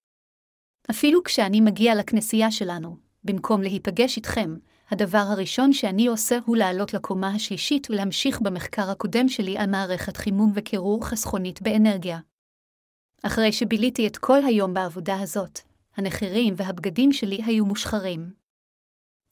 אפילו 0.90 1.24
כשאני 1.24 1.60
מגיע 1.60 1.94
לכנסייה 1.94 2.50
שלנו, 2.50 2.96
במקום 3.24 3.62
להיפגש 3.62 4.16
איתכם, 4.16 4.54
הדבר 4.90 5.18
הראשון 5.18 5.72
שאני 5.72 6.06
עושה 6.06 6.38
הוא 6.44 6.56
לעלות 6.56 6.94
לקומה 6.94 7.28
השלישית 7.34 7.90
ולהמשיך 7.90 8.40
במחקר 8.40 8.90
הקודם 8.90 9.28
שלי 9.28 9.58
על 9.58 9.70
מערכת 9.70 10.16
חימום 10.16 10.52
וקירור 10.54 11.06
חסכונית 11.06 11.62
באנרגיה. 11.62 12.18
אחרי 13.22 13.52
שביליתי 13.52 14.06
את 14.06 14.16
כל 14.16 14.44
היום 14.44 14.74
בעבודה 14.74 15.20
הזאת, 15.20 15.60
הנחירים 15.96 16.54
והבגדים 16.56 17.12
שלי 17.12 17.42
היו 17.44 17.66
מושחרים. 17.66 18.32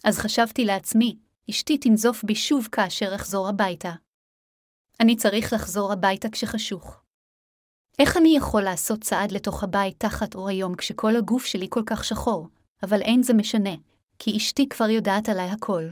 אז 0.05 0.19
חשבתי 0.19 0.65
לעצמי, 0.65 1.17
אשתי 1.51 1.79
תנזוף 1.79 2.25
בי 2.25 2.35
שוב 2.35 2.69
כאשר 2.73 3.15
אחזור 3.15 3.49
הביתה. 3.49 3.93
אני 5.01 5.17
צריך 5.17 5.53
לחזור 5.53 5.93
הביתה 5.93 6.29
כשחשוך. 6.29 7.01
איך 7.99 8.17
אני 8.17 8.37
יכול 8.37 8.63
לעשות 8.63 9.01
צעד 9.01 9.33
לתוך 9.33 9.65
הבית 9.65 9.95
תחת 9.99 10.35
אור 10.35 10.49
היום 10.49 10.75
כשכל 10.75 11.17
הגוף 11.17 11.45
שלי 11.45 11.67
כל 11.71 11.83
כך 11.87 12.05
שחור, 12.05 12.49
אבל 12.83 13.03
אין 13.03 13.23
זה 13.23 13.35
משנה, 13.35 13.75
כי 14.19 14.37
אשתי 14.37 14.69
כבר 14.69 14.91
יודעת 14.91 15.29
עליי 15.29 15.51
הכל. 15.51 15.85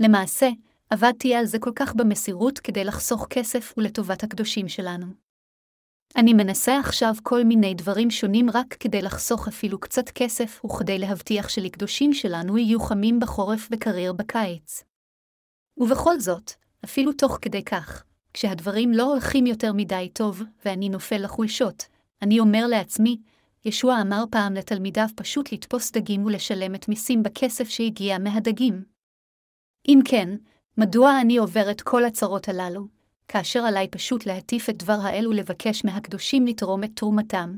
למעשה, 0.00 0.48
עבדתי 0.90 1.34
על 1.34 1.46
זה 1.46 1.58
כל 1.58 1.72
כך 1.76 1.94
במסירות 1.94 2.58
כדי 2.58 2.84
לחסוך 2.84 3.26
כסף 3.30 3.74
ולטובת 3.76 4.22
הקדושים 4.22 4.68
שלנו. 4.68 5.06
אני 6.16 6.34
מנסה 6.34 6.78
עכשיו 6.78 7.14
כל 7.22 7.44
מיני 7.44 7.74
דברים 7.74 8.10
שונים 8.10 8.50
רק 8.50 8.74
כדי 8.80 9.02
לחסוך 9.02 9.48
אפילו 9.48 9.80
קצת 9.80 10.10
כסף 10.10 10.64
וכדי 10.64 10.98
להבטיח 10.98 11.48
שלקדושים 11.48 12.12
שלנו 12.12 12.58
יהיו 12.58 12.80
חמים 12.80 13.20
בחורף 13.20 13.68
וקריר 13.70 14.12
בקיץ. 14.12 14.82
ובכל 15.78 16.20
זאת, 16.20 16.52
אפילו 16.84 17.12
תוך 17.12 17.38
כדי 17.42 17.64
כך, 17.64 18.04
כשהדברים 18.34 18.92
לא 18.92 19.12
הולכים 19.12 19.46
יותר 19.46 19.72
מדי 19.72 20.08
טוב 20.12 20.42
ואני 20.64 20.88
נופל 20.88 21.24
לחולשות, 21.24 21.86
אני 22.22 22.40
אומר 22.40 22.66
לעצמי, 22.66 23.20
ישוע 23.66 24.00
אמר 24.00 24.24
פעם 24.30 24.54
לתלמידיו 24.54 25.06
פשוט 25.16 25.52
לתפוס 25.52 25.92
דגים 25.92 26.24
ולשלם 26.24 26.74
את 26.74 26.88
מיסים 26.88 27.22
בכסף 27.22 27.68
שהגיע 27.68 28.18
מהדגים. 28.18 28.84
אם 29.88 29.98
כן, 30.04 30.28
מדוע 30.78 31.20
אני 31.20 31.36
עובר 31.36 31.70
את 31.70 31.80
כל 31.82 32.04
הצרות 32.04 32.48
הללו, 32.48 32.86
כאשר 33.28 33.60
עליי 33.60 33.88
פשוט 33.88 34.26
להטיף 34.26 34.70
את 34.70 34.76
דבר 34.76 34.98
האל 35.02 35.28
ולבקש 35.28 35.84
מהקדושים 35.84 36.46
לתרום 36.46 36.84
את 36.84 36.90
תרומתם? 36.94 37.56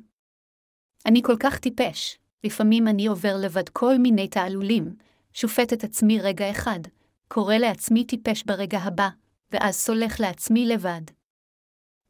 אני 1.07 1.23
כל 1.23 1.37
כך 1.41 1.59
טיפש, 1.59 2.19
לפעמים 2.45 2.89
אני 2.89 3.07
עובר 3.07 3.37
לבד 3.37 3.69
כל 3.69 3.99
מיני 3.99 4.29
תעלולים, 4.29 4.95
שופט 5.33 5.73
את 5.73 5.85
עצמי 5.85 6.21
רגע 6.21 6.51
אחד, 6.51 6.81
קורא 7.29 7.55
לעצמי 7.55 8.05
טיפש 8.05 8.43
ברגע 8.43 8.79
הבא, 8.79 9.09
ואז 9.53 9.75
סולח 9.75 10.21
לעצמי 10.21 10.67
לבד. 10.67 11.03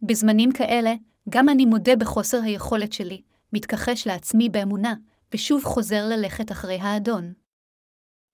בזמנים 0.02 0.52
כאלה, 0.52 0.94
גם 1.28 1.48
אני 1.48 1.64
מודה 1.64 1.96
בחוסר 1.96 2.42
היכולת 2.42 2.92
שלי, 2.92 3.22
מתכחש 3.52 4.06
לעצמי 4.06 4.48
באמונה, 4.48 4.94
ושוב 5.34 5.64
חוזר 5.64 6.06
ללכת 6.06 6.52
אחרי 6.52 6.78
האדון. 6.80 7.32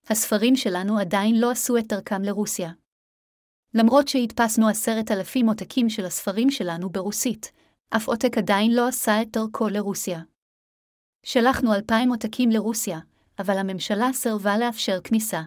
הספרים 0.09 0.55
שלנו 0.55 0.99
עדיין 0.99 1.39
לא 1.39 1.51
עשו 1.51 1.77
את 1.77 1.87
דרכם 1.87 2.21
לרוסיה. 2.21 2.71
למרות 3.73 4.07
שהדפסנו 4.07 4.67
עשרת 4.69 5.11
אלפים 5.11 5.47
עותקים 5.49 5.89
של 5.89 6.05
הספרים 6.05 6.51
שלנו 6.51 6.89
ברוסית, 6.89 7.51
אף 7.89 8.07
עותק 8.07 8.37
עדיין 8.37 8.71
לא 8.75 8.87
עשה 8.87 9.21
את 9.21 9.31
דרכו 9.31 9.69
לרוסיה. 9.69 10.19
שלחנו 11.23 11.73
אלפיים 11.73 12.09
עותקים 12.09 12.49
לרוסיה, 12.49 12.99
אבל 13.39 13.57
הממשלה 13.57 14.13
סירבה 14.13 14.57
לאפשר 14.57 14.99
כניסה. 15.03 15.41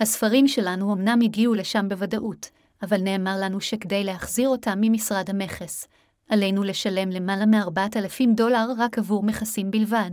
הספרים 0.00 0.48
שלנו 0.48 0.92
אמנם 0.92 1.18
הגיעו 1.24 1.54
לשם 1.54 1.88
בוודאות, 1.88 2.50
אבל 2.82 3.00
נאמר 3.00 3.36
לנו 3.42 3.60
שכדי 3.60 4.04
להחזיר 4.04 4.48
אותם 4.48 4.78
ממשרד 4.80 5.30
המכס, 5.30 5.88
עלינו 6.30 6.62
לשלם 6.62 7.10
למעלה 7.10 7.46
מ-4,000 7.46 8.36
דולר 8.36 8.66
רק 8.78 8.98
עבור 8.98 9.22
מכסים 9.22 9.70
בלבד. 9.70 10.10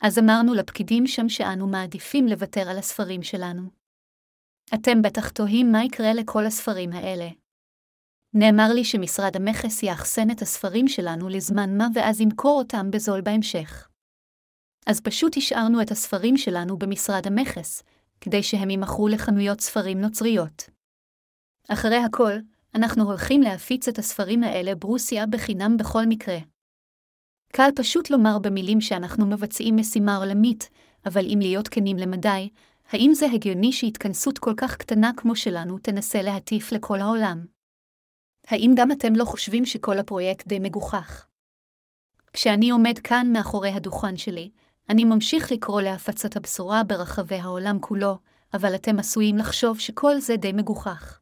אז 0.00 0.18
אמרנו 0.18 0.54
לפקידים 0.54 1.06
שם 1.06 1.28
שאנו 1.28 1.66
מעדיפים 1.66 2.26
לוותר 2.26 2.68
על 2.70 2.78
הספרים 2.78 3.22
שלנו. 3.22 3.62
אתם 4.74 5.02
בטח 5.02 5.28
תוהים 5.28 5.72
מה 5.72 5.84
יקרה 5.84 6.14
לכל 6.14 6.46
הספרים 6.46 6.92
האלה. 6.92 7.28
נאמר 8.34 8.72
לי 8.74 8.84
שמשרד 8.84 9.36
המכס 9.36 9.82
יאחסן 9.82 10.30
את 10.30 10.42
הספרים 10.42 10.88
שלנו 10.88 11.28
לזמן 11.28 11.78
מה 11.78 11.86
ואז 11.94 12.20
ימכור 12.20 12.58
אותם 12.58 12.90
בזול 12.90 13.20
בהמשך. 13.20 13.88
אז 14.86 15.00
פשוט 15.00 15.36
השארנו 15.36 15.82
את 15.82 15.90
הספרים 15.90 16.36
שלנו 16.36 16.78
במשרד 16.78 17.26
המכס, 17.26 17.82
כדי 18.20 18.42
שהם 18.42 18.70
יימכרו 18.70 19.08
לחנויות 19.08 19.60
ספרים 19.60 20.00
נוצריות. 20.00 20.70
אחרי 21.68 21.96
הכל, 21.96 22.32
אנחנו 22.74 23.04
הולכים 23.04 23.42
להפיץ 23.42 23.88
את 23.88 23.98
הספרים 23.98 24.42
האלה 24.42 24.74
ברוסיה 24.74 25.26
בחינם 25.26 25.76
בכל 25.76 26.06
מקרה. 26.06 26.38
קל 27.52 27.70
פשוט 27.76 28.10
לומר 28.10 28.38
במילים 28.38 28.80
שאנחנו 28.80 29.26
מבצעים 29.26 29.76
משימה 29.76 30.16
עולמית, 30.16 30.70
אבל 31.06 31.24
אם 31.24 31.38
להיות 31.42 31.68
כנים 31.68 31.96
למדי, 31.96 32.48
האם 32.90 33.10
זה 33.14 33.26
הגיוני 33.26 33.72
שהתכנסות 33.72 34.38
כל 34.38 34.54
כך 34.56 34.76
קטנה 34.76 35.10
כמו 35.16 35.36
שלנו 35.36 35.78
תנסה 35.78 36.22
להטיף 36.22 36.72
לכל 36.72 37.00
העולם? 37.00 37.46
האם 38.46 38.72
גם 38.76 38.92
אתם 38.92 39.16
לא 39.16 39.24
חושבים 39.24 39.66
שכל 39.66 39.98
הפרויקט 39.98 40.46
די 40.46 40.58
מגוחך? 40.58 41.26
כשאני 42.32 42.70
עומד 42.70 42.98
כאן 42.98 43.26
מאחורי 43.32 43.70
הדוכן 43.70 44.16
שלי, 44.16 44.50
אני 44.88 45.04
ממשיך 45.04 45.52
לקרוא 45.52 45.80
להפצת 45.80 46.36
הבשורה 46.36 46.82
ברחבי 46.84 47.36
העולם 47.36 47.78
כולו, 47.80 48.18
אבל 48.54 48.74
אתם 48.74 48.98
עשויים 48.98 49.38
לחשוב 49.38 49.78
שכל 49.78 50.20
זה 50.20 50.36
די 50.36 50.52
מגוחך. 50.52 51.20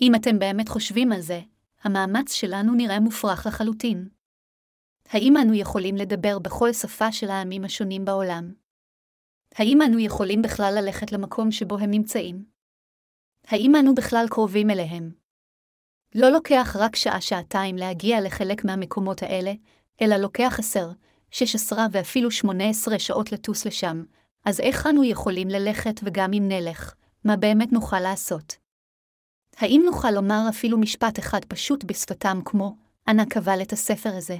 אם 0.00 0.14
אתם 0.14 0.38
באמת 0.38 0.68
חושבים 0.68 1.12
על 1.12 1.20
זה, 1.20 1.40
המאמץ 1.82 2.32
שלנו 2.32 2.74
נראה 2.74 3.00
מופרך 3.00 3.46
לחלוטין. 3.46 4.08
האם 5.08 5.36
אנו 5.36 5.54
יכולים 5.54 5.96
לדבר 5.96 6.38
בכל 6.38 6.72
שפה 6.72 7.12
של 7.12 7.30
העמים 7.30 7.64
השונים 7.64 8.04
בעולם? 8.04 8.54
האם 9.54 9.82
אנו 9.82 9.98
יכולים 9.98 10.42
בכלל 10.42 10.74
ללכת 10.78 11.12
למקום 11.12 11.52
שבו 11.52 11.78
הם 11.78 11.90
נמצאים? 11.90 12.44
האם 13.46 13.72
אנו 13.76 13.94
בכלל 13.94 14.26
קרובים 14.30 14.70
אליהם? 14.70 15.12
לא 16.14 16.28
לוקח 16.28 16.76
רק 16.78 16.96
שעה-שעתיים 16.96 17.76
להגיע 17.76 18.20
לחלק 18.20 18.64
מהמקומות 18.64 19.22
האלה, 19.22 19.52
אלא 20.02 20.16
לוקח 20.16 20.58
עשר, 20.58 20.90
שש 21.30 21.54
עשרה 21.54 21.86
ואפילו 21.92 22.30
שמונה 22.30 22.68
עשרה 22.68 22.98
שעות 22.98 23.32
לטוס 23.32 23.66
לשם, 23.66 24.04
אז 24.44 24.60
איך 24.60 24.86
אנו 24.86 25.04
יכולים 25.04 25.48
ללכת 25.48 26.00
וגם 26.02 26.32
אם 26.32 26.48
נלך, 26.48 26.94
מה 27.24 27.36
באמת 27.36 27.72
נוכל 27.72 28.00
לעשות? 28.00 28.61
האם 29.56 29.82
נוכל 29.84 30.10
לומר 30.10 30.46
אפילו 30.48 30.78
משפט 30.78 31.18
אחד 31.18 31.44
פשוט 31.44 31.84
בשפתם 31.84 32.40
כמו, 32.44 32.76
אנא 33.08 33.24
קבל 33.24 33.62
את 33.62 33.72
הספר 33.72 34.16
הזה? 34.16 34.36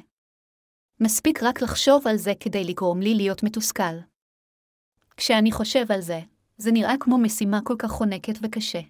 מספיק 1.00 1.42
רק 1.42 1.62
לחשוב 1.62 2.06
על 2.06 2.16
זה 2.16 2.32
כדי 2.40 2.64
לגרום 2.64 3.00
לי 3.00 3.14
להיות 3.14 3.42
מתוסכל. 3.42 3.98
כשאני 5.16 5.52
חושב 5.52 5.92
על 5.92 6.00
זה, 6.00 6.20
זה 6.56 6.72
נראה 6.72 6.94
כמו 7.00 7.18
משימה 7.18 7.60
כל 7.64 7.74
כך 7.78 7.90
חונקת 7.90 8.34
וקשה. 8.42 8.80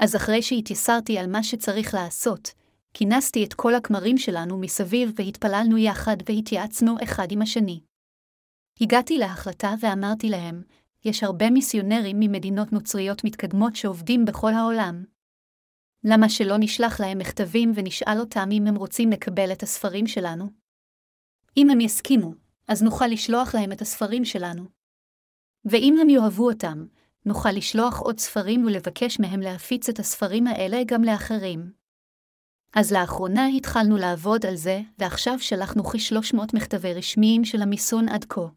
אז 0.00 0.16
אחרי 0.16 0.42
שהתייסרתי 0.42 1.18
על 1.18 1.26
מה 1.26 1.42
שצריך 1.42 1.94
לעשות, 1.94 2.50
כינסתי 2.94 3.44
את 3.44 3.54
כל 3.54 3.74
הכמרים 3.74 4.18
שלנו 4.18 4.58
מסביב 4.58 5.12
והתפללנו 5.16 5.78
יחד 5.78 6.16
והתייעצנו 6.28 6.96
אחד 7.02 7.26
עם 7.30 7.42
השני. 7.42 7.80
הגעתי 8.80 9.18
להחלטה 9.18 9.74
ואמרתי 9.80 10.28
להם, 10.28 10.62
יש 11.06 11.22
הרבה 11.22 11.50
מיסיונרים 11.50 12.16
ממדינות 12.20 12.72
נוצריות 12.72 13.24
מתקדמות 13.24 13.76
שעובדים 13.76 14.24
בכל 14.24 14.54
העולם. 14.54 15.04
למה 16.04 16.28
שלא 16.28 16.54
נשלח 16.58 17.00
להם 17.00 17.18
מכתבים 17.18 17.72
ונשאל 17.74 18.20
אותם 18.20 18.48
אם 18.52 18.66
הם 18.66 18.76
רוצים 18.76 19.10
לקבל 19.10 19.52
את 19.52 19.62
הספרים 19.62 20.06
שלנו? 20.06 20.50
אם 21.56 21.70
הם 21.70 21.80
יסכימו, 21.80 22.34
אז 22.68 22.82
נוכל 22.82 23.06
לשלוח 23.06 23.54
להם 23.54 23.72
את 23.72 23.80
הספרים 23.80 24.24
שלנו. 24.24 24.64
ואם 25.64 25.96
הם 26.00 26.08
יאהבו 26.08 26.50
אותם, 26.50 26.86
נוכל 27.26 27.50
לשלוח 27.50 28.00
עוד 28.00 28.18
ספרים 28.18 28.64
ולבקש 28.64 29.20
מהם 29.20 29.40
להפיץ 29.40 29.88
את 29.88 29.98
הספרים 29.98 30.46
האלה 30.46 30.82
גם 30.86 31.04
לאחרים. 31.04 31.72
אז 32.74 32.92
לאחרונה 32.92 33.46
התחלנו 33.46 33.96
לעבוד 33.96 34.46
על 34.46 34.56
זה, 34.56 34.80
ועכשיו 34.98 35.38
שלחנו 35.38 35.84
כ-300 35.84 36.38
מכתבי 36.54 36.94
רשמיים 36.94 37.44
של 37.44 37.62
המיסון 37.62 38.08
עד 38.08 38.24
כה. 38.24 38.55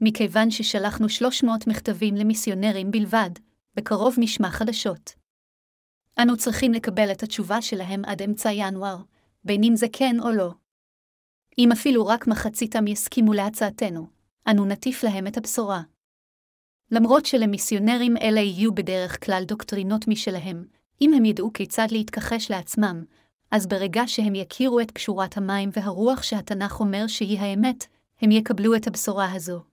מכיוון 0.00 0.50
ששלחנו 0.50 1.08
300 1.08 1.66
מכתבים 1.66 2.14
למיסיונרים 2.14 2.90
בלבד, 2.90 3.30
בקרוב 3.74 4.14
נשמע 4.18 4.50
חדשות. 4.50 5.14
אנו 6.22 6.36
צריכים 6.36 6.72
לקבל 6.72 7.12
את 7.12 7.22
התשובה 7.22 7.62
שלהם 7.62 8.04
עד 8.04 8.22
אמצע 8.22 8.52
ינואר, 8.52 8.96
בין 9.44 9.64
אם 9.64 9.76
זה 9.76 9.86
כן 9.92 10.16
או 10.20 10.30
לא. 10.30 10.52
אם 11.58 11.72
אפילו 11.72 12.06
רק 12.06 12.26
מחציתם 12.26 12.86
יסכימו 12.86 13.32
להצעתנו, 13.32 14.06
אנו 14.48 14.64
נטיף 14.64 15.04
להם 15.04 15.26
את 15.26 15.36
הבשורה. 15.36 15.82
למרות 16.90 17.26
שלמיסיונרים 17.26 18.16
אלה 18.16 18.40
יהיו 18.40 18.74
בדרך 18.74 19.24
כלל 19.24 19.44
דוקטרינות 19.46 20.08
משלהם, 20.08 20.64
אם 21.00 21.14
הם 21.14 21.24
ידעו 21.24 21.52
כיצד 21.52 21.86
להתכחש 21.90 22.50
לעצמם, 22.50 23.04
אז 23.50 23.66
ברגע 23.66 24.02
שהם 24.06 24.34
יכירו 24.34 24.80
את 24.80 24.90
קשורת 24.90 25.36
המים 25.36 25.70
והרוח 25.72 26.22
שהתנ"ך 26.22 26.80
אומר 26.80 27.06
שהיא 27.06 27.40
האמת, 27.40 27.86
הם 28.20 28.30
יקבלו 28.30 28.74
את 28.76 28.86
הבשורה 28.86 29.32
הזו. 29.32 29.67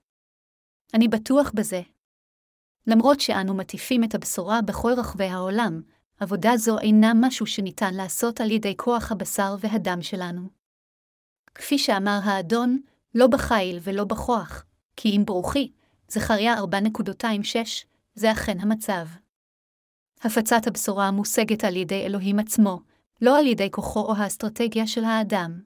אני 0.94 1.08
בטוח 1.08 1.50
בזה. 1.54 1.82
למרות 2.86 3.20
שאנו 3.20 3.54
מטיפים 3.54 4.04
את 4.04 4.14
הבשורה 4.14 4.62
בכל 4.62 4.92
רחבי 4.96 5.24
העולם, 5.24 5.82
עבודה 6.20 6.56
זו 6.56 6.78
אינה 6.78 7.12
משהו 7.14 7.46
שניתן 7.46 7.94
לעשות 7.94 8.40
על 8.40 8.50
ידי 8.50 8.76
כוח 8.76 9.12
הבשר 9.12 9.56
והדם 9.60 10.02
שלנו. 10.02 10.48
כפי 11.54 11.78
שאמר 11.78 12.18
האדון, 12.24 12.80
לא 13.14 13.26
בחיל 13.26 13.78
ולא 13.82 14.04
בכוח, 14.04 14.64
כי 14.96 15.16
אם 15.16 15.22
ברוכי, 15.24 15.72
זכריה 16.08 16.54
4.26, 16.58 16.64
זה 18.14 18.32
אכן 18.32 18.60
המצב. 18.60 19.06
הפצת 20.22 20.66
הבשורה 20.66 21.10
מושגת 21.10 21.64
על 21.64 21.76
ידי 21.76 22.06
אלוהים 22.06 22.38
עצמו, 22.38 22.80
לא 23.20 23.38
על 23.38 23.46
ידי 23.46 23.70
כוחו 23.70 24.00
או 24.00 24.14
האסטרטגיה 24.16 24.86
של 24.86 25.04
האדם. 25.04 25.62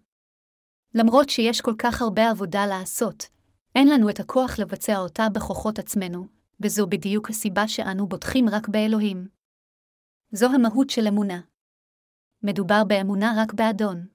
למרות 0.94 1.28
שיש 1.28 1.60
כל 1.60 1.74
כך 1.78 2.02
הרבה 2.02 2.30
עבודה 2.30 2.66
לעשות, 2.66 3.26
אין 3.74 3.88
לנו 3.88 4.10
את 4.10 4.20
הכוח 4.20 4.58
לבצע 4.58 4.98
אותה 4.98 5.28
בכוחות 5.34 5.78
עצמנו, 5.78 6.26
וזו 6.60 6.86
בדיוק 6.86 7.30
הסיבה 7.30 7.68
שאנו 7.68 8.06
בוטחים 8.06 8.48
רק 8.48 8.68
באלוהים. 8.68 9.28
זו 10.32 10.46
המהות 10.54 10.90
של 10.90 11.06
אמונה. 11.08 11.40
מדובר 12.42 12.84
באמונה 12.88 13.34
רק 13.36 13.52
באדון. 13.52 14.06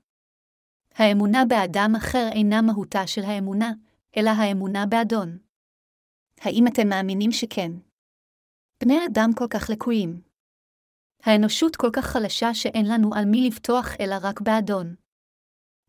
האמונה 0.96 1.44
באדם 1.46 1.94
אחר 1.98 2.30
אינה 2.32 2.62
מהותה 2.62 3.08
של 3.08 3.22
האמונה, 3.24 3.72
אלא 4.18 4.30
האמונה 4.30 4.86
באדון. 4.86 5.38
האם 6.42 6.68
אתם 6.68 6.90
מאמינים 6.90 7.32
שכן? 7.32 7.72
בני 8.84 9.06
אדם 9.06 9.30
כל 9.36 9.48
כך 9.50 9.70
לקויים. 9.70 10.22
האנושות 11.24 11.76
כל 11.76 11.90
כך 11.94 12.06
חלשה 12.06 12.54
שאין 12.54 12.86
לנו 12.86 13.16
על 13.16 13.26
מי 13.26 13.48
לבטוח 13.48 13.88
אלא 14.00 14.16
רק 14.22 14.42
באדון. 14.42 14.96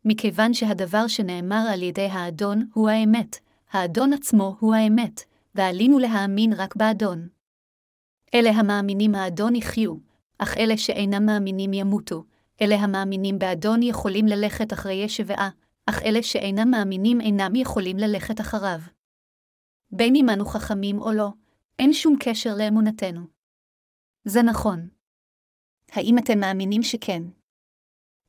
מכיוון 0.04 0.54
שהדבר 0.54 1.08
שנאמר 1.08 1.64
על 1.72 1.82
ידי 1.82 2.06
האדון 2.06 2.70
הוא 2.74 2.88
האמת, 2.88 3.36
האדון 3.70 4.12
עצמו 4.12 4.56
הוא 4.60 4.74
האמת, 4.74 5.20
ועלינו 5.54 5.98
להאמין 5.98 6.52
רק 6.52 6.76
באדון. 6.76 7.28
אלה 8.34 8.50
המאמינים 8.50 9.14
האדון 9.14 9.54
יחיו, 9.54 9.94
אך 10.38 10.56
אלה 10.56 10.76
שאינם 10.76 11.26
מאמינים 11.26 11.72
ימותו, 11.72 12.24
אלה 12.62 12.74
המאמינים 12.74 13.38
באדון 13.38 13.82
יכולים 13.82 14.26
ללכת 14.26 14.72
אחרי 14.72 14.94
ישבעה, 14.94 15.50
אך 15.86 16.02
אלה 16.02 16.22
שאינם 16.22 16.70
מאמינים 16.70 17.20
אינם 17.20 17.54
יכולים 17.56 17.96
ללכת 17.96 18.40
אחריו. 18.40 18.80
בין 19.90 20.16
אם 20.16 20.26
אנו 20.30 20.46
חכמים 20.46 20.98
או 20.98 21.12
לא, 21.12 21.28
אין 21.78 21.92
שום 21.92 22.16
קשר 22.20 22.54
לאמונתנו. 22.58 23.20
זה 24.24 24.42
נכון. 24.42 24.88
האם 25.92 26.18
אתם 26.18 26.38
מאמינים 26.40 26.82
שכן? 26.82 27.22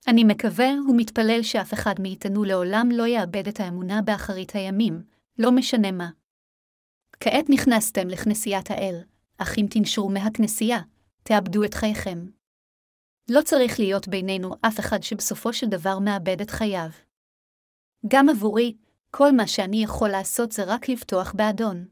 אני 0.08 0.24
מקווה 0.24 0.70
ומתפלל 0.90 1.44
שאף 1.44 1.74
אחד 1.74 1.96
מאיתנו 2.02 2.44
לעולם 2.44 2.90
לא 2.92 3.08
יאבד 3.08 3.48
את 3.48 3.60
האמונה 3.60 4.02
באחרית 4.02 4.56
הימים, 4.56 5.04
לא 5.40 5.52
משנה 5.52 5.92
מה. 5.92 6.10
כעת 7.20 7.46
נכנסתם 7.50 8.08
לכנסיית 8.08 8.72
האל, 8.72 8.96
אך 9.38 9.58
אם 9.58 9.66
תנשרו 9.70 10.10
מהכנסייה, 10.10 10.80
תאבדו 11.24 11.64
את 11.64 11.74
חייכם. 11.74 12.26
לא 13.30 13.42
צריך 13.42 13.80
להיות 13.80 14.08
בינינו 14.08 14.56
אף 14.62 14.80
אחד 14.80 15.04
שבסופו 15.04 15.54
של 15.54 15.68
דבר 15.68 16.00
מאבד 16.00 16.42
את 16.42 16.50
חייו. 16.50 16.90
גם 18.08 18.30
עבורי, 18.30 18.78
כל 19.12 19.32
מה 19.38 19.48
שאני 19.48 19.84
יכול 19.84 20.10
לעשות 20.10 20.52
זה 20.52 20.64
רק 20.68 20.90
לבטוח 20.90 21.34
באדון. 21.34 21.88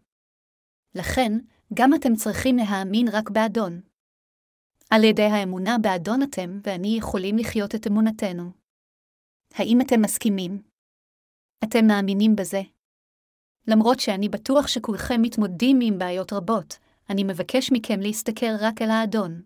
לכן, 0.96 1.32
גם 1.74 1.93
אתם 1.93 2.16
צריכים 2.16 2.56
להאמין 2.58 3.08
רק 3.12 3.30
באדון. 3.30 3.82
על 4.89 5.04
ידי 5.04 5.24
האמונה 5.24 5.78
באדון 5.82 6.24
אתם 6.24 6.60
ואני 6.64 6.96
יכולים 6.98 7.38
לחיות 7.38 7.76
את 7.76 7.88
אמונתנו. 7.88 8.52
האם 9.54 9.82
אתם 9.82 10.02
מסכימים? 10.02 10.62
אתם 11.64 11.88
מאמינים 11.88 12.36
בזה? 12.36 12.74
למרות 13.68 13.99
שאני 13.99 14.30
בטוח 14.30 14.68
שכולכם 14.68 15.22
מתמודדים 15.22 15.80
עם 15.82 15.97
בעיות 15.97 16.34
רבות, 16.34 16.78
אני 17.09 17.24
מבקש 17.24 17.72
מכם 17.72 17.99
להסתכל 17.99 18.55
רק 18.59 18.82
אל 18.82 18.89
האדון. 18.89 19.41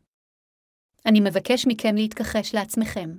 אני 1.05 1.19
מבקש 1.19 1.67
מכם 1.67 1.95
להתכחש 1.95 2.55
לעצמכם. 2.55 3.09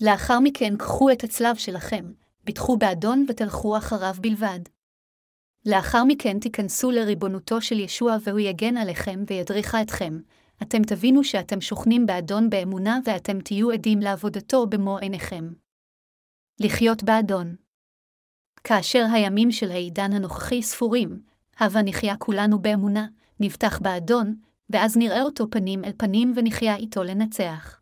לאחר 0.00 0.40
מכן 0.40 0.76
קחו 0.76 1.10
את 1.10 1.24
הצלב 1.24 1.56
שלכם, 1.56 2.12
ביטחו 2.44 2.76
באדון 2.76 3.26
ותלכו 3.28 3.76
אחריו 3.76 4.14
בלבד. 4.20 4.60
לאחר 5.66 6.04
מכן 6.04 6.38
תיכנסו 6.38 6.90
לריבונותו 6.90 7.60
של 7.60 7.78
ישוע 7.78 8.16
והוא 8.22 8.38
יגן 8.38 8.76
עליכם 8.76 9.24
וידריכה 9.26 9.82
אתכם, 9.82 10.20
אתם 10.62 10.82
תבינו 10.82 11.24
שאתם 11.24 11.60
שוכנים 11.60 12.06
באדון 12.06 12.50
באמונה 12.50 12.98
ואתם 13.04 13.40
תהיו 13.40 13.70
עדים 13.70 13.98
לעבודתו 13.98 14.66
במו 14.66 14.98
עיניכם. 14.98 15.52
לחיות 16.60 17.02
באדון 17.02 17.56
כאשר 18.64 19.06
הימים 19.12 19.52
של 19.52 19.70
העידן 19.70 20.12
הנוכחי 20.12 20.62
ספורים, 20.62 21.20
הבה 21.58 21.82
נחיה 21.82 22.16
כולנו 22.16 22.58
באמונה, 22.58 23.06
נבטח 23.40 23.78
באדון, 23.78 24.34
ואז 24.70 24.96
נראה 24.96 25.22
אותו 25.22 25.50
פנים 25.50 25.84
אל 25.84 25.92
פנים 25.96 26.32
ונחיה 26.36 26.76
איתו 26.76 27.02
לנצח. 27.02 27.81